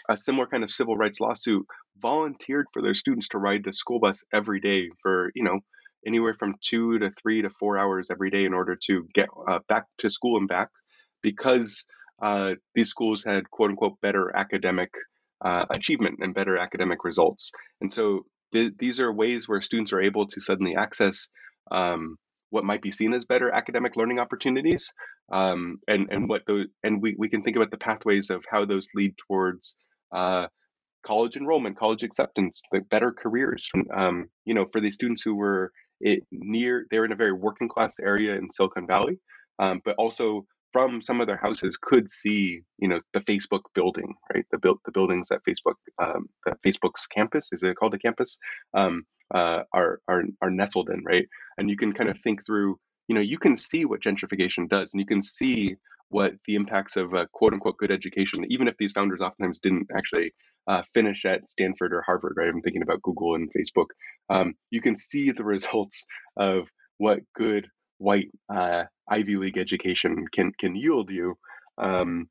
a 0.09 0.17
similar 0.17 0.47
kind 0.47 0.63
of 0.63 0.71
civil 0.71 0.97
rights 0.97 1.19
lawsuit, 1.19 1.65
volunteered 1.99 2.65
for 2.73 2.81
their 2.81 2.95
students 2.95 3.29
to 3.29 3.37
ride 3.37 3.63
the 3.63 3.73
school 3.73 3.99
bus 3.99 4.23
every 4.33 4.59
day 4.59 4.89
for 5.01 5.31
you 5.35 5.43
know 5.43 5.59
anywhere 6.05 6.33
from 6.33 6.55
two 6.63 6.99
to 6.99 7.11
three 7.11 7.41
to 7.41 7.49
four 7.49 7.77
hours 7.77 8.09
every 8.09 8.29
day 8.29 8.45
in 8.45 8.53
order 8.53 8.77
to 8.87 9.07
get 9.13 9.29
uh, 9.47 9.59
back 9.67 9.85
to 9.97 10.09
school 10.09 10.37
and 10.37 10.47
back 10.47 10.69
because 11.21 11.85
uh, 12.21 12.55
these 12.75 12.89
schools 12.89 13.23
had 13.23 13.49
quote 13.49 13.69
unquote 13.69 13.99
better 14.01 14.35
academic 14.35 14.91
uh, 15.41 15.65
achievement 15.69 16.19
and 16.21 16.33
better 16.33 16.57
academic 16.57 17.03
results. 17.03 17.51
And 17.81 17.93
so 17.93 18.25
th- 18.53 18.73
these 18.77 18.99
are 18.99 19.11
ways 19.13 19.47
where 19.47 19.61
students 19.61 19.93
are 19.93 20.01
able 20.01 20.27
to 20.27 20.41
suddenly 20.41 20.75
access 20.75 21.29
um, 21.71 22.17
what 22.49 22.63
might 22.63 22.81
be 22.81 22.91
seen 22.91 23.13
as 23.13 23.25
better 23.25 23.51
academic 23.51 23.95
learning 23.95 24.19
opportunities, 24.19 24.93
um, 25.31 25.79
and 25.87 26.07
and 26.09 26.29
what 26.29 26.43
those 26.47 26.67
and 26.83 27.01
we, 27.01 27.15
we 27.17 27.29
can 27.29 27.43
think 27.43 27.57
about 27.57 27.71
the 27.71 27.77
pathways 27.77 28.29
of 28.29 28.43
how 28.49 28.65
those 28.65 28.87
lead 28.95 29.15
towards 29.17 29.75
uh, 30.13 30.47
college 31.03 31.35
enrollment, 31.35 31.77
college 31.77 32.03
acceptance, 32.03 32.61
the 32.71 32.79
better 32.79 33.11
careers. 33.11 33.69
Um, 33.95 34.29
you 34.45 34.53
know, 34.53 34.65
for 34.71 34.79
these 34.79 34.95
students 34.95 35.23
who 35.23 35.35
were 35.35 35.71
it, 35.99 36.23
near, 36.31 36.85
they're 36.89 37.05
in 37.05 37.11
a 37.11 37.17
very 37.17 37.33
working 37.33 37.69
class 37.69 37.99
area 37.99 38.35
in 38.35 38.51
Silicon 38.51 38.87
Valley, 38.87 39.19
um, 39.59 39.81
but 39.83 39.95
also 39.97 40.45
from 40.73 41.01
some 41.01 41.21
of 41.21 41.27
their 41.27 41.37
houses 41.37 41.77
could 41.81 42.11
see, 42.11 42.61
you 42.77 42.87
know, 42.87 42.99
the 43.13 43.21
Facebook 43.21 43.61
building, 43.73 44.15
right? 44.33 44.45
The 44.51 44.57
built 44.57 44.79
the 44.85 44.91
buildings 44.91 45.29
that 45.29 45.41
Facebook, 45.47 45.75
um, 46.01 46.27
that 46.45 46.61
Facebook's 46.61 47.07
campus 47.07 47.49
is 47.51 47.63
it 47.63 47.75
called 47.77 47.93
a 47.93 47.99
campus, 47.99 48.37
um, 48.73 49.05
uh, 49.33 49.63
are 49.73 49.99
are 50.07 50.23
are 50.41 50.51
nestled 50.51 50.89
in, 50.89 51.03
right? 51.05 51.27
And 51.57 51.69
you 51.69 51.77
can 51.77 51.93
kind 51.93 52.09
of 52.09 52.19
think 52.19 52.45
through, 52.45 52.79
you 53.07 53.15
know, 53.15 53.21
you 53.21 53.37
can 53.37 53.57
see 53.57 53.85
what 53.85 54.01
gentrification 54.01 54.69
does, 54.69 54.93
and 54.93 54.99
you 54.99 55.07
can 55.07 55.21
see 55.21 55.75
what 56.09 56.33
the 56.45 56.55
impacts 56.55 56.95
of 56.95 57.13
a 57.13 57.27
quote 57.33 57.53
unquote 57.53 57.77
good 57.77 57.91
education, 57.91 58.45
even 58.49 58.67
if 58.67 58.75
these 58.77 58.93
founders 58.93 59.21
oftentimes 59.21 59.59
didn't 59.59 59.87
actually 59.95 60.33
uh, 60.67 60.83
finish 60.93 61.25
at 61.25 61.49
Stanford 61.49 61.93
or 61.93 62.01
Harvard, 62.05 62.33
right? 62.37 62.49
I'm 62.49 62.61
thinking 62.61 62.81
about 62.81 63.01
Google 63.01 63.35
and 63.35 63.49
Facebook. 63.53 63.87
Um, 64.29 64.55
you 64.69 64.81
can 64.81 64.95
see 64.95 65.31
the 65.31 65.43
results 65.55 66.05
of 66.37 66.67
what 66.97 67.19
good 67.35 67.67
white 67.97 68.31
uh, 68.53 68.85
Ivy 69.09 69.37
League 69.37 69.57
education 69.57 70.25
can 70.31 70.51
can 70.53 70.75
yield 70.75 71.09
you. 71.09 71.37
Um, 71.77 72.29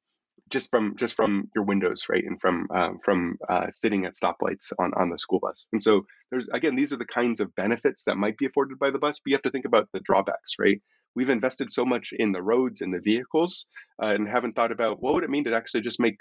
just 0.49 0.71
from 0.71 0.97
just 0.97 1.17
from 1.17 1.51
your 1.55 1.65
windows, 1.65 2.07
right, 2.09 2.25
and 2.25 2.41
from 2.41 2.69
um, 2.71 2.99
from 3.05 3.37
uh, 3.49 3.69
sitting 3.71 4.07
at 4.07 4.15
stoplights 4.15 4.73
on 4.79 4.93
on 4.95 5.11
the 5.11 5.19
school 5.19 5.41
bus. 5.41 5.67
And 5.73 5.83
so 5.83 6.07
there's 6.31 6.49
again, 6.53 6.77
these 6.77 6.93
are 6.93 6.99
the 6.99 7.05
kinds 7.05 7.41
of 7.41 7.55
benefits 7.55 8.05
that 8.05 8.17
might 8.17 8.39
be 8.39 8.47
afforded 8.47 8.79
by 8.79 8.91
the 8.91 8.99
bus, 8.99 9.19
but 9.19 9.31
you 9.31 9.35
have 9.35 9.43
to 9.43 9.51
think 9.51 9.65
about 9.65 9.89
the 9.93 10.01
drawbacks, 10.01 10.55
right? 10.59 10.81
We've 11.17 11.31
invested 11.31 11.73
so 11.73 11.85
much 11.85 12.13
in 12.17 12.33
the 12.33 12.43
roads 12.43 12.81
and 12.83 12.95
the 12.95 13.01
vehicles, 13.01 13.67
uh, 14.01 14.13
and 14.15 14.29
haven't 14.29 14.55
thought 14.55 14.71
about 14.71 15.03
what 15.03 15.15
would 15.15 15.25
it 15.25 15.31
mean 15.31 15.45
to 15.45 15.55
actually 15.55 15.81
just 15.81 15.99
make 15.99 16.19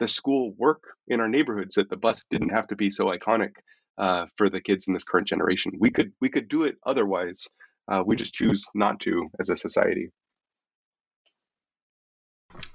the 0.00 0.08
school 0.08 0.54
work 0.56 0.82
in 1.06 1.20
our 1.20 1.28
neighborhoods 1.28 1.74
that 1.74 1.90
the 1.90 1.96
bus 1.96 2.24
didn't 2.30 2.50
have 2.50 2.68
to 2.68 2.76
be 2.76 2.90
so 2.90 3.06
iconic 3.06 3.52
uh, 3.98 4.26
for 4.36 4.48
the 4.48 4.60
kids 4.60 4.86
in 4.88 4.94
this 4.94 5.04
current 5.04 5.28
generation. 5.28 5.72
We 5.78 5.90
could 5.90 6.12
we 6.20 6.30
could 6.30 6.48
do 6.48 6.64
it 6.64 6.76
otherwise. 6.84 7.48
Uh, 7.90 8.02
we 8.04 8.16
just 8.16 8.34
choose 8.34 8.66
not 8.74 9.00
to 9.00 9.28
as 9.40 9.50
a 9.50 9.56
society. 9.56 10.10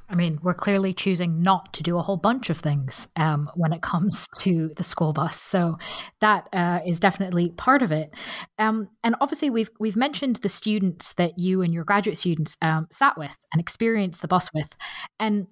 I 0.10 0.16
mean, 0.16 0.40
we're 0.44 0.54
clearly 0.54 0.94
choosing 0.94 1.42
not 1.42 1.74
to 1.74 1.82
do 1.84 1.98
a 1.98 2.02
whole 2.02 2.18
bunch 2.18 2.52
of 2.52 2.60
things 2.60 3.08
um, 3.16 3.50
when 3.56 3.74
it 3.74 3.82
comes 3.82 4.28
to 4.40 4.70
the 4.76 4.84
school 4.84 5.12
bus. 5.12 5.40
So 5.40 5.80
that 6.22 6.48
uh, 6.54 6.82
is 6.86 7.00
definitely 7.00 7.52
part 7.52 7.82
of 7.82 7.92
it. 7.92 8.14
Um, 8.60 8.90
and 9.04 9.16
obviously, 9.22 9.50
we've 9.50 9.72
we've 9.80 9.96
mentioned 9.96 10.38
the 10.38 10.50
students 10.50 11.14
that 11.14 11.40
you 11.40 11.64
and 11.64 11.74
your 11.74 11.84
graduate 11.84 12.18
students 12.18 12.58
um, 12.62 12.88
sat 12.92 13.18
with 13.18 13.36
and 13.52 13.60
experienced 13.60 14.22
the 14.22 14.28
bus 14.28 14.54
with, 14.54 14.76
and 15.20 15.48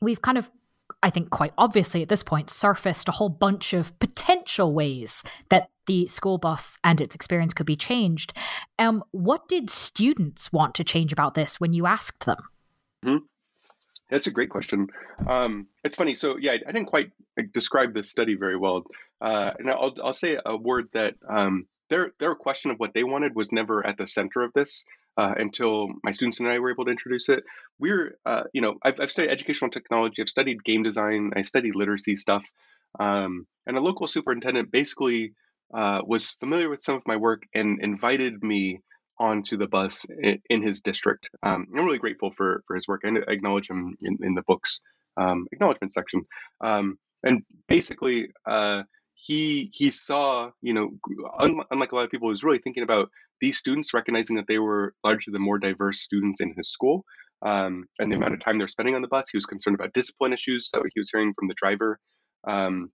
we've 0.00 0.22
kind 0.22 0.38
of 0.38 0.50
I 1.02 1.10
think 1.10 1.30
quite 1.30 1.52
obviously 1.56 2.02
at 2.02 2.08
this 2.08 2.22
point 2.22 2.50
surfaced 2.50 3.08
a 3.08 3.12
whole 3.12 3.28
bunch 3.28 3.72
of 3.72 3.98
potential 3.98 4.74
ways 4.74 5.22
that 5.48 5.70
the 5.86 6.06
school 6.06 6.38
bus 6.38 6.78
and 6.84 7.00
its 7.00 7.14
experience 7.14 7.54
could 7.54 7.66
be 7.66 7.76
changed. 7.76 8.32
Um, 8.78 9.02
what 9.10 9.48
did 9.48 9.70
students 9.70 10.52
want 10.52 10.74
to 10.76 10.84
change 10.84 11.12
about 11.12 11.34
this 11.34 11.58
when 11.58 11.72
you 11.72 11.86
asked 11.86 12.26
them? 12.26 12.38
Mm-hmm. 13.04 13.24
That's 14.10 14.26
a 14.26 14.30
great 14.30 14.50
question. 14.50 14.88
Um, 15.26 15.68
it's 15.84 15.96
funny. 15.96 16.14
So 16.14 16.36
yeah, 16.36 16.52
I, 16.52 16.60
I, 16.66 16.72
didn't 16.72 16.86
quite 16.86 17.12
describe 17.52 17.94
this 17.94 18.10
study 18.10 18.34
very 18.34 18.56
well, 18.56 18.84
uh, 19.20 19.52
and 19.58 19.70
I'll 19.70 19.94
I'll 20.02 20.12
say 20.12 20.36
a 20.44 20.56
word 20.56 20.88
that 20.92 21.14
um, 21.28 21.66
their 21.88 22.12
their 22.18 22.34
question 22.34 22.72
of 22.72 22.80
what 22.80 22.92
they 22.92 23.04
wanted 23.04 23.36
was 23.36 23.52
never 23.52 23.86
at 23.86 23.98
the 23.98 24.06
center 24.06 24.42
of 24.42 24.52
this 24.52 24.84
uh, 25.16 25.34
until 25.36 25.88
my 26.02 26.10
students 26.10 26.40
and 26.40 26.48
I 26.48 26.58
were 26.58 26.70
able 26.70 26.84
to 26.84 26.90
introduce 26.90 27.28
it. 27.28 27.44
We're 27.78 28.16
uh, 28.24 28.44
you 28.52 28.60
know 28.60 28.76
I've, 28.82 29.00
I've 29.00 29.10
studied 29.10 29.30
educational 29.30 29.70
technology, 29.70 30.22
I've 30.22 30.28
studied 30.28 30.64
game 30.64 30.82
design, 30.82 31.32
I 31.36 31.42
studied 31.42 31.74
literacy 31.74 32.16
stuff, 32.16 32.44
um, 32.98 33.46
and 33.66 33.76
a 33.76 33.80
local 33.80 34.06
superintendent 34.06 34.70
basically 34.70 35.34
uh, 35.74 36.00
was 36.04 36.32
familiar 36.32 36.68
with 36.68 36.82
some 36.82 36.96
of 36.96 37.02
my 37.06 37.16
work 37.16 37.42
and 37.54 37.80
invited 37.82 38.42
me 38.42 38.80
onto 39.18 39.56
the 39.56 39.66
bus 39.66 40.06
in, 40.22 40.40
in 40.48 40.62
his 40.62 40.80
district. 40.80 41.28
Um, 41.42 41.66
I'm 41.76 41.84
really 41.84 41.98
grateful 41.98 42.32
for 42.36 42.62
for 42.66 42.76
his 42.76 42.88
work. 42.88 43.02
I 43.04 43.10
acknowledge 43.28 43.68
him 43.68 43.96
in, 44.00 44.18
in 44.22 44.34
the 44.34 44.42
book's 44.42 44.80
um, 45.16 45.46
acknowledgement 45.52 45.92
section. 45.92 46.26
Um, 46.60 46.98
and 47.22 47.42
basically, 47.68 48.32
uh, 48.46 48.82
he 49.14 49.70
he 49.74 49.90
saw, 49.90 50.50
you 50.62 50.72
know, 50.72 50.90
unlike 51.70 51.92
a 51.92 51.94
lot 51.94 52.04
of 52.04 52.10
people, 52.10 52.28
was 52.28 52.42
really 52.42 52.58
thinking 52.58 52.82
about 52.82 53.10
these 53.40 53.58
students, 53.58 53.94
recognizing 53.94 54.36
that 54.36 54.46
they 54.48 54.58
were 54.58 54.94
largely 55.04 55.32
the 55.32 55.38
more 55.38 55.58
diverse 55.58 56.00
students 56.00 56.40
in 56.40 56.54
his 56.56 56.70
school. 56.70 57.04
Um, 57.42 57.86
and 57.98 58.12
the 58.12 58.16
amount 58.16 58.34
of 58.34 58.44
time 58.44 58.58
they're 58.58 58.68
spending 58.68 58.94
on 58.94 59.02
the 59.02 59.08
bus. 59.08 59.30
He 59.30 59.36
was 59.36 59.46
concerned 59.46 59.74
about 59.74 59.94
discipline 59.94 60.32
issues 60.32 60.70
that 60.72 60.82
he 60.92 61.00
was 61.00 61.10
hearing 61.10 61.32
from 61.38 61.48
the 61.48 61.54
driver. 61.54 61.98
Um, 62.46 62.90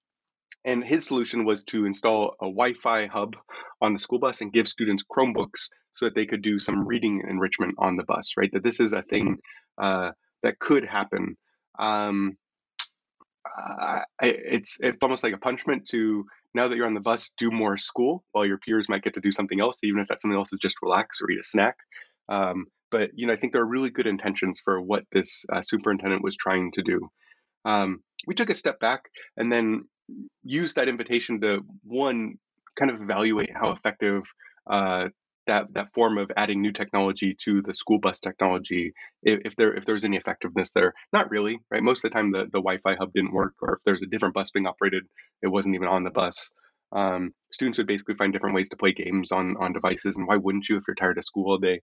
and 0.65 0.85
his 0.85 1.07
solution 1.07 1.45
was 1.45 1.65
to 1.65 1.87
install 1.87 2.35
a 2.41 2.47
Wi-Fi 2.47 3.07
hub 3.07 3.37
on 3.81 3.93
the 3.93 3.99
school 3.99 4.19
bus 4.19 4.41
and 4.41 4.53
give 4.53 4.69
students 4.69 5.05
Chromebooks 5.11 5.69
so 5.95 6.07
that 6.07 6.15
they 6.15 6.27
could 6.27 6.43
do 6.43 6.59
some 6.59 6.87
reading 6.87 7.23
enrichment 7.29 7.75
on 7.79 7.97
the 7.97 8.05
bus, 8.05 8.35
right? 8.37 8.51
That 8.53 8.65
this 8.65 8.81
is 8.81 8.93
a 8.93 9.03
thing 9.03 9.39
uh, 9.79 10.11
that 10.43 10.59
could 10.59 10.85
happen. 10.85 11.37
Um, 11.79 12.37
it's 14.23 14.79
it's 14.81 15.03
almost 15.03 15.23
like 15.23 15.35
a 15.35 15.39
punishment 15.39 15.89
to 15.89 16.25
now 16.55 16.69
that 16.69 16.77
you're 16.77 16.87
on 16.87 16.95
the 16.95 17.01
bus, 17.01 17.33
do 17.39 17.51
more 17.51 17.77
school 17.77 18.25
while 18.33 18.47
your 18.47 18.59
peers 18.59 18.89
might 18.89 19.03
get 19.03 19.15
to 19.15 19.21
do 19.21 19.31
something 19.31 19.61
else, 19.61 19.79
even 19.83 20.01
if 20.01 20.09
that 20.09 20.21
something 20.21 20.39
else 20.39 20.53
is 20.53 20.59
just 20.59 20.77
relax 20.83 21.21
or 21.21 21.31
eat 21.31 21.39
a 21.39 21.45
snack. 21.45 21.77
Um, 22.29 22.67
but 22.91 23.11
you 23.15 23.27
know, 23.27 23.33
I 23.33 23.37
think 23.37 23.53
there 23.53 23.63
are 23.63 23.67
really 23.67 23.91
good 23.91 24.07
intentions 24.07 24.61
for 24.65 24.81
what 24.81 25.05
this 25.13 25.45
uh, 25.53 25.63
superintendent 25.63 26.25
was 26.25 26.37
trying 26.37 26.73
to 26.73 26.83
do. 26.83 27.09
Um, 27.65 28.01
we 28.27 28.35
took 28.35 28.51
a 28.51 28.55
step 28.55 28.81
back 28.81 29.03
and 29.37 29.53
then 29.53 29.85
used 30.45 30.77
that 30.77 30.89
invitation 30.89 31.41
to 31.41 31.63
one 31.85 32.37
kind 32.77 32.91
of 32.91 33.03
evaluate 33.03 33.51
how 33.55 33.71
effective 33.73 34.23
uh, 34.67 35.09
that 35.47 35.73
that 35.75 35.93
form 35.95 36.19
of 36.19 36.31
adding 36.37 36.61
new 36.61 36.73
technology 36.73 37.37
to 37.45 37.63
the 37.63 37.75
school 37.75 37.99
bus 37.99 38.21
technology 38.21 38.93
if, 39.23 39.41
if 39.45 39.57
there 39.57 39.75
if 39.75 39.85
there's 39.85 40.05
any 40.05 40.17
effectiveness 40.17 40.71
there? 40.73 40.95
Not 41.13 41.31
really 41.31 41.59
right? 41.71 41.83
Most 41.83 42.05
of 42.05 42.11
the 42.11 42.15
time 42.15 42.33
the, 42.33 42.45
the 42.45 42.63
wi-fi 42.63 42.97
hub 42.97 43.13
didn't 43.13 43.33
work 43.33 43.55
or 43.63 43.75
if 43.75 43.85
there's 43.85 44.03
a 44.03 44.07
different 44.07 44.35
bus 44.35 44.51
being 44.51 44.67
operated 44.67 45.05
it 45.43 45.49
wasn't 45.49 45.75
even 45.75 45.89
on 45.89 46.05
the 46.05 46.11
bus. 46.11 46.51
Um, 46.93 47.33
students 47.53 47.79
would 47.79 47.87
basically 47.87 48.15
find 48.15 48.33
different 48.33 48.55
ways 48.55 48.69
to 48.71 48.77
play 48.77 48.93
games 48.93 49.33
on 49.33 49.57
on 49.59 49.73
devices 49.73 50.17
and 50.17 50.27
why 50.27 50.37
wouldn't 50.37 50.69
you 50.69 50.77
if 50.77 50.85
you're 50.87 50.95
tired 50.95 51.19
of 51.19 51.25
school 51.25 51.51
all 51.51 51.59
day? 51.59 51.81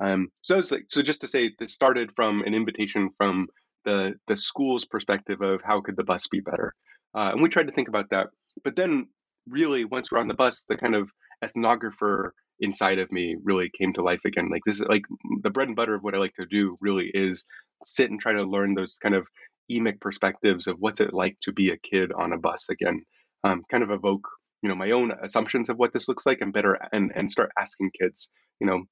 Um, 0.00 0.28
so 0.42 0.56
was 0.56 0.70
like 0.70 0.86
so 0.88 1.02
just 1.02 1.22
to 1.22 1.28
say 1.28 1.52
this 1.58 1.72
started 1.72 2.12
from 2.14 2.42
an 2.42 2.54
invitation 2.54 3.10
from 3.16 3.48
the 3.84 4.18
the 4.26 4.36
school's 4.36 4.84
perspective 4.84 5.40
of 5.40 5.62
how 5.62 5.80
could 5.80 5.96
the 5.96 6.04
bus 6.04 6.28
be 6.28 6.40
better? 6.40 6.74
Uh, 7.14 7.30
and 7.32 7.42
we 7.42 7.48
tried 7.48 7.68
to 7.68 7.72
think 7.72 7.88
about 7.88 8.10
that 8.10 8.28
but 8.62 8.76
then 8.76 9.08
really 9.48 9.84
once 9.84 10.10
we're 10.10 10.18
on 10.18 10.28
the 10.28 10.34
bus 10.34 10.64
the 10.68 10.76
kind 10.76 10.94
of 10.94 11.10
ethnographer 11.44 12.30
inside 12.60 12.98
of 12.98 13.12
me 13.12 13.36
really 13.42 13.70
came 13.76 13.92
to 13.94 14.02
life 14.02 14.24
again. 14.24 14.48
Like 14.50 14.62
this 14.64 14.76
is 14.76 14.86
like 14.88 15.02
the 15.42 15.50
bread 15.50 15.68
and 15.68 15.76
butter 15.76 15.94
of 15.94 16.02
what 16.02 16.14
I 16.14 16.18
like 16.18 16.34
to 16.34 16.46
do 16.46 16.76
really 16.80 17.10
is 17.12 17.44
sit 17.84 18.10
and 18.10 18.20
try 18.20 18.32
to 18.32 18.42
learn 18.42 18.74
those 18.74 18.98
kind 19.02 19.14
of 19.14 19.26
emic 19.70 20.00
perspectives 20.00 20.66
of 20.66 20.76
what's 20.78 21.00
it 21.00 21.12
like 21.12 21.36
to 21.42 21.52
be 21.52 21.70
a 21.70 21.76
kid 21.76 22.12
on 22.12 22.32
a 22.32 22.38
bus 22.38 22.68
again. 22.68 23.00
Um, 23.44 23.62
kind 23.70 23.82
of 23.82 23.90
evoke 23.90 24.26
you 24.62 24.68
know 24.68 24.74
my 24.74 24.90
own 24.90 25.12
assumptions 25.22 25.68
of 25.68 25.76
what 25.76 25.92
this 25.92 26.08
looks 26.08 26.26
like 26.26 26.40
and 26.40 26.52
better 26.52 26.76
and 26.92 27.12
and 27.14 27.30
start 27.30 27.50
asking 27.58 27.90
kids 27.98 28.30
you 28.60 28.66
know 28.66 28.82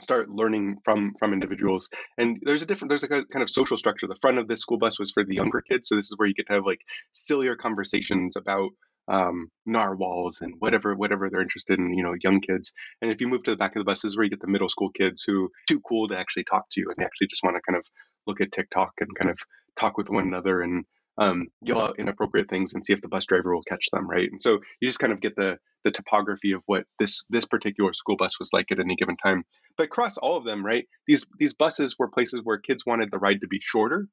start 0.00 0.30
learning 0.30 0.76
from 0.84 1.12
from 1.18 1.32
individuals 1.32 1.88
and 2.18 2.38
there's 2.42 2.62
a 2.62 2.66
different 2.66 2.88
there's 2.88 3.02
a 3.02 3.08
kind 3.08 3.42
of 3.42 3.50
social 3.50 3.76
structure 3.76 4.06
the 4.06 4.16
front 4.22 4.38
of 4.38 4.48
this 4.48 4.60
school 4.60 4.78
bus 4.78 4.98
was 4.98 5.12
for 5.12 5.24
the 5.24 5.34
younger 5.34 5.60
kids 5.60 5.88
so 5.88 5.96
this 5.96 6.06
is 6.06 6.14
where 6.16 6.26
you 6.26 6.34
get 6.34 6.46
to 6.46 6.54
have 6.54 6.66
like 6.66 6.80
sillier 7.12 7.56
conversations 7.56 8.36
about 8.36 8.70
um, 9.08 9.48
narwhals 9.66 10.40
and 10.40 10.54
whatever 10.58 10.94
whatever 10.94 11.28
they're 11.28 11.42
interested 11.42 11.78
in, 11.78 11.94
you 11.94 12.02
know, 12.02 12.14
young 12.22 12.40
kids. 12.40 12.72
And 13.00 13.10
if 13.10 13.20
you 13.20 13.28
move 13.28 13.42
to 13.44 13.50
the 13.50 13.56
back 13.56 13.74
of 13.76 13.80
the 13.80 13.84
buses, 13.84 14.16
where 14.16 14.24
you 14.24 14.30
get 14.30 14.40
the 14.40 14.46
middle 14.46 14.68
school 14.68 14.90
kids 14.90 15.24
who 15.24 15.50
too 15.68 15.80
cool 15.80 16.08
to 16.08 16.16
actually 16.16 16.44
talk 16.44 16.66
to 16.72 16.80
you, 16.80 16.88
and 16.88 16.96
they 16.98 17.04
actually 17.04 17.26
just 17.28 17.42
want 17.42 17.56
to 17.56 17.62
kind 17.62 17.78
of 17.78 17.86
look 18.26 18.40
at 18.40 18.52
TikTok 18.52 18.92
and 19.00 19.14
kind 19.14 19.30
of 19.30 19.38
talk 19.76 19.96
with 19.96 20.08
one 20.08 20.26
another 20.26 20.60
and 20.60 20.84
um, 21.18 21.48
yell 21.60 21.80
out 21.80 21.98
inappropriate 21.98 22.48
things 22.48 22.74
and 22.74 22.84
see 22.84 22.92
if 22.92 23.02
the 23.02 23.08
bus 23.08 23.26
driver 23.26 23.54
will 23.54 23.62
catch 23.62 23.88
them, 23.92 24.08
right? 24.08 24.30
And 24.30 24.40
so 24.40 24.60
you 24.80 24.88
just 24.88 24.98
kind 24.98 25.12
of 25.12 25.20
get 25.20 25.36
the 25.36 25.58
the 25.84 25.90
topography 25.90 26.52
of 26.52 26.62
what 26.66 26.84
this 26.98 27.24
this 27.28 27.44
particular 27.44 27.92
school 27.92 28.16
bus 28.16 28.38
was 28.38 28.50
like 28.52 28.70
at 28.70 28.78
any 28.78 28.96
given 28.96 29.16
time. 29.16 29.44
But 29.76 29.86
across 29.86 30.16
all 30.16 30.36
of 30.36 30.44
them, 30.44 30.64
right? 30.64 30.86
These 31.06 31.26
these 31.38 31.54
buses 31.54 31.96
were 31.98 32.08
places 32.08 32.40
where 32.44 32.58
kids 32.58 32.84
wanted 32.86 33.10
the 33.10 33.18
ride 33.18 33.40
to 33.40 33.48
be 33.48 33.60
shorter. 33.60 34.06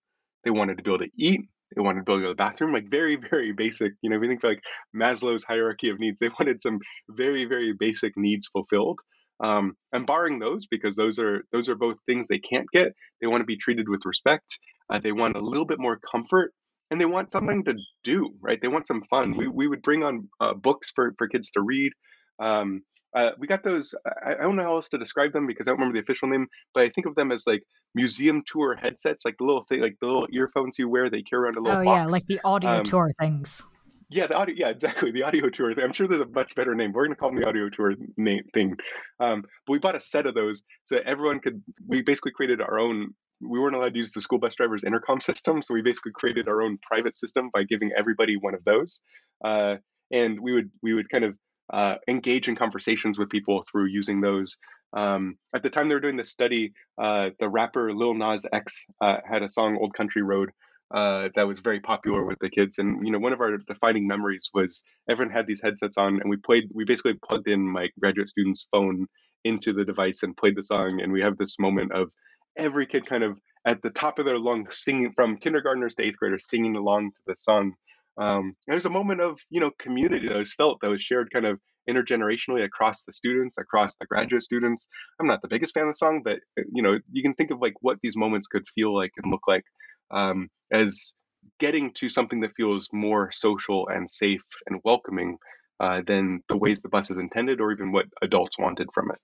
They 0.44 0.52
wanted 0.52 0.78
to 0.78 0.84
be 0.84 0.90
able 0.90 1.06
to 1.06 1.12
eat 1.18 1.42
they 1.76 1.82
wanted 1.82 2.06
to 2.06 2.22
to 2.22 2.28
the 2.30 2.36
bathroom, 2.36 2.74
like 2.74 2.90
very, 2.90 3.16
very 3.16 3.52
basic. 3.52 3.94
You 4.02 4.10
know, 4.10 4.18
if 4.18 4.24
you 4.24 4.30
think 4.30 4.44
like 4.44 4.62
Maslow's 4.96 5.44
hierarchy 5.44 5.90
of 5.90 6.00
needs, 6.00 6.20
they 6.22 6.30
wanted 6.30 6.62
some 6.62 6.80
very, 7.10 7.46
very 7.46 7.74
basic 7.74 8.18
needs 8.18 8.48
fulfilled. 8.48 9.00
Um, 9.42 9.78
and 9.94 10.06
barring 10.06 10.40
those, 10.40 10.68
because 10.68 10.96
those 10.96 11.18
are 11.20 11.44
those 11.54 11.70
are 11.70 11.76
both 11.76 11.98
things 12.06 12.28
they 12.28 12.40
can't 12.40 12.68
get, 12.74 12.94
they 13.22 13.28
want 13.28 13.42
to 13.42 13.46
be 13.46 13.58
treated 13.58 13.88
with 13.88 14.02
respect. 14.06 14.60
Uh, 14.90 15.00
they 15.00 15.14
want 15.14 15.38
a 15.38 15.42
little 15.42 15.66
bit 15.66 15.80
more 15.80 15.98
comfort, 15.98 16.54
and 16.92 17.00
they 17.00 17.06
want 17.06 17.32
something 17.32 17.64
to 17.66 17.76
do. 18.04 18.34
Right? 18.42 18.60
They 18.62 18.68
want 18.68 18.88
some 18.88 19.04
fun. 19.10 19.38
We 19.38 19.48
we 19.48 19.68
would 19.68 19.82
bring 19.82 20.04
on 20.04 20.28
uh, 20.42 20.56
books 20.56 20.92
for 20.94 21.14
for 21.18 21.28
kids 21.28 21.52
to 21.52 21.62
read. 21.62 21.94
Um, 22.40 22.84
uh, 23.16 23.32
we 23.38 23.48
got 23.48 23.64
those. 23.64 23.96
I, 24.26 24.34
I, 24.34 24.44
don't 24.44 24.56
know 24.56 24.64
how 24.64 24.76
else 24.76 24.90
to 24.90 24.98
describe 24.98 25.34
them 25.34 25.48
because 25.48 25.68
I 25.68 25.72
don't 25.72 25.80
remember 25.80 25.98
the 25.98 26.04
official 26.04 26.28
name, 26.28 26.48
but 26.74 26.84
I 26.84 26.90
think 26.90 27.08
of 27.08 27.16
them 27.16 27.32
as 27.32 27.48
like 27.48 27.64
museum 27.96 28.44
tour 28.46 28.76
headsets, 28.76 29.26
like 29.26 29.38
the 29.38 29.46
little 29.46 29.64
thing, 29.64 29.82
like 29.82 29.98
the 30.00 30.08
little 30.08 30.28
earphones 30.32 30.78
you 30.78 30.88
wear. 30.88 31.10
They 31.10 31.24
carry 31.24 31.44
around 31.44 31.56
a 31.56 31.62
little. 31.62 31.82
Oh 31.82 31.86
box. 31.86 31.98
yeah, 31.98 32.06
like 32.08 32.26
the 32.28 32.40
audio 32.44 32.70
um, 32.70 32.84
tour 32.84 33.12
things. 33.20 33.64
Yeah, 34.12 34.28
the 34.28 34.36
audio. 34.36 34.56
Yeah, 34.58 34.70
exactly. 34.70 35.12
The 35.12 35.24
audio 35.24 35.50
tour. 35.50 35.72
I'm 35.82 35.94
sure 35.94 36.08
there's 36.08 36.22
a 36.22 36.28
much 36.28 36.56
better 36.56 36.76
name. 36.76 36.92
We're 36.94 37.06
going 37.06 37.16
to 37.16 37.20
call 37.20 37.30
them 37.30 37.40
the 37.40 37.48
audio 37.48 37.70
tour 37.70 37.96
name 38.18 38.44
thing. 38.54 38.76
Um, 39.20 39.44
but 39.66 39.74
we 39.74 39.80
bought 39.80 39.96
a 39.96 40.02
set 40.02 40.26
of 40.26 40.36
those 40.36 40.64
so 40.86 41.00
everyone 41.06 41.40
could. 41.40 41.62
We 41.88 42.04
basically 42.04 42.32
created 42.32 42.62
our 42.62 42.80
own. 42.80 43.14
We 43.42 43.60
weren't 43.60 43.76
allowed 43.76 43.94
to 43.94 44.00
use 44.00 44.12
the 44.12 44.22
school 44.22 44.40
bus 44.40 44.54
driver's 44.56 44.84
intercom 44.84 45.20
system, 45.30 45.64
so 45.64 45.74
we 45.74 45.82
basically 45.82 46.12
created 46.14 46.48
our 46.48 46.62
own 46.62 46.78
private 46.82 47.16
system 47.16 47.50
by 47.54 47.64
giving 47.64 47.92
everybody 47.98 48.38
one 48.38 48.54
of 48.54 48.64
those. 48.66 49.02
Uh, 49.44 49.76
and 50.12 50.40
we 50.40 50.54
would 50.54 50.70
we 50.84 50.94
would 50.94 51.10
kind 51.10 51.24
of 51.24 51.36
uh, 51.70 51.96
engage 52.08 52.50
in 52.50 52.56
conversations 52.56 53.18
with 53.18 53.30
people 53.30 53.64
through 53.70 53.86
using 53.86 54.22
those. 54.22 54.58
Um, 54.94 55.38
at 55.54 55.62
the 55.64 55.70
time 55.70 55.88
they 55.88 55.96
were 55.96 56.02
doing 56.02 56.18
this 56.18 56.32
study, 56.32 56.74
uh, 56.98 57.30
the 57.40 57.50
rapper 57.50 57.94
Lil 57.94 58.16
Nas 58.16 58.46
X 58.52 58.86
uh, 59.02 59.18
had 59.30 59.44
a 59.44 59.50
song 59.50 59.78
"Old 59.78 59.94
Country 59.94 60.22
Road." 60.22 60.52
Uh, 60.92 61.30
that 61.36 61.48
was 61.48 61.60
very 61.60 61.80
popular 61.80 62.26
with 62.26 62.40
the 62.40 62.50
kids, 62.50 62.80
and 62.80 63.06
you 63.06 63.12
know 63.12 63.20
one 63.20 63.34
of 63.34 63.42
our 63.42 63.58
defining 63.58 64.08
memories 64.08 64.50
was 64.54 64.82
everyone 65.08 65.32
had 65.32 65.46
these 65.46 65.62
headsets 65.62 65.98
on, 65.98 66.20
and 66.20 66.30
we 66.30 66.38
played. 66.38 66.70
We 66.74 66.86
basically 66.86 67.14
plugged 67.14 67.48
in 67.48 67.62
my 67.62 67.90
graduate 68.00 68.28
student's 68.28 68.68
phone 68.72 69.08
into 69.44 69.72
the 69.74 69.86
device 69.86 70.24
and 70.24 70.36
played 70.36 70.56
the 70.56 70.64
song, 70.64 71.00
and 71.02 71.12
we 71.12 71.22
have 71.22 71.38
this 71.38 71.60
moment 71.60 71.92
of 71.92 72.10
every 72.58 72.88
kid 72.88 73.06
kind 73.06 73.24
of 73.24 73.40
at 73.66 73.82
the 73.82 73.92
top 73.92 74.18
of 74.18 74.26
their 74.26 74.40
lungs 74.40 74.78
singing 74.78 75.12
from 75.16 75.38
kindergartners 75.38 75.96
to 75.96 76.04
eighth 76.04 76.18
graders 76.18 76.50
singing 76.50 76.76
along 76.76 77.12
to 77.12 77.18
the 77.28 77.36
song 77.36 77.76
um, 78.20 78.56
there's 78.68 78.86
a 78.86 78.90
moment 78.90 79.22
of 79.22 79.40
you 79.50 79.60
know 79.60 79.72
community 79.80 80.28
that 80.28 80.38
was 80.38 80.54
felt 80.54 80.80
that 80.82 80.90
was 80.90 81.02
shared 81.02 81.32
kind 81.32 81.46
of 81.46 81.60
intergenerationally 81.90 82.64
across 82.64 83.04
the 83.04 83.14
students 83.14 83.58
across 83.58 83.96
the 83.96 84.06
graduate 84.06 84.44
students. 84.44 84.88
I'm 85.20 85.28
not 85.28 85.42
the 85.42 85.48
biggest 85.48 85.74
fan 85.74 85.84
of 85.84 85.90
the 85.90 85.96
song 85.96 86.22
but 86.24 86.40
uh, 86.60 86.64
you 86.72 86.84
know 86.84 87.00
you 87.12 87.24
can 87.24 87.34
think 87.34 87.52
of 87.52 87.60
like 87.60 87.76
what 87.82 87.98
these 88.04 88.18
moments 88.18 88.48
could 88.48 88.68
feel 88.68 88.96
like 88.96 89.12
and 89.18 89.32
look 89.32 89.48
like 89.48 89.64
um, 90.12 90.50
as 90.72 91.14
getting 91.60 91.94
to 91.94 92.10
something 92.10 92.42
that 92.42 92.56
feels 92.56 92.90
more 92.92 93.32
social 93.32 93.88
and 93.88 94.10
safe 94.10 94.44
and 94.68 94.82
welcoming 94.84 95.38
uh, 95.80 96.02
than 96.06 96.44
the 96.50 96.58
ways 96.58 96.82
the 96.82 96.90
bus 96.90 97.10
is 97.10 97.18
intended 97.18 97.62
or 97.62 97.72
even 97.72 97.92
what 97.92 98.06
adults 98.22 98.58
wanted 98.60 98.90
from 98.94 99.12
it. 99.12 99.20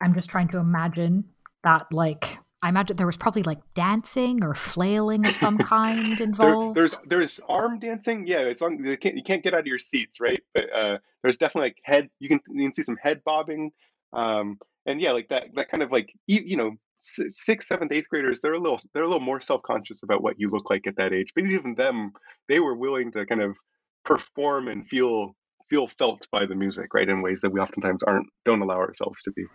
I'm 0.00 0.14
just 0.14 0.30
trying 0.30 0.48
to 0.48 0.58
imagine 0.58 1.24
that 1.62 1.86
like 1.92 2.38
I 2.62 2.68
imagine 2.68 2.96
there 2.96 3.06
was 3.06 3.16
probably 3.16 3.42
like 3.42 3.58
dancing 3.74 4.44
or 4.44 4.54
flailing 4.54 5.26
of 5.26 5.32
some 5.32 5.58
kind 5.58 6.20
involved. 6.20 6.76
There, 6.76 6.82
there's 6.82 6.98
there's 7.06 7.40
arm 7.48 7.80
dancing. 7.80 8.26
Yeah, 8.26 8.40
it's 8.40 8.62
on. 8.62 8.84
You 8.84 8.96
can't 8.96 9.16
you 9.16 9.22
can't 9.22 9.42
get 9.42 9.52
out 9.52 9.60
of 9.60 9.66
your 9.66 9.80
seats, 9.80 10.20
right? 10.20 10.40
But 10.54 10.64
uh, 10.72 10.98
there's 11.22 11.38
definitely 11.38 11.70
like 11.70 11.78
head. 11.82 12.08
You 12.20 12.28
can 12.28 12.40
you 12.48 12.64
can 12.64 12.72
see 12.72 12.82
some 12.82 12.96
head 13.02 13.22
bobbing, 13.24 13.72
um, 14.12 14.58
and 14.86 15.00
yeah, 15.00 15.12
like 15.12 15.28
that 15.30 15.48
that 15.54 15.70
kind 15.70 15.82
of 15.82 15.90
like 15.90 16.12
you 16.26 16.56
know 16.56 16.76
sixth, 17.02 17.66
seventh, 17.66 17.92
eighth 17.92 18.08
graders. 18.08 18.40
They're 18.40 18.52
a 18.52 18.60
little 18.60 18.78
they're 18.94 19.02
a 19.02 19.08
little 19.08 19.20
more 19.20 19.40
self 19.40 19.62
conscious 19.62 20.02
about 20.02 20.22
what 20.22 20.38
you 20.38 20.48
look 20.48 20.70
like 20.70 20.86
at 20.86 20.96
that 20.96 21.12
age. 21.12 21.32
But 21.34 21.44
even 21.44 21.74
them, 21.74 22.12
they 22.48 22.60
were 22.60 22.74
willing 22.74 23.12
to 23.12 23.26
kind 23.26 23.42
of 23.42 23.56
perform 24.04 24.68
and 24.68 24.86
feel 24.86 25.34
feel 25.68 25.88
felt 25.88 26.28
by 26.30 26.46
the 26.46 26.54
music, 26.54 26.94
right? 26.94 27.08
In 27.08 27.22
ways 27.22 27.40
that 27.40 27.50
we 27.50 27.60
oftentimes 27.60 28.02
aren't 28.02 28.28
don't 28.44 28.62
allow 28.62 28.78
ourselves 28.78 29.22
to 29.22 29.32
be. 29.32 29.46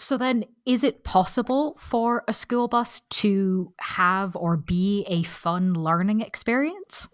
So 0.00 0.16
then, 0.16 0.46
is 0.64 0.82
it 0.82 1.04
possible 1.04 1.74
for 1.78 2.24
a 2.26 2.32
school 2.32 2.68
bus 2.68 3.00
to 3.00 3.74
have 3.78 4.34
or 4.34 4.56
be 4.56 5.04
a 5.06 5.22
fun 5.24 5.74
learning 5.74 6.22
experience? 6.22 7.08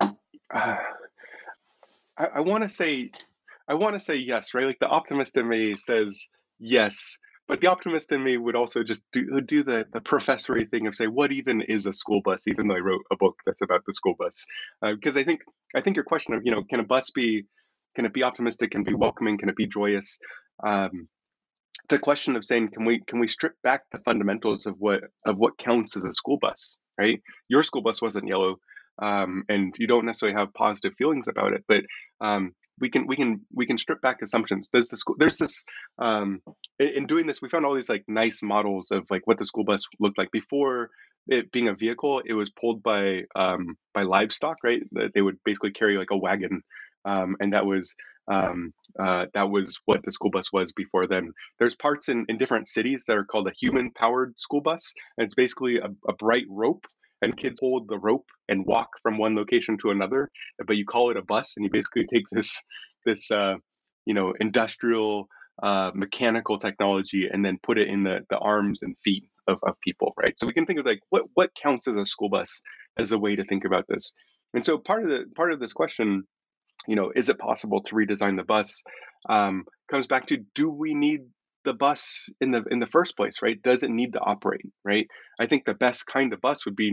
Uh, 0.00 0.08
I, 0.50 2.26
I 2.34 2.40
want 2.40 2.64
to 2.64 2.68
say, 2.68 3.12
I 3.68 3.74
want 3.74 3.94
to 3.94 4.00
say 4.00 4.16
yes, 4.16 4.52
right? 4.52 4.66
Like 4.66 4.80
the 4.80 4.88
optimist 4.88 5.36
in 5.36 5.48
me 5.48 5.76
says 5.76 6.26
yes, 6.58 7.20
but 7.46 7.60
the 7.60 7.68
optimist 7.68 8.10
in 8.10 8.22
me 8.22 8.36
would 8.36 8.56
also 8.56 8.82
just 8.82 9.04
do, 9.12 9.40
do 9.40 9.62
the 9.62 9.86
the 9.92 10.00
professory 10.00 10.66
thing 10.66 10.88
of 10.88 10.96
say, 10.96 11.06
what 11.06 11.30
even 11.30 11.62
is 11.62 11.86
a 11.86 11.92
school 11.92 12.20
bus? 12.20 12.48
Even 12.48 12.66
though 12.66 12.74
I 12.74 12.80
wrote 12.80 13.04
a 13.12 13.16
book 13.16 13.36
that's 13.46 13.62
about 13.62 13.84
the 13.86 13.92
school 13.92 14.16
bus, 14.18 14.46
because 14.82 15.16
uh, 15.16 15.20
I 15.20 15.22
think 15.22 15.42
I 15.76 15.82
think 15.82 15.94
your 15.94 16.04
question 16.04 16.34
of 16.34 16.44
you 16.44 16.50
know, 16.50 16.64
can 16.64 16.80
a 16.80 16.84
bus 16.84 17.12
be 17.12 17.44
can 17.94 18.06
it 18.06 18.12
be 18.12 18.24
optimistic? 18.24 18.72
Can 18.72 18.80
it 18.80 18.88
be 18.88 18.94
welcoming? 18.94 19.38
Can 19.38 19.48
it 19.48 19.56
be 19.56 19.68
joyous? 19.68 20.18
Um, 20.64 21.08
the 21.88 21.98
question 21.98 22.36
of 22.36 22.44
saying 22.44 22.68
can 22.68 22.84
we 22.84 23.00
can 23.00 23.18
we 23.18 23.28
strip 23.28 23.54
back 23.62 23.82
the 23.92 23.98
fundamentals 24.00 24.66
of 24.66 24.76
what 24.78 25.04
of 25.24 25.36
what 25.38 25.58
counts 25.58 25.96
as 25.96 26.04
a 26.04 26.12
school 26.12 26.38
bus 26.38 26.76
right? 26.98 27.22
Your 27.48 27.62
school 27.62 27.82
bus 27.82 28.02
wasn't 28.02 28.26
yellow 28.26 28.58
um, 29.00 29.44
and 29.48 29.74
you 29.78 29.86
don't 29.86 30.04
necessarily 30.04 30.36
have 30.36 30.52
positive 30.54 30.94
feelings 30.98 31.28
about 31.28 31.52
it 31.52 31.64
but 31.68 31.84
um, 32.20 32.52
we 32.80 32.90
can 32.90 33.06
we 33.06 33.16
can 33.16 33.40
we 33.54 33.66
can 33.66 33.78
strip 33.78 34.00
back 34.00 34.22
assumptions. 34.22 34.68
Does 34.68 34.88
the 34.88 34.96
school 34.96 35.16
there's 35.18 35.38
this 35.38 35.64
um, 35.98 36.40
in, 36.78 36.88
in, 36.88 37.06
doing 37.06 37.26
this 37.26 37.42
we 37.42 37.48
found 37.48 37.64
all 37.64 37.74
these 37.74 37.88
like 37.88 38.04
nice 38.08 38.42
models 38.42 38.90
of 38.90 39.06
like 39.10 39.26
what 39.26 39.38
the 39.38 39.46
school 39.46 39.64
bus 39.64 39.84
looked 39.98 40.18
like. 40.18 40.30
Before 40.30 40.90
it 41.26 41.50
being 41.52 41.68
a 41.68 41.74
vehicle 41.74 42.22
it 42.24 42.34
was 42.34 42.50
pulled 42.50 42.82
by 42.82 43.22
um, 43.34 43.76
by 43.94 44.02
livestock 44.02 44.58
right? 44.62 44.82
They 45.14 45.22
would 45.22 45.38
basically 45.44 45.72
carry 45.72 45.96
like 45.96 46.10
a 46.10 46.16
wagon 46.16 46.62
um, 47.04 47.36
and 47.40 47.52
that 47.52 47.66
was 47.66 47.94
um, 48.30 48.72
uh, 48.98 49.26
that 49.34 49.50
was 49.50 49.78
what 49.84 50.04
the 50.04 50.12
school 50.12 50.30
bus 50.30 50.52
was 50.52 50.72
before 50.72 51.06
then. 51.06 51.32
There's 51.58 51.74
parts 51.74 52.08
in, 52.08 52.26
in 52.28 52.38
different 52.38 52.68
cities 52.68 53.04
that 53.06 53.16
are 53.16 53.24
called 53.24 53.48
a 53.48 53.52
human 53.58 53.90
powered 53.92 54.34
school 54.38 54.60
bus, 54.60 54.92
and 55.16 55.24
it's 55.24 55.34
basically 55.34 55.78
a, 55.78 55.88
a 56.08 56.12
bright 56.12 56.46
rope 56.48 56.84
and 57.22 57.36
kids 57.36 57.60
hold 57.60 57.88
the 57.88 57.98
rope 57.98 58.26
and 58.48 58.64
walk 58.66 58.90
from 59.02 59.18
one 59.18 59.34
location 59.34 59.76
to 59.78 59.90
another 59.90 60.30
but 60.66 60.76
you 60.76 60.84
call 60.84 61.10
it 61.10 61.16
a 61.16 61.22
bus 61.22 61.54
and 61.56 61.64
you 61.64 61.70
basically 61.70 62.06
take 62.06 62.24
this 62.32 62.64
this 63.04 63.30
uh, 63.30 63.54
you 64.06 64.14
know 64.14 64.34
industrial 64.40 65.28
uh, 65.62 65.90
mechanical 65.94 66.58
technology 66.58 67.28
and 67.30 67.44
then 67.44 67.58
put 67.60 67.78
it 67.78 67.88
in 67.88 68.04
the, 68.04 68.20
the 68.30 68.38
arms 68.38 68.82
and 68.82 68.96
feet 68.98 69.24
of, 69.48 69.58
of 69.62 69.76
people 69.80 70.12
right 70.16 70.38
so 70.38 70.46
we 70.46 70.52
can 70.52 70.66
think 70.66 70.78
of 70.78 70.86
like 70.86 71.00
what 71.10 71.22
what 71.34 71.54
counts 71.54 71.88
as 71.88 71.96
a 71.96 72.06
school 72.06 72.28
bus 72.28 72.60
as 72.98 73.12
a 73.12 73.18
way 73.18 73.34
to 73.34 73.44
think 73.44 73.64
about 73.64 73.84
this 73.88 74.12
and 74.54 74.64
so 74.64 74.78
part 74.78 75.02
of 75.02 75.10
the 75.10 75.24
part 75.34 75.52
of 75.52 75.60
this 75.60 75.72
question 75.72 76.24
you 76.86 76.96
know, 76.96 77.12
is 77.14 77.28
it 77.28 77.38
possible 77.38 77.82
to 77.82 77.94
redesign 77.94 78.36
the 78.36 78.44
bus? 78.44 78.82
Um, 79.28 79.64
comes 79.90 80.06
back 80.06 80.26
to 80.28 80.38
do 80.54 80.70
we 80.70 80.94
need 80.94 81.20
the 81.64 81.74
bus 81.74 82.28
in 82.40 82.50
the 82.50 82.62
in 82.70 82.78
the 82.78 82.86
first 82.86 83.16
place, 83.16 83.42
right? 83.42 83.60
Does 83.62 83.82
it 83.82 83.90
need 83.90 84.12
to 84.12 84.20
operate, 84.20 84.72
right? 84.84 85.08
I 85.40 85.46
think 85.46 85.64
the 85.64 85.74
best 85.74 86.06
kind 86.06 86.32
of 86.32 86.40
bus 86.40 86.64
would 86.64 86.76
be 86.76 86.92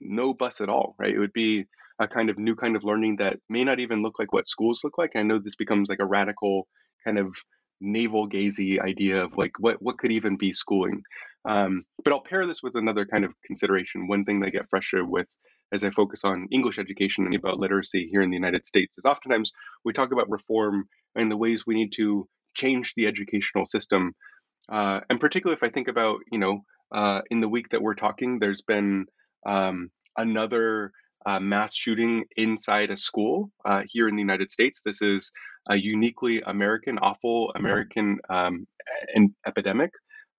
no 0.00 0.34
bus 0.34 0.60
at 0.60 0.68
all, 0.68 0.94
right? 0.98 1.14
It 1.14 1.18
would 1.18 1.32
be 1.32 1.66
a 1.98 2.08
kind 2.08 2.30
of 2.30 2.38
new 2.38 2.54
kind 2.54 2.76
of 2.76 2.84
learning 2.84 3.16
that 3.18 3.38
may 3.48 3.64
not 3.64 3.80
even 3.80 4.02
look 4.02 4.18
like 4.18 4.32
what 4.32 4.48
schools 4.48 4.80
look 4.84 4.98
like. 4.98 5.12
I 5.16 5.22
know 5.22 5.38
this 5.38 5.56
becomes 5.56 5.88
like 5.88 6.00
a 6.00 6.06
radical 6.06 6.66
kind 7.04 7.18
of 7.18 7.34
navel 7.82 8.28
gazy 8.28 8.80
idea 8.80 9.24
of 9.24 9.36
like 9.36 9.52
what 9.58 9.82
what 9.82 9.98
could 9.98 10.12
even 10.12 10.36
be 10.36 10.52
schooling. 10.52 11.02
Um, 11.44 11.84
but 12.04 12.12
I'll 12.12 12.22
pair 12.22 12.46
this 12.46 12.62
with 12.62 12.76
another 12.76 13.04
kind 13.04 13.24
of 13.24 13.34
consideration. 13.44 14.06
One 14.06 14.24
thing 14.24 14.40
that 14.40 14.46
I 14.46 14.50
get 14.50 14.70
frustrated 14.70 15.08
with 15.08 15.34
as 15.72 15.82
I 15.82 15.90
focus 15.90 16.22
on 16.24 16.48
English 16.52 16.78
education 16.78 17.24
and 17.24 17.34
about 17.34 17.58
literacy 17.58 18.08
here 18.10 18.22
in 18.22 18.30
the 18.30 18.36
United 18.36 18.64
States 18.64 18.96
is 18.98 19.04
oftentimes 19.04 19.50
we 19.84 19.92
talk 19.92 20.12
about 20.12 20.30
reform 20.30 20.88
and 21.16 21.30
the 21.30 21.36
ways 21.36 21.66
we 21.66 21.74
need 21.74 21.92
to 21.96 22.28
change 22.54 22.94
the 22.94 23.06
educational 23.06 23.66
system. 23.66 24.14
Uh, 24.70 25.00
and 25.10 25.18
particularly 25.18 25.58
if 25.60 25.68
I 25.68 25.72
think 25.72 25.88
about, 25.88 26.20
you 26.30 26.38
know, 26.38 26.64
uh, 26.92 27.22
in 27.30 27.40
the 27.40 27.48
week 27.48 27.70
that 27.70 27.82
we're 27.82 27.94
talking, 27.94 28.38
there's 28.38 28.62
been 28.62 29.06
um, 29.46 29.90
another 30.16 30.92
uh, 31.26 31.40
mass 31.40 31.74
shooting 31.74 32.24
inside 32.36 32.90
a 32.90 32.96
school 32.96 33.50
uh, 33.64 33.82
here 33.86 34.08
in 34.08 34.16
the 34.16 34.22
United 34.22 34.50
States. 34.50 34.82
This 34.84 35.02
is 35.02 35.30
a 35.68 35.76
uniquely 35.76 36.42
American, 36.42 36.98
awful 36.98 37.52
American 37.54 38.18
um, 38.28 38.66
epidemic 39.46 39.90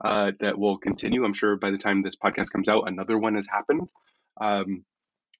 uh, 0.03 0.31
that 0.39 0.57
will 0.57 0.77
continue. 0.77 1.23
I'm 1.23 1.33
sure 1.33 1.55
by 1.55 1.71
the 1.71 1.77
time 1.77 2.01
this 2.01 2.15
podcast 2.15 2.51
comes 2.51 2.67
out, 2.67 2.87
another 2.87 3.17
one 3.17 3.35
has 3.35 3.47
happened. 3.47 3.87
Um, 4.39 4.83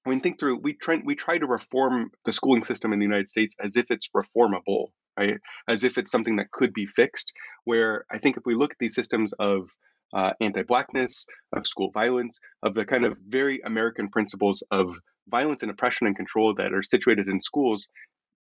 mean, 0.09 0.19
think 0.19 0.39
through. 0.39 0.57
We 0.57 0.73
try 0.73 1.01
we 1.03 1.15
try 1.15 1.37
to 1.37 1.45
reform 1.45 2.11
the 2.25 2.31
schooling 2.31 2.63
system 2.63 2.93
in 2.93 2.99
the 2.99 3.05
United 3.05 3.29
States 3.29 3.55
as 3.59 3.75
if 3.75 3.89
it's 3.89 4.09
reformable, 4.15 4.87
right? 5.17 5.39
As 5.67 5.83
if 5.83 5.97
it's 5.97 6.11
something 6.11 6.37
that 6.37 6.51
could 6.51 6.73
be 6.73 6.85
fixed. 6.85 7.31
Where 7.63 8.05
I 8.11 8.17
think 8.17 8.37
if 8.37 8.43
we 8.45 8.55
look 8.55 8.71
at 8.71 8.77
these 8.79 8.95
systems 8.95 9.33
of 9.39 9.69
uh, 10.13 10.33
anti-blackness, 10.41 11.25
of 11.53 11.65
school 11.65 11.89
violence, 11.91 12.39
of 12.61 12.75
the 12.75 12.85
kind 12.85 13.05
of 13.05 13.17
very 13.27 13.61
American 13.61 14.09
principles 14.09 14.63
of 14.69 14.99
violence 15.29 15.61
and 15.61 15.71
oppression 15.71 16.07
and 16.07 16.15
control 16.15 16.53
that 16.55 16.73
are 16.73 16.83
situated 16.83 17.27
in 17.27 17.41
schools, 17.41 17.87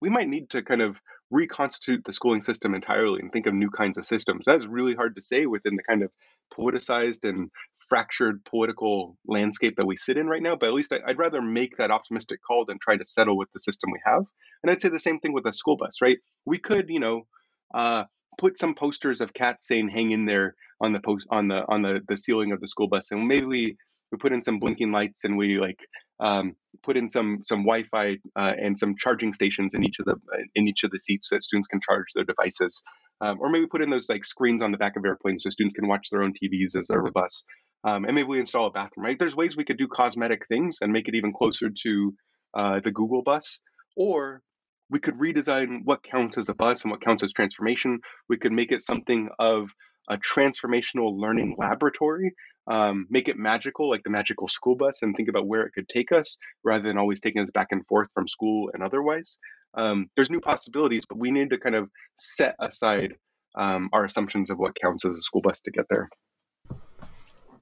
we 0.01 0.09
might 0.09 0.27
need 0.27 0.49
to 0.51 0.61
kind 0.61 0.81
of 0.81 0.97
reconstitute 1.31 2.03
the 2.05 2.13
schooling 2.13 2.41
system 2.41 2.75
entirely 2.75 3.19
and 3.19 3.31
think 3.31 3.47
of 3.47 3.53
new 3.53 3.69
kinds 3.69 3.97
of 3.97 4.05
systems. 4.05 4.43
That's 4.45 4.67
really 4.67 4.93
hard 4.93 5.15
to 5.15 5.21
say 5.21 5.45
within 5.45 5.75
the 5.75 5.83
kind 5.83 6.03
of 6.03 6.11
politicized 6.53 7.27
and 7.27 7.49
fractured 7.89 8.43
political 8.45 9.17
landscape 9.25 9.75
that 9.77 9.85
we 9.85 9.95
sit 9.95 10.17
in 10.17 10.27
right 10.27 10.41
now. 10.41 10.55
But 10.55 10.67
at 10.67 10.73
least 10.73 10.93
I, 10.93 10.99
would 11.07 11.17
rather 11.17 11.41
make 11.41 11.77
that 11.77 11.91
optimistic 11.91 12.39
call 12.45 12.65
than 12.65 12.77
try 12.79 12.97
to 12.97 13.05
settle 13.05 13.37
with 13.37 13.51
the 13.53 13.59
system 13.59 13.91
we 13.91 14.01
have. 14.05 14.23
And 14.61 14.71
I'd 14.71 14.81
say 14.81 14.89
the 14.89 14.99
same 14.99 15.19
thing 15.19 15.33
with 15.33 15.45
a 15.45 15.53
school 15.53 15.77
bus, 15.77 15.97
right? 16.01 16.17
We 16.45 16.57
could, 16.57 16.89
you 16.89 16.99
know, 16.99 17.27
uh, 17.73 18.05
put 18.37 18.57
some 18.57 18.73
posters 18.73 19.21
of 19.21 19.33
cats 19.33 19.67
saying 19.67 19.89
"Hang 19.89 20.11
in 20.11 20.25
there" 20.25 20.55
on 20.81 20.93
the 20.93 20.99
post 20.99 21.27
on 21.29 21.47
the 21.47 21.65
on 21.67 21.81
the 21.81 22.01
the 22.07 22.17
ceiling 22.17 22.51
of 22.51 22.61
the 22.61 22.67
school 22.67 22.87
bus, 22.87 23.11
and 23.11 23.27
maybe 23.27 23.45
we 23.45 23.77
we 24.13 24.17
put 24.17 24.31
in 24.31 24.43
some 24.43 24.59
blinking 24.59 24.91
lights 24.91 25.23
and 25.23 25.37
we 25.37 25.59
like 25.59 25.79
um, 26.19 26.55
put 26.83 26.95
in 26.95 27.09
some 27.09 27.39
some 27.43 27.63
Wi-Fi 27.63 28.19
uh, 28.35 28.53
and 28.61 28.77
some 28.77 28.95
charging 28.95 29.33
stations 29.33 29.73
in 29.73 29.83
each 29.83 29.97
of 29.99 30.05
the 30.05 30.15
in 30.53 30.67
each 30.67 30.83
of 30.83 30.91
the 30.91 30.99
seats 30.99 31.29
so 31.29 31.39
students 31.39 31.67
can 31.67 31.81
charge 31.81 32.05
their 32.13 32.23
devices, 32.23 32.83
um, 33.21 33.39
or 33.41 33.49
maybe 33.49 33.65
put 33.65 33.81
in 33.81 33.89
those 33.89 34.07
like 34.07 34.23
screens 34.23 34.61
on 34.61 34.71
the 34.71 34.77
back 34.77 34.95
of 34.95 35.03
airplanes 35.03 35.43
so 35.43 35.49
students 35.49 35.73
can 35.73 35.87
watch 35.87 36.09
their 36.11 36.21
own 36.21 36.31
TVs 36.31 36.77
as 36.79 36.87
they're 36.87 37.01
the 37.03 37.11
bus, 37.11 37.43
um, 37.83 38.05
and 38.05 38.13
maybe 38.13 38.27
we 38.27 38.39
install 38.39 38.67
a 38.67 38.71
bathroom. 38.71 39.05
Right? 39.05 39.17
There's 39.17 39.35
ways 39.35 39.57
we 39.57 39.65
could 39.65 39.79
do 39.79 39.87
cosmetic 39.87 40.47
things 40.47 40.77
and 40.81 40.93
make 40.93 41.07
it 41.07 41.15
even 41.15 41.33
closer 41.33 41.71
to 41.83 42.13
uh, 42.53 42.79
the 42.81 42.91
Google 42.91 43.23
bus, 43.23 43.61
or 43.97 44.43
we 44.91 44.99
could 44.99 45.15
redesign 45.15 45.79
what 45.85 46.03
counts 46.03 46.37
as 46.37 46.49
a 46.49 46.53
bus 46.53 46.83
and 46.83 46.91
what 46.91 47.01
counts 47.01 47.23
as 47.23 47.33
transformation. 47.33 47.99
We 48.29 48.37
could 48.37 48.51
make 48.51 48.71
it 48.71 48.83
something 48.83 49.29
of 49.39 49.71
a 50.09 50.17
transformational 50.17 51.17
learning 51.17 51.55
laboratory, 51.57 52.33
um, 52.67 53.07
make 53.09 53.27
it 53.27 53.37
magical, 53.37 53.89
like 53.89 54.03
the 54.03 54.09
magical 54.09 54.47
school 54.47 54.75
bus, 54.75 55.01
and 55.01 55.15
think 55.15 55.29
about 55.29 55.47
where 55.47 55.61
it 55.61 55.73
could 55.73 55.89
take 55.89 56.11
us 56.11 56.37
rather 56.63 56.83
than 56.83 56.97
always 56.97 57.19
taking 57.19 57.41
us 57.41 57.51
back 57.51 57.67
and 57.71 57.85
forth 57.87 58.07
from 58.13 58.27
school 58.27 58.69
and 58.73 58.83
otherwise. 58.83 59.39
Um, 59.75 60.09
there's 60.15 60.29
new 60.29 60.39
possibilities, 60.39 61.05
but 61.05 61.17
we 61.17 61.31
need 61.31 61.49
to 61.49 61.57
kind 61.57 61.75
of 61.75 61.89
set 62.17 62.55
aside 62.59 63.13
um, 63.55 63.89
our 63.93 64.05
assumptions 64.05 64.49
of 64.49 64.57
what 64.57 64.75
counts 64.75 65.05
as 65.05 65.17
a 65.17 65.21
school 65.21 65.41
bus 65.41 65.61
to 65.61 65.71
get 65.71 65.85
there. 65.89 66.09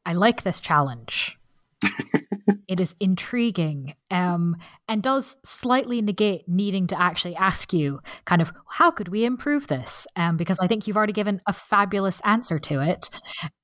I 0.06 0.14
like 0.14 0.44
this 0.44 0.60
challenge. 0.60 1.38
it 2.72 2.80
is 2.80 2.96
intriguing 3.02 3.96
um, 4.10 4.56
and 4.88 5.04
does 5.04 5.36
slightly 5.44 6.02
negate 6.02 6.48
needing 6.48 6.88
to 6.88 7.00
actually 7.00 7.36
ask 7.36 7.74
you, 7.74 8.00
kind 8.24 8.42
of, 8.42 8.54
how 8.70 8.90
could 8.90 9.10
we 9.10 9.26
improve 9.26 9.68
this? 9.68 10.08
Um, 10.16 10.38
because 10.38 10.58
I 10.62 10.68
think 10.68 10.88
you've 10.88 10.96
already 10.96 11.12
given 11.12 11.42
a 11.46 11.52
fabulous 11.52 12.22
answer 12.24 12.60
to 12.60 12.80
it. 12.80 13.10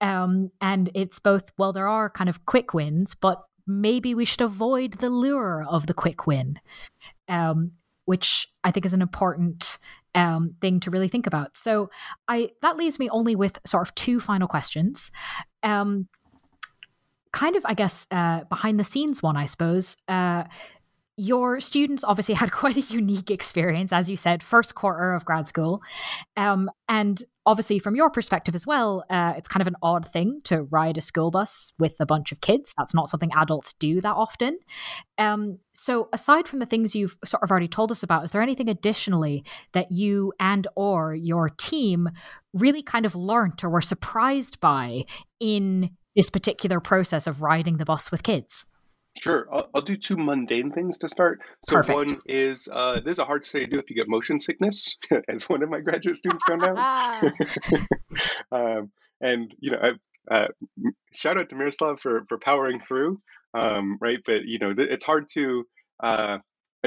Um, 0.01 0.51
and 0.60 0.91
it's 0.93 1.20
both, 1.20 1.53
well, 1.58 1.72
there 1.72 1.88
are 1.88 2.10
kind 2.10 2.30
of 2.30 2.45
quick 2.45 2.74
wins, 2.74 3.16
but 3.16 3.41
maybe 3.66 4.14
we 4.14 4.26
should 4.26 4.41
avoid 4.41 4.95
the 4.95 5.10
lure 5.10 5.66
of 5.70 5.88
the 5.88 5.93
quick 5.93 6.28
win, 6.28 6.60
um, 7.30 7.72
which 8.03 8.49
I 8.66 8.72
think 8.72 8.86
is 8.86 8.93
an 8.93 9.01
important 9.01 9.78
um, 10.16 10.55
thing 10.60 10.82
to 10.82 10.91
really 10.91 11.08
think 11.08 11.28
about. 11.28 11.55
So 11.55 11.89
I 12.28 12.49
that 12.62 12.76
leaves 12.76 12.99
me 12.99 13.10
only 13.10 13.36
with 13.38 13.60
sort 13.66 13.88
of 13.88 13.95
two 13.95 14.20
final 14.20 14.47
questions. 14.47 15.12
Um, 15.64 16.08
kind 17.38 17.55
of, 17.55 17.63
I 17.67 17.75
guess, 17.75 18.07
uh, 18.09 18.45
behind 18.45 18.79
the 18.79 18.83
scenes 18.83 19.21
one, 19.21 19.38
I 19.38 19.45
suppose. 19.45 19.95
Uh, 20.07 20.45
your 21.17 21.59
students 21.59 22.03
obviously 22.03 22.33
had 22.33 22.51
quite 22.61 22.77
a 22.77 22.81
unique 22.81 23.29
experience, 23.29 23.93
as 23.93 24.09
you 24.09 24.17
said, 24.17 24.41
first 24.41 24.73
quarter 24.73 25.13
of 25.13 25.23
grad 25.23 25.47
school. 25.47 25.83
Um, 26.35 26.71
and 26.89 27.23
obviously, 27.45 27.77
from 27.77 27.95
your 27.95 28.09
perspective 28.09 28.55
as 28.55 28.65
well, 28.65 29.03
uh, 29.11 29.33
it's 29.38 29.47
kind 29.47 29.61
of 29.61 29.67
an 29.67 29.75
odd 29.83 30.07
thing 30.07 30.41
to 30.45 30.63
ride 30.63 30.97
a 30.97 31.01
school 31.01 31.29
bus 31.29 31.73
with 31.77 31.95
a 31.99 32.07
bunch 32.07 32.31
of 32.31 32.41
kids. 32.41 32.73
That's 32.75 32.95
not 32.95 33.07
something 33.07 33.31
adults 33.35 33.73
do 33.73 34.01
that 34.01 34.15
often. 34.15 34.57
Um, 35.19 35.59
so, 35.73 36.09
aside 36.13 36.47
from 36.47 36.57
the 36.57 36.65
things 36.65 36.95
you've 36.95 37.17
sort 37.23 37.43
of 37.43 37.51
already 37.51 37.67
told 37.67 37.91
us 37.91 38.01
about, 38.01 38.23
is 38.23 38.31
there 38.31 38.41
anything 38.41 38.67
additionally 38.67 39.43
that 39.73 39.91
you 39.91 40.33
and 40.39 40.65
or 40.75 41.13
your 41.13 41.49
team 41.49 42.09
really 42.53 42.81
kind 42.81 43.05
of 43.05 43.13
learned 43.13 43.63
or 43.63 43.69
were 43.69 43.81
surprised 43.81 44.59
by 44.59 45.03
in 45.39 45.91
this 46.18 46.30
particular 46.30 46.82
process 46.82 47.28
of 47.28 47.41
riding 47.41 47.78
the 47.78 47.86
bus 47.86 48.11
with 48.11 48.24
kids? 48.24 48.65
Sure, 49.20 49.47
I'll, 49.51 49.70
I'll, 49.74 49.82
do 49.82 49.95
two 49.95 50.18
mundane 50.18 50.72
things 50.72 50.97
to 50.99 51.09
start. 51.09 51.39
So 51.65 51.78
Perfect. 51.78 51.95
one 51.95 52.22
is 52.28 52.68
uh, 52.72 52.99
this 52.99 53.13
is 53.13 53.20
a 53.20 53.26
hard 53.26 53.45
study 53.45 53.65
to 53.65 53.72
do 53.72 53.80
if 53.80 53.89
you 53.89 53.95
get 53.95 54.07
motion 54.07 54.39
sickness, 54.39 54.97
as 55.30 55.47
one 55.49 55.63
of 55.63 55.70
my 55.70 55.80
graduate 55.80 56.18
students 56.18 56.43
found 56.43 56.63
out. 56.63 57.24
um, 58.51 58.91
and 59.22 59.53
you 59.59 59.72
know, 59.72 59.80
I, 60.30 60.36
uh, 60.36 60.47
shout 61.13 61.38
out 61.38 61.49
to 61.49 61.55
Miroslav 61.55 61.99
for 61.99 62.26
for 62.30 62.38
powering 62.38 62.80
through. 62.80 63.20
Um, 63.53 63.97
right, 63.99 64.20
but 64.24 64.43
you 64.45 64.59
know, 64.59 64.74
th- 64.74 64.89
it's 64.89 65.05
hard 65.05 65.30
to 65.34 65.65
uh, 66.03 66.38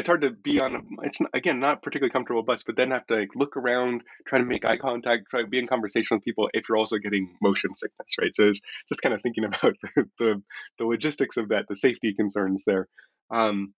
it's 0.01 0.09
hard 0.09 0.23
to 0.23 0.31
be 0.31 0.61
on 0.61 0.75
a, 0.75 0.81
it's 1.03 1.21
again 1.35 1.61
not 1.61 1.83
particularly 1.83 2.11
comfortable 2.11 2.43
bus 2.43 2.63
but 2.63 2.77
then 2.77 2.91
have 2.91 3.07
to 3.07 3.17
like 3.17 3.29
look 3.37 3.57
around 3.57 4.03
try 4.27 4.39
to 4.39 4.45
make 4.45 4.65
eye 4.65 4.77
contact 4.77 5.29
try 5.29 5.43
to 5.43 5.47
be 5.47 5.59
in 5.59 5.67
conversation 5.67 6.17
with 6.17 6.25
people 6.25 6.49
if 6.55 6.69
you're 6.69 6.79
also 6.79 6.97
getting 6.99 7.37
motion 7.41 7.75
sickness 7.75 8.17
right? 8.21 8.35
So 8.35 8.49
it's 8.49 8.61
just 8.89 9.03
kind 9.03 9.15
of 9.15 9.23
thinking 9.23 9.45
about 9.51 9.77
the, 9.83 10.09
the, 10.19 10.43
the 10.79 10.85
logistics 10.85 11.37
of 11.37 11.51
that 11.51 11.67
the 11.69 11.77
safety 11.77 12.15
concerns 12.15 12.65
there. 12.65 12.89
Um, 13.31 13.75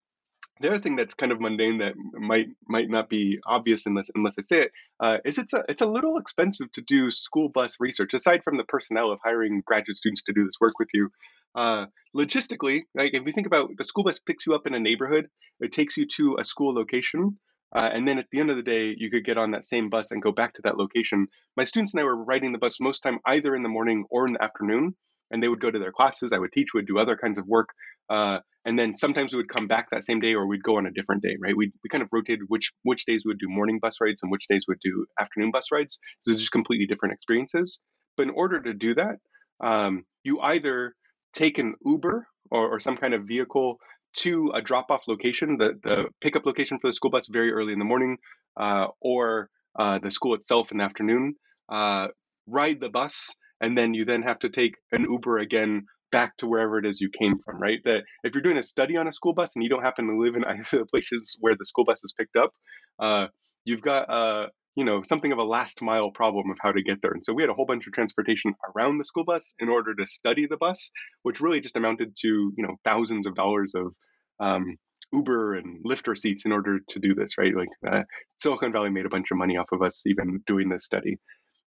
the 0.62 0.68
other 0.68 0.78
thing 0.78 0.96
that's 0.96 1.14
kind 1.14 1.32
of 1.32 1.40
mundane 1.40 1.78
that 1.78 1.94
might 2.14 2.48
might 2.68 2.88
not 2.88 3.08
be 3.08 3.40
obvious 3.44 3.86
unless 3.86 4.10
unless 4.14 4.36
I 4.38 4.42
say 4.42 4.60
it 4.62 4.72
uh, 5.00 5.18
is 5.24 5.38
it's 5.38 5.52
a 5.52 5.64
it's 5.68 5.82
a 5.82 5.86
little 5.86 6.18
expensive 6.18 6.70
to 6.72 6.82
do 6.82 7.10
school 7.10 7.48
bus 7.48 7.76
research 7.80 8.14
aside 8.14 8.44
from 8.44 8.56
the 8.56 8.64
personnel 8.64 9.10
of 9.10 9.18
hiring 9.22 9.62
graduate 9.66 9.96
students 9.96 10.22
to 10.24 10.32
do 10.32 10.44
this 10.44 10.60
work 10.60 10.78
with 10.78 10.88
you. 10.94 11.10
Uh, 11.54 11.86
logistically, 12.16 12.82
like 12.94 13.12
if 13.12 13.26
you 13.26 13.32
think 13.32 13.46
about 13.46 13.70
the 13.76 13.84
school 13.84 14.04
bus 14.04 14.20
picks 14.20 14.46
you 14.46 14.54
up 14.54 14.66
in 14.66 14.74
a 14.74 14.80
neighborhood, 14.80 15.26
it 15.60 15.72
takes 15.72 15.96
you 15.96 16.06
to 16.06 16.36
a 16.38 16.44
school 16.44 16.74
location, 16.74 17.38
uh, 17.74 17.90
and 17.92 18.06
then 18.06 18.18
at 18.18 18.26
the 18.30 18.40
end 18.40 18.50
of 18.50 18.56
the 18.56 18.62
day, 18.62 18.94
you 18.96 19.10
could 19.10 19.24
get 19.24 19.38
on 19.38 19.50
that 19.50 19.64
same 19.64 19.90
bus 19.90 20.12
and 20.12 20.22
go 20.22 20.32
back 20.32 20.54
to 20.54 20.62
that 20.62 20.78
location. 20.78 21.26
My 21.56 21.64
students 21.64 21.92
and 21.92 22.00
I 22.00 22.04
were 22.04 22.24
riding 22.24 22.52
the 22.52 22.58
bus 22.58 22.80
most 22.80 23.00
time 23.00 23.18
either 23.26 23.54
in 23.54 23.62
the 23.62 23.68
morning 23.68 24.04
or 24.10 24.26
in 24.26 24.34
the 24.34 24.42
afternoon, 24.42 24.94
and 25.32 25.42
they 25.42 25.48
would 25.48 25.60
go 25.60 25.70
to 25.70 25.78
their 25.78 25.90
classes. 25.90 26.32
I 26.32 26.38
would 26.38 26.52
teach, 26.52 26.68
would 26.74 26.86
do 26.86 26.98
other 26.98 27.16
kinds 27.16 27.38
of 27.38 27.46
work, 27.46 27.70
uh, 28.08 28.38
and 28.64 28.78
then 28.78 28.94
sometimes 28.94 29.32
we 29.32 29.38
would 29.38 29.48
come 29.48 29.66
back 29.66 29.88
that 29.90 30.04
same 30.04 30.20
day, 30.20 30.34
or 30.34 30.46
we'd 30.46 30.62
go 30.62 30.76
on 30.76 30.86
a 30.86 30.92
different 30.92 31.22
day. 31.22 31.36
Right? 31.40 31.56
We 31.56 31.72
we 31.82 31.88
kind 31.90 32.02
of 32.02 32.08
rotated 32.12 32.44
which 32.48 32.70
which 32.84 33.04
days 33.06 33.22
we 33.24 33.30
would 33.30 33.38
do 33.40 33.48
morning 33.48 33.80
bus 33.80 33.96
rides 34.00 34.22
and 34.22 34.30
which 34.30 34.46
days 34.48 34.66
would 34.68 34.78
do 34.84 35.06
afternoon 35.18 35.50
bus 35.50 35.66
rides. 35.72 35.98
So 36.20 36.30
it's 36.30 36.40
just 36.40 36.52
completely 36.52 36.86
different 36.86 37.14
experiences. 37.14 37.80
But 38.16 38.24
in 38.28 38.30
order 38.30 38.60
to 38.60 38.74
do 38.74 38.94
that, 38.94 39.16
um, 39.60 40.04
you 40.22 40.40
either 40.40 40.94
take 41.32 41.58
an 41.58 41.74
Uber 41.84 42.26
or, 42.50 42.74
or 42.74 42.80
some 42.80 42.96
kind 42.96 43.14
of 43.14 43.24
vehicle 43.24 43.78
to 44.14 44.50
a 44.54 44.60
drop 44.60 44.90
off 44.90 45.02
location, 45.08 45.56
the, 45.58 45.78
the 45.82 46.04
pickup 46.20 46.44
location 46.44 46.78
for 46.78 46.88
the 46.88 46.92
school 46.92 47.10
bus 47.10 47.28
very 47.28 47.50
early 47.50 47.72
in 47.72 47.78
the 47.78 47.84
morning, 47.84 48.18
uh, 48.58 48.88
or 49.00 49.48
uh, 49.78 49.98
the 49.98 50.10
school 50.10 50.34
itself 50.34 50.70
in 50.70 50.78
the 50.78 50.84
afternoon, 50.84 51.34
uh, 51.70 52.08
ride 52.46 52.80
the 52.80 52.90
bus, 52.90 53.34
and 53.62 53.78
then 53.78 53.94
you 53.94 54.04
then 54.04 54.22
have 54.22 54.40
to 54.40 54.50
take 54.50 54.74
an 54.90 55.06
Uber 55.10 55.38
again 55.38 55.86
back 56.10 56.36
to 56.36 56.46
wherever 56.46 56.78
it 56.78 56.84
is 56.84 57.00
you 57.00 57.08
came 57.08 57.38
from, 57.42 57.58
right? 57.58 57.78
That 57.84 58.02
if 58.24 58.34
you're 58.34 58.42
doing 58.42 58.58
a 58.58 58.62
study 58.62 58.98
on 58.98 59.08
a 59.08 59.12
school 59.12 59.32
bus 59.32 59.52
and 59.54 59.62
you 59.62 59.70
don't 59.70 59.84
happen 59.84 60.08
to 60.08 60.18
live 60.18 60.34
in 60.34 60.44
either 60.48 60.60
of 60.60 60.70
the 60.70 60.86
places 60.86 61.38
where 61.40 61.54
the 61.56 61.64
school 61.64 61.84
bus 61.84 62.04
is 62.04 62.12
picked 62.12 62.36
up, 62.36 62.50
uh, 62.98 63.28
you've 63.64 63.80
got 63.80 64.10
uh, 64.10 64.46
you 64.74 64.84
know 64.84 65.02
something 65.02 65.32
of 65.32 65.38
a 65.38 65.44
last 65.44 65.80
mile 65.80 66.10
problem 66.10 66.50
of 66.50 66.58
how 66.60 66.72
to 66.72 66.82
get 66.82 67.00
there. 67.02 67.12
And 67.12 67.24
so 67.24 67.32
we 67.32 67.42
had 67.42 67.50
a 67.50 67.54
whole 67.54 67.66
bunch 67.66 67.86
of 67.86 67.92
transportation 67.92 68.54
around 68.74 68.98
the 68.98 69.04
school 69.04 69.24
bus 69.24 69.54
in 69.60 69.68
order 69.68 69.94
to 69.94 70.06
study 70.06 70.46
the 70.46 70.56
bus 70.58 70.90
which 71.22 71.40
really 71.40 71.60
just 71.60 71.76
amounted 71.76 72.16
to 72.20 72.28
you 72.28 72.66
know 72.66 72.76
thousands 72.84 73.26
of 73.26 73.34
dollars 73.34 73.74
of 73.74 73.94
um, 74.40 74.76
uber 75.12 75.54
and 75.54 75.84
lyft 75.84 76.08
receipts 76.08 76.46
in 76.46 76.52
order 76.52 76.80
to 76.88 76.98
do 76.98 77.14
this 77.14 77.38
right? 77.38 77.54
Like 77.54 77.68
uh, 77.90 78.02
silicon 78.38 78.72
valley 78.72 78.90
made 78.90 79.06
a 79.06 79.10
bunch 79.10 79.30
of 79.30 79.38
money 79.38 79.56
off 79.56 79.72
of 79.72 79.82
us 79.82 80.04
even 80.06 80.42
doing 80.46 80.68
this 80.68 80.84
study 80.84 81.18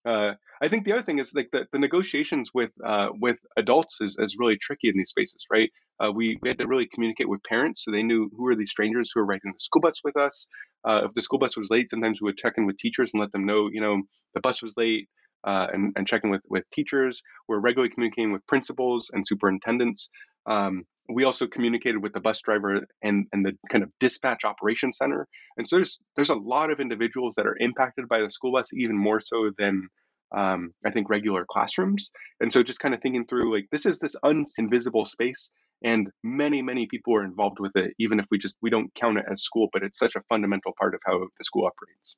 uh, 0.05 0.33
I 0.63 0.69
think 0.69 0.85
the 0.85 0.93
other 0.93 1.03
thing 1.03 1.19
is 1.19 1.35
like 1.35 1.51
the, 1.51 1.67
the 1.73 1.79
negotiations 1.79 2.51
with 2.55 2.71
uh, 2.85 3.09
with 3.21 3.37
adults 3.57 4.01
is, 4.01 4.17
is 4.19 4.37
really 4.39 4.57
tricky 4.57 4.89
in 4.89 4.97
these 4.97 5.11
spaces, 5.11 5.45
right? 5.51 5.71
Uh, 6.01 6.11
we, 6.13 6.39
we 6.43 6.49
had 6.49 6.59
to 6.59 6.67
really 6.67 6.89
communicate 6.93 7.29
with 7.29 7.43
parents 7.45 7.85
so 7.85 7.91
they 7.91 8.03
knew 8.03 8.31
who 8.37 8.47
are 8.49 8.57
these 8.57 8.71
strangers 8.71 9.11
who 9.13 9.21
are 9.21 9.27
riding 9.27 9.53
the 9.53 9.59
school 9.59 9.81
bus 9.81 10.01
with 10.03 10.17
us. 10.17 10.49
Uh, 10.87 11.03
if 11.05 11.15
the 11.15 11.23
school 11.23 11.39
bus 11.39 11.57
was 11.57 11.71
late, 11.71 11.89
sometimes 11.91 12.21
we 12.21 12.27
would 12.27 12.37
check 12.37 12.55
in 12.57 12.67
with 12.67 12.77
teachers 12.77 13.13
and 13.13 13.21
let 13.21 13.33
them 13.33 13.47
know, 13.47 13.69
you 13.73 13.81
know, 13.81 14.03
the 14.35 14.41
bus 14.41 14.63
was 14.63 14.77
late. 14.77 15.09
Uh, 15.47 15.67
and, 15.75 15.93
and 15.97 16.07
checking 16.07 16.31
with, 16.31 16.43
with 16.49 16.65
teachers. 16.71 17.21
We're 17.49 17.61
regularly 17.61 17.93
communicating 17.93 18.33
with 18.33 18.47
principals 18.47 19.11
and 19.13 19.27
superintendents. 19.29 20.09
Um, 20.47 20.85
we 21.09 21.25
also 21.25 21.47
communicated 21.47 22.03
with 22.03 22.15
the 22.15 22.21
bus 22.21 22.41
driver 22.41 22.87
and, 23.03 23.27
and 23.33 23.45
the 23.45 23.53
kind 23.71 23.85
of 23.85 23.91
dispatch 24.01 24.45
operation 24.45 24.93
center. 24.93 25.29
And 25.59 25.69
so 25.69 25.77
there's 25.77 25.99
there's 26.17 26.31
a 26.31 26.35
lot 26.35 26.71
of 26.71 26.81
individuals 26.81 27.35
that 27.37 27.47
are 27.47 27.57
impacted 27.61 28.09
by 28.09 28.21
the 28.21 28.31
school 28.31 28.53
bus, 28.53 28.73
even 28.73 28.97
more 28.97 29.21
so 29.21 29.51
than 29.59 29.89
um, 30.35 30.73
I 30.85 30.91
think 30.91 31.11
regular 31.11 31.45
classrooms. 31.47 32.11
And 32.41 32.53
so 32.53 32.63
just 32.63 32.81
kind 32.81 32.95
of 32.95 33.03
thinking 33.03 33.27
through 33.27 33.55
like 33.55 33.67
this 33.71 33.85
is 33.85 33.99
this 33.99 34.17
invisible 34.59 35.05
space 35.05 35.53
and 35.85 36.11
many 36.23 36.63
many 36.63 36.87
people 36.87 37.15
are 37.15 37.25
involved 37.25 37.59
with 37.61 37.73
it 37.77 37.95
even 37.99 38.19
if 38.19 38.27
we 38.31 38.39
just 38.39 38.57
we 38.63 38.71
don't 38.71 38.93
count 38.95 39.19
it 39.19 39.25
as 39.31 39.43
school 39.43 39.69
but 39.73 39.83
it's 39.83 39.99
such 39.99 40.17
a 40.17 40.23
fundamental 40.29 40.73
part 40.79 40.95
of 40.95 41.01
how 41.05 41.19
the 41.19 41.45
school 41.45 41.67
operates 41.67 42.17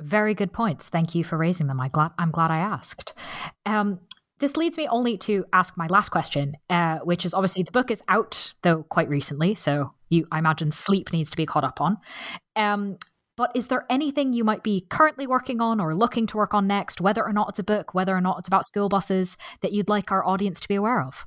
very 0.00 0.34
good 0.34 0.52
points 0.52 0.88
thank 0.88 1.14
you 1.14 1.24
for 1.24 1.36
raising 1.36 1.66
them 1.66 1.80
I 1.80 1.88
glad, 1.88 2.12
i'm 2.18 2.30
glad 2.30 2.50
i 2.50 2.58
asked 2.58 3.12
um, 3.66 4.00
this 4.44 4.58
leads 4.58 4.76
me 4.76 4.86
only 4.88 5.16
to 5.16 5.46
ask 5.54 5.74
my 5.78 5.86
last 5.86 6.10
question, 6.10 6.54
uh, 6.68 6.98
which 6.98 7.24
is 7.24 7.32
obviously 7.32 7.62
the 7.62 7.70
book 7.70 7.90
is 7.90 8.02
out 8.08 8.52
though 8.62 8.82
quite 8.82 9.08
recently, 9.08 9.54
so 9.54 9.94
you 10.10 10.26
I 10.30 10.38
imagine 10.38 10.70
sleep 10.70 11.14
needs 11.14 11.30
to 11.30 11.36
be 11.38 11.46
caught 11.46 11.64
up 11.64 11.80
on. 11.80 11.96
Um, 12.54 12.98
but 13.38 13.52
is 13.54 13.68
there 13.68 13.86
anything 13.88 14.34
you 14.34 14.44
might 14.44 14.62
be 14.62 14.86
currently 14.90 15.26
working 15.26 15.62
on 15.62 15.80
or 15.80 15.94
looking 15.94 16.26
to 16.26 16.36
work 16.36 16.52
on 16.52 16.66
next, 16.66 17.00
whether 17.00 17.24
or 17.24 17.32
not 17.32 17.48
it's 17.48 17.58
a 17.58 17.64
book, 17.64 17.94
whether 17.94 18.14
or 18.14 18.20
not 18.20 18.38
it's 18.38 18.46
about 18.46 18.66
school 18.66 18.90
buses, 18.90 19.38
that 19.62 19.72
you'd 19.72 19.88
like 19.88 20.12
our 20.12 20.24
audience 20.26 20.60
to 20.60 20.68
be 20.68 20.74
aware 20.74 21.00
of? 21.00 21.24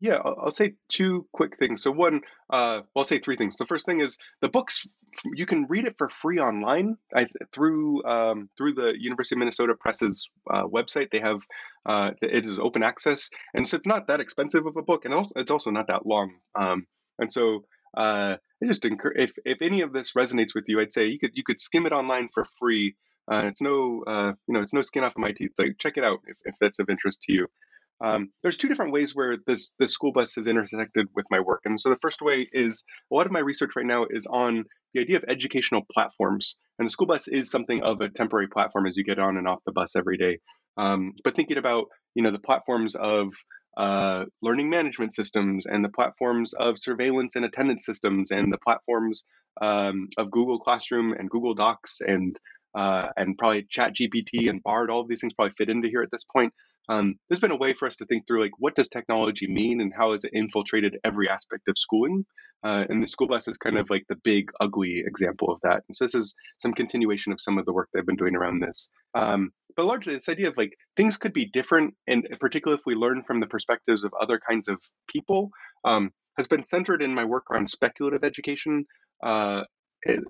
Yeah, 0.00 0.18
I'll, 0.24 0.52
say 0.52 0.74
two 0.88 1.26
quick 1.32 1.58
things. 1.58 1.82
So 1.82 1.90
one, 1.90 2.20
uh, 2.50 2.82
well, 2.94 3.02
I'll 3.02 3.04
say 3.04 3.18
three 3.18 3.36
things. 3.36 3.56
The 3.56 3.66
first 3.66 3.84
thing 3.84 4.00
is 4.00 4.16
the 4.40 4.48
books 4.48 4.86
you 5.34 5.44
can 5.44 5.66
read 5.68 5.86
it 5.86 5.96
for 5.98 6.08
free 6.08 6.38
online 6.38 6.96
I, 7.16 7.26
through 7.52 8.04
um, 8.04 8.48
through 8.56 8.74
the 8.74 8.94
University 8.96 9.34
of 9.34 9.40
Minnesota 9.40 9.74
Press's 9.74 10.28
uh, 10.48 10.64
website. 10.64 11.10
They 11.10 11.18
have 11.18 11.40
uh, 11.84 12.12
it 12.22 12.44
is 12.44 12.60
open 12.60 12.84
access, 12.84 13.30
and 13.54 13.66
so 13.66 13.76
it's 13.76 13.88
not 13.88 14.06
that 14.06 14.20
expensive 14.20 14.66
of 14.66 14.76
a 14.76 14.82
book, 14.82 15.04
and 15.04 15.12
also 15.12 15.32
it's 15.34 15.50
also 15.50 15.70
not 15.70 15.88
that 15.88 16.06
long. 16.06 16.34
Um, 16.54 16.86
and 17.18 17.32
so 17.32 17.64
uh, 17.96 18.36
I 18.62 18.66
just 18.66 18.84
encourage 18.84 19.30
if 19.30 19.32
if 19.44 19.62
any 19.62 19.80
of 19.80 19.92
this 19.92 20.12
resonates 20.12 20.54
with 20.54 20.64
you, 20.68 20.80
I'd 20.80 20.92
say 20.92 21.06
you 21.08 21.18
could 21.18 21.32
you 21.34 21.42
could 21.42 21.60
skim 21.60 21.86
it 21.86 21.92
online 21.92 22.28
for 22.32 22.44
free. 22.60 22.94
Uh, 23.30 23.44
it's 23.46 23.60
no 23.60 24.04
uh, 24.06 24.32
you 24.46 24.54
know 24.54 24.60
it's 24.60 24.74
no 24.74 24.80
skin 24.80 25.02
off 25.02 25.16
of 25.16 25.18
my 25.18 25.32
teeth. 25.32 25.52
Like 25.58 25.76
check 25.78 25.96
it 25.96 26.04
out 26.04 26.20
if, 26.28 26.36
if 26.44 26.54
that's 26.60 26.78
of 26.78 26.88
interest 26.88 27.22
to 27.22 27.32
you. 27.32 27.48
Um, 28.00 28.30
there's 28.42 28.56
two 28.56 28.68
different 28.68 28.92
ways 28.92 29.14
where 29.14 29.36
this 29.46 29.72
this 29.78 29.92
school 29.92 30.12
bus 30.12 30.34
has 30.36 30.46
intersected 30.46 31.08
with 31.14 31.26
my 31.30 31.40
work, 31.40 31.62
and 31.64 31.80
so 31.80 31.88
the 31.88 31.96
first 31.96 32.22
way 32.22 32.48
is 32.52 32.84
a 33.10 33.14
lot 33.14 33.26
of 33.26 33.32
my 33.32 33.40
research 33.40 33.72
right 33.76 33.86
now 33.86 34.06
is 34.08 34.26
on 34.26 34.64
the 34.94 35.00
idea 35.00 35.16
of 35.16 35.24
educational 35.28 35.82
platforms, 35.92 36.56
and 36.78 36.86
the 36.86 36.90
school 36.90 37.06
bus 37.06 37.28
is 37.28 37.50
something 37.50 37.82
of 37.82 38.00
a 38.00 38.08
temporary 38.08 38.48
platform 38.48 38.86
as 38.86 38.96
you 38.96 39.04
get 39.04 39.18
on 39.18 39.36
and 39.36 39.48
off 39.48 39.64
the 39.66 39.72
bus 39.72 39.96
every 39.96 40.16
day. 40.16 40.38
Um, 40.76 41.14
but 41.24 41.34
thinking 41.34 41.58
about 41.58 41.86
you 42.14 42.22
know 42.22 42.30
the 42.30 42.38
platforms 42.38 42.94
of 42.94 43.32
uh, 43.76 44.24
learning 44.42 44.70
management 44.70 45.14
systems 45.14 45.66
and 45.66 45.84
the 45.84 45.88
platforms 45.88 46.52
of 46.52 46.76
surveillance 46.78 47.36
and 47.36 47.44
attendance 47.44 47.86
systems 47.86 48.32
and 48.32 48.52
the 48.52 48.58
platforms 48.58 49.24
um, 49.60 50.08
of 50.18 50.30
Google 50.30 50.58
Classroom 50.58 51.12
and 51.12 51.30
Google 51.30 51.54
Docs 51.54 52.00
and 52.00 52.38
uh, 52.74 53.08
and 53.16 53.36
probably 53.38 53.66
Chat 53.68 53.94
GPT 53.94 54.48
and 54.48 54.62
Bard. 54.62 54.90
All 54.90 55.00
of 55.00 55.08
these 55.08 55.20
things 55.20 55.32
probably 55.32 55.54
fit 55.56 55.68
into 55.68 55.88
here 55.88 56.02
at 56.02 56.10
this 56.10 56.24
point. 56.24 56.52
Um, 56.88 57.16
there's 57.28 57.40
been 57.40 57.50
a 57.50 57.56
way 57.56 57.74
for 57.74 57.86
us 57.86 57.96
to 57.98 58.06
think 58.06 58.26
through 58.26 58.42
like 58.42 58.52
what 58.58 58.74
does 58.74 58.88
technology 58.88 59.46
mean 59.46 59.80
and 59.80 59.92
how 59.96 60.12
has 60.12 60.24
it 60.24 60.32
infiltrated 60.32 60.98
every 61.04 61.28
aspect 61.28 61.68
of 61.68 61.76
schooling? 61.76 62.24
Uh, 62.64 62.84
and 62.88 63.02
the 63.02 63.06
school 63.06 63.28
bus 63.28 63.46
is 63.46 63.56
kind 63.56 63.78
of 63.78 63.88
like 63.88 64.04
the 64.08 64.16
big 64.24 64.50
ugly 64.60 65.02
example 65.06 65.50
of 65.50 65.60
that. 65.62 65.82
And 65.88 65.96
so 65.96 66.04
this 66.04 66.14
is 66.14 66.34
some 66.60 66.72
continuation 66.72 67.32
of 67.32 67.40
some 67.40 67.58
of 67.58 67.66
the 67.66 67.72
work 67.72 67.88
they've 67.92 68.04
been 68.04 68.16
doing 68.16 68.34
around 68.34 68.60
this. 68.60 68.90
Um, 69.14 69.50
but 69.76 69.86
largely 69.86 70.14
this 70.14 70.28
idea 70.28 70.48
of 70.48 70.56
like 70.56 70.72
things 70.96 71.18
could 71.18 71.32
be 71.32 71.46
different 71.46 71.94
and 72.08 72.26
particularly 72.40 72.80
if 72.80 72.86
we 72.86 72.94
learn 72.94 73.22
from 73.22 73.38
the 73.38 73.46
perspectives 73.46 74.02
of 74.02 74.12
other 74.20 74.40
kinds 74.40 74.66
of 74.66 74.80
people 75.08 75.50
um, 75.84 76.10
has 76.36 76.48
been 76.48 76.64
centered 76.64 77.02
in 77.02 77.14
my 77.14 77.24
work 77.24 77.44
around 77.50 77.70
speculative 77.70 78.24
education. 78.24 78.86
Uh, 79.22 79.62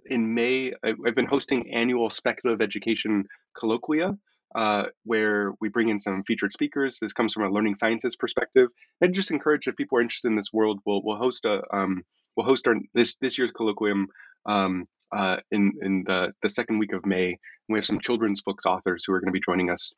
in 0.06 0.34
May, 0.34 0.72
I've 0.82 1.14
been 1.14 1.26
hosting 1.26 1.72
annual 1.74 2.10
speculative 2.10 2.62
education 2.62 3.24
colloquia, 3.54 4.16
uh, 4.54 4.86
where 5.04 5.52
we 5.60 5.68
bring 5.68 5.88
in 5.88 6.00
some 6.00 6.22
featured 6.24 6.52
speakers. 6.52 6.98
This 7.00 7.12
comes 7.12 7.34
from 7.34 7.44
a 7.44 7.50
learning 7.50 7.76
sciences 7.76 8.16
perspective. 8.16 8.68
I 9.02 9.08
just 9.08 9.30
encourage 9.30 9.66
if 9.66 9.76
people 9.76 9.98
are 9.98 10.02
interested 10.02 10.28
in 10.28 10.36
this 10.36 10.52
world, 10.52 10.80
we'll 10.84 11.02
we'll 11.02 11.16
host 11.16 11.44
a 11.44 11.62
um, 11.74 12.04
we'll 12.36 12.46
host 12.46 12.66
our 12.68 12.76
this 12.94 13.16
this 13.16 13.38
year's 13.38 13.52
colloquium 13.52 14.06
um, 14.46 14.86
uh, 15.12 15.38
in 15.50 15.72
in 15.82 16.04
the 16.06 16.32
the 16.42 16.48
second 16.48 16.78
week 16.78 16.92
of 16.92 17.06
May. 17.06 17.26
And 17.28 17.38
we 17.68 17.78
have 17.78 17.86
some 17.86 18.00
children's 18.00 18.42
books 18.42 18.66
authors 18.66 19.04
who 19.06 19.12
are 19.12 19.20
going 19.20 19.32
to 19.32 19.38
be 19.38 19.44
joining 19.44 19.70
us 19.70 19.94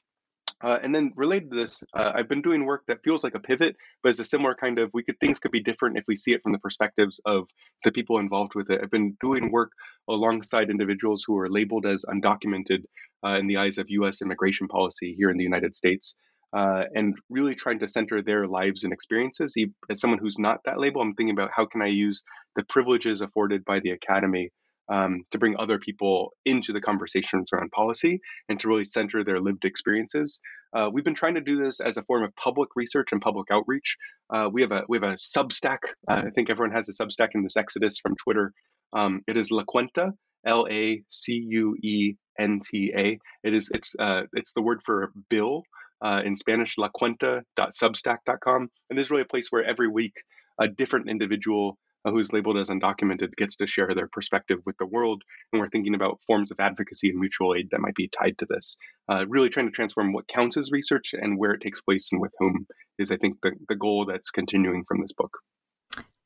uh, 0.62 0.78
and 0.82 0.94
then 0.94 1.12
related 1.16 1.50
to 1.50 1.56
this, 1.56 1.82
uh, 1.94 2.12
I've 2.14 2.28
been 2.28 2.42
doing 2.42 2.66
work 2.66 2.84
that 2.86 3.02
feels 3.02 3.24
like 3.24 3.34
a 3.34 3.40
pivot, 3.40 3.76
but 4.02 4.10
is 4.10 4.20
a 4.20 4.24
similar 4.24 4.54
kind 4.54 4.78
of 4.78 4.90
we 4.92 5.02
could 5.02 5.18
things 5.18 5.38
could 5.38 5.52
be 5.52 5.60
different 5.62 5.96
if 5.96 6.04
we 6.06 6.16
see 6.16 6.32
it 6.32 6.42
from 6.42 6.52
the 6.52 6.58
perspectives 6.58 7.20
of 7.24 7.48
the 7.84 7.92
people 7.92 8.18
involved 8.18 8.54
with 8.54 8.70
it. 8.70 8.80
I've 8.82 8.90
been 8.90 9.16
doing 9.22 9.50
work 9.50 9.72
alongside 10.08 10.70
individuals 10.70 11.24
who 11.26 11.38
are 11.38 11.48
labeled 11.48 11.86
as 11.86 12.04
undocumented 12.04 12.84
uh, 13.24 13.38
in 13.40 13.46
the 13.46 13.56
eyes 13.56 13.78
of 13.78 13.88
U.S. 13.90 14.20
immigration 14.22 14.68
policy 14.68 15.14
here 15.16 15.30
in 15.30 15.38
the 15.38 15.44
United 15.44 15.74
States, 15.74 16.14
uh, 16.52 16.84
and 16.94 17.16
really 17.30 17.54
trying 17.54 17.78
to 17.78 17.88
center 17.88 18.22
their 18.22 18.46
lives 18.46 18.84
and 18.84 18.92
experiences. 18.92 19.56
As 19.90 20.00
someone 20.00 20.18
who's 20.18 20.38
not 20.38 20.60
that 20.64 20.78
label, 20.78 21.00
I'm 21.00 21.14
thinking 21.14 21.34
about 21.34 21.52
how 21.54 21.64
can 21.64 21.80
I 21.80 21.86
use 21.86 22.22
the 22.56 22.64
privileges 22.64 23.22
afforded 23.22 23.64
by 23.64 23.80
the 23.80 23.90
academy 23.90 24.50
um, 24.90 25.24
to 25.30 25.38
bring 25.38 25.56
other 25.58 25.78
people 25.78 26.32
into 26.44 26.72
the 26.72 26.80
conversations 26.80 27.50
around 27.52 27.70
policy 27.70 28.20
and 28.48 28.58
to 28.60 28.68
really 28.68 28.84
center 28.84 29.22
their 29.24 29.38
lived 29.38 29.64
experiences. 29.64 30.40
Uh, 30.74 30.90
we've 30.92 31.04
been 31.04 31.14
trying 31.14 31.34
to 31.34 31.40
do 31.40 31.62
this 31.62 31.80
as 31.80 31.96
a 31.96 32.02
form 32.02 32.24
of 32.24 32.34
public 32.36 32.70
research 32.76 33.12
and 33.12 33.20
public 33.20 33.48
outreach. 33.50 33.96
Uh, 34.28 34.48
we 34.52 34.62
have 34.62 34.72
a 34.72 34.84
we 34.88 34.98
have 34.98 35.04
a 35.04 35.14
Substack. 35.14 35.78
Uh, 36.08 36.22
I 36.26 36.30
think 36.30 36.50
everyone 36.50 36.74
has 36.74 36.88
a 36.88 36.92
Substack 36.92 37.30
in 37.34 37.42
this 37.42 37.56
Exodus 37.56 37.98
from 38.00 38.16
Twitter. 38.16 38.52
Um, 38.92 39.22
it 39.26 39.36
is 39.36 39.50
La 39.50 39.62
Cuenta, 39.62 40.12
L 40.46 40.66
A 40.70 41.02
C 41.08 41.44
U 41.48 41.76
E 41.82 42.14
N 42.38 42.60
T 42.60 42.92
A. 42.96 43.18
It 43.44 43.54
is 43.54 43.70
it's 43.72 43.94
uh, 43.98 44.22
it's 44.32 44.52
the 44.52 44.62
word 44.62 44.80
for 44.84 45.12
bill 45.28 45.62
uh, 46.02 46.22
in 46.24 46.34
Spanish, 46.36 46.76
lacuenta.substack.com. 46.76 48.68
And 48.88 48.98
this 48.98 49.06
is 49.06 49.10
really 49.10 49.22
a 49.22 49.26
place 49.26 49.48
where 49.50 49.64
every 49.64 49.88
week 49.88 50.14
a 50.60 50.68
different 50.68 51.08
individual 51.08 51.78
who's 52.04 52.32
labeled 52.32 52.56
as 52.56 52.70
undocumented 52.70 53.36
gets 53.36 53.56
to 53.56 53.66
share 53.66 53.94
their 53.94 54.08
perspective 54.08 54.60
with 54.64 54.76
the 54.78 54.86
world. 54.86 55.22
And 55.52 55.60
we're 55.60 55.68
thinking 55.68 55.94
about 55.94 56.20
forms 56.26 56.50
of 56.50 56.60
advocacy 56.60 57.10
and 57.10 57.18
mutual 57.18 57.54
aid 57.54 57.68
that 57.70 57.80
might 57.80 57.94
be 57.94 58.08
tied 58.08 58.38
to 58.38 58.46
this. 58.46 58.76
Uh, 59.08 59.26
really 59.28 59.48
trying 59.48 59.66
to 59.66 59.72
transform 59.72 60.12
what 60.12 60.28
counts 60.28 60.56
as 60.56 60.70
research 60.70 61.12
and 61.12 61.38
where 61.38 61.52
it 61.52 61.60
takes 61.60 61.80
place 61.80 62.08
and 62.12 62.20
with 62.20 62.32
whom 62.38 62.66
is, 62.98 63.12
I 63.12 63.16
think, 63.16 63.38
the, 63.42 63.52
the 63.68 63.76
goal 63.76 64.06
that's 64.06 64.30
continuing 64.30 64.84
from 64.84 65.00
this 65.00 65.12
book. 65.12 65.38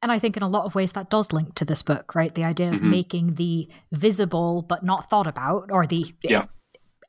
And 0.03 0.13
I 0.13 0.19
think 0.19 0.37
in 0.37 0.43
a 0.43 0.49
lot 0.49 0.67
of 0.67 0.75
ways 0.75 0.93
that 0.93 1.09
does 1.09 1.33
link 1.33 1.55
to 1.55 1.65
this 1.65 1.83
book, 1.83 2.15
right? 2.15 2.35
The 2.35 2.45
idea 2.45 2.69
of 2.69 2.77
mm-hmm. 2.77 2.91
making 2.91 3.35
the 3.35 3.69
visible 3.91 4.61
but 4.63 4.85
not 4.85 5.09
thought 5.09 5.27
about, 5.27 5.71
or 5.73 5.87
the 5.87 6.15
yeah 6.23 6.45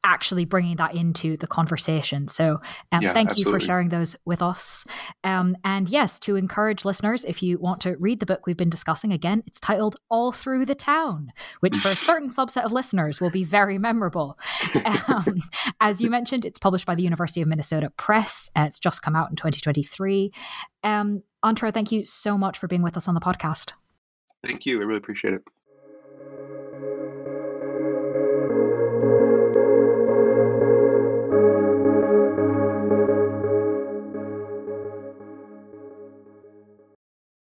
actually 0.06 0.46
bringing 0.46 0.78
that 0.78 0.94
into 0.94 1.36
the 1.38 1.48
conversation. 1.48 2.28
So, 2.28 2.62
um, 2.92 3.02
yeah, 3.02 3.12
thank 3.12 3.32
absolutely. 3.32 3.52
you 3.52 3.60
for 3.60 3.66
sharing 3.66 3.90
those 3.90 4.16
with 4.24 4.42
us. 4.42 4.86
Um, 5.24 5.58
and 5.64 5.90
yes, 5.90 6.20
to 6.20 6.36
encourage 6.36 6.86
listeners, 6.86 7.26
if 7.26 7.42
you 7.42 7.58
want 7.58 7.82
to 7.82 7.98
read 7.98 8.20
the 8.20 8.26
book 8.26 8.46
we've 8.46 8.56
been 8.56 8.70
discussing, 8.70 9.12
again, 9.12 9.44
it's 9.48 9.60
titled 9.60 9.98
All 10.10 10.32
Through 10.32 10.68
the 10.68 10.76
Town, 10.76 11.34
which 11.60 11.76
for 11.78 11.90
a 11.90 11.96
certain 11.96 12.30
subset 12.30 12.64
of 12.64 12.72
listeners 12.72 13.20
will 13.20 13.32
be 13.32 13.44
very 13.44 13.78
memorable. 13.78 14.38
Um, 15.08 15.40
as 15.82 16.00
you 16.00 16.10
mentioned, 16.10 16.46
it's 16.46 16.60
published 16.60 16.86
by 16.86 16.94
the 16.94 17.04
University 17.04 17.42
of 17.42 17.48
Minnesota 17.48 17.90
Press. 17.98 18.52
Uh, 18.56 18.66
it's 18.68 18.80
just 18.80 19.02
come 19.02 19.16
out 19.16 19.32
in 19.32 19.36
2023. 19.36 20.32
Um, 20.84 21.24
Antero, 21.44 21.72
thank 21.72 21.92
you 21.92 22.06
so 22.06 22.38
much 22.38 22.60
for 22.60 22.68
being 22.68 22.84
with 22.84 22.96
us 22.96 23.08
on 23.08 23.16
the 23.16 23.22
podcast. 23.22 23.74
Thank 24.46 24.68
you. 24.68 24.80
I 24.80 24.84
really 24.84 25.00
appreciate 25.00 25.34
it. 25.34 25.44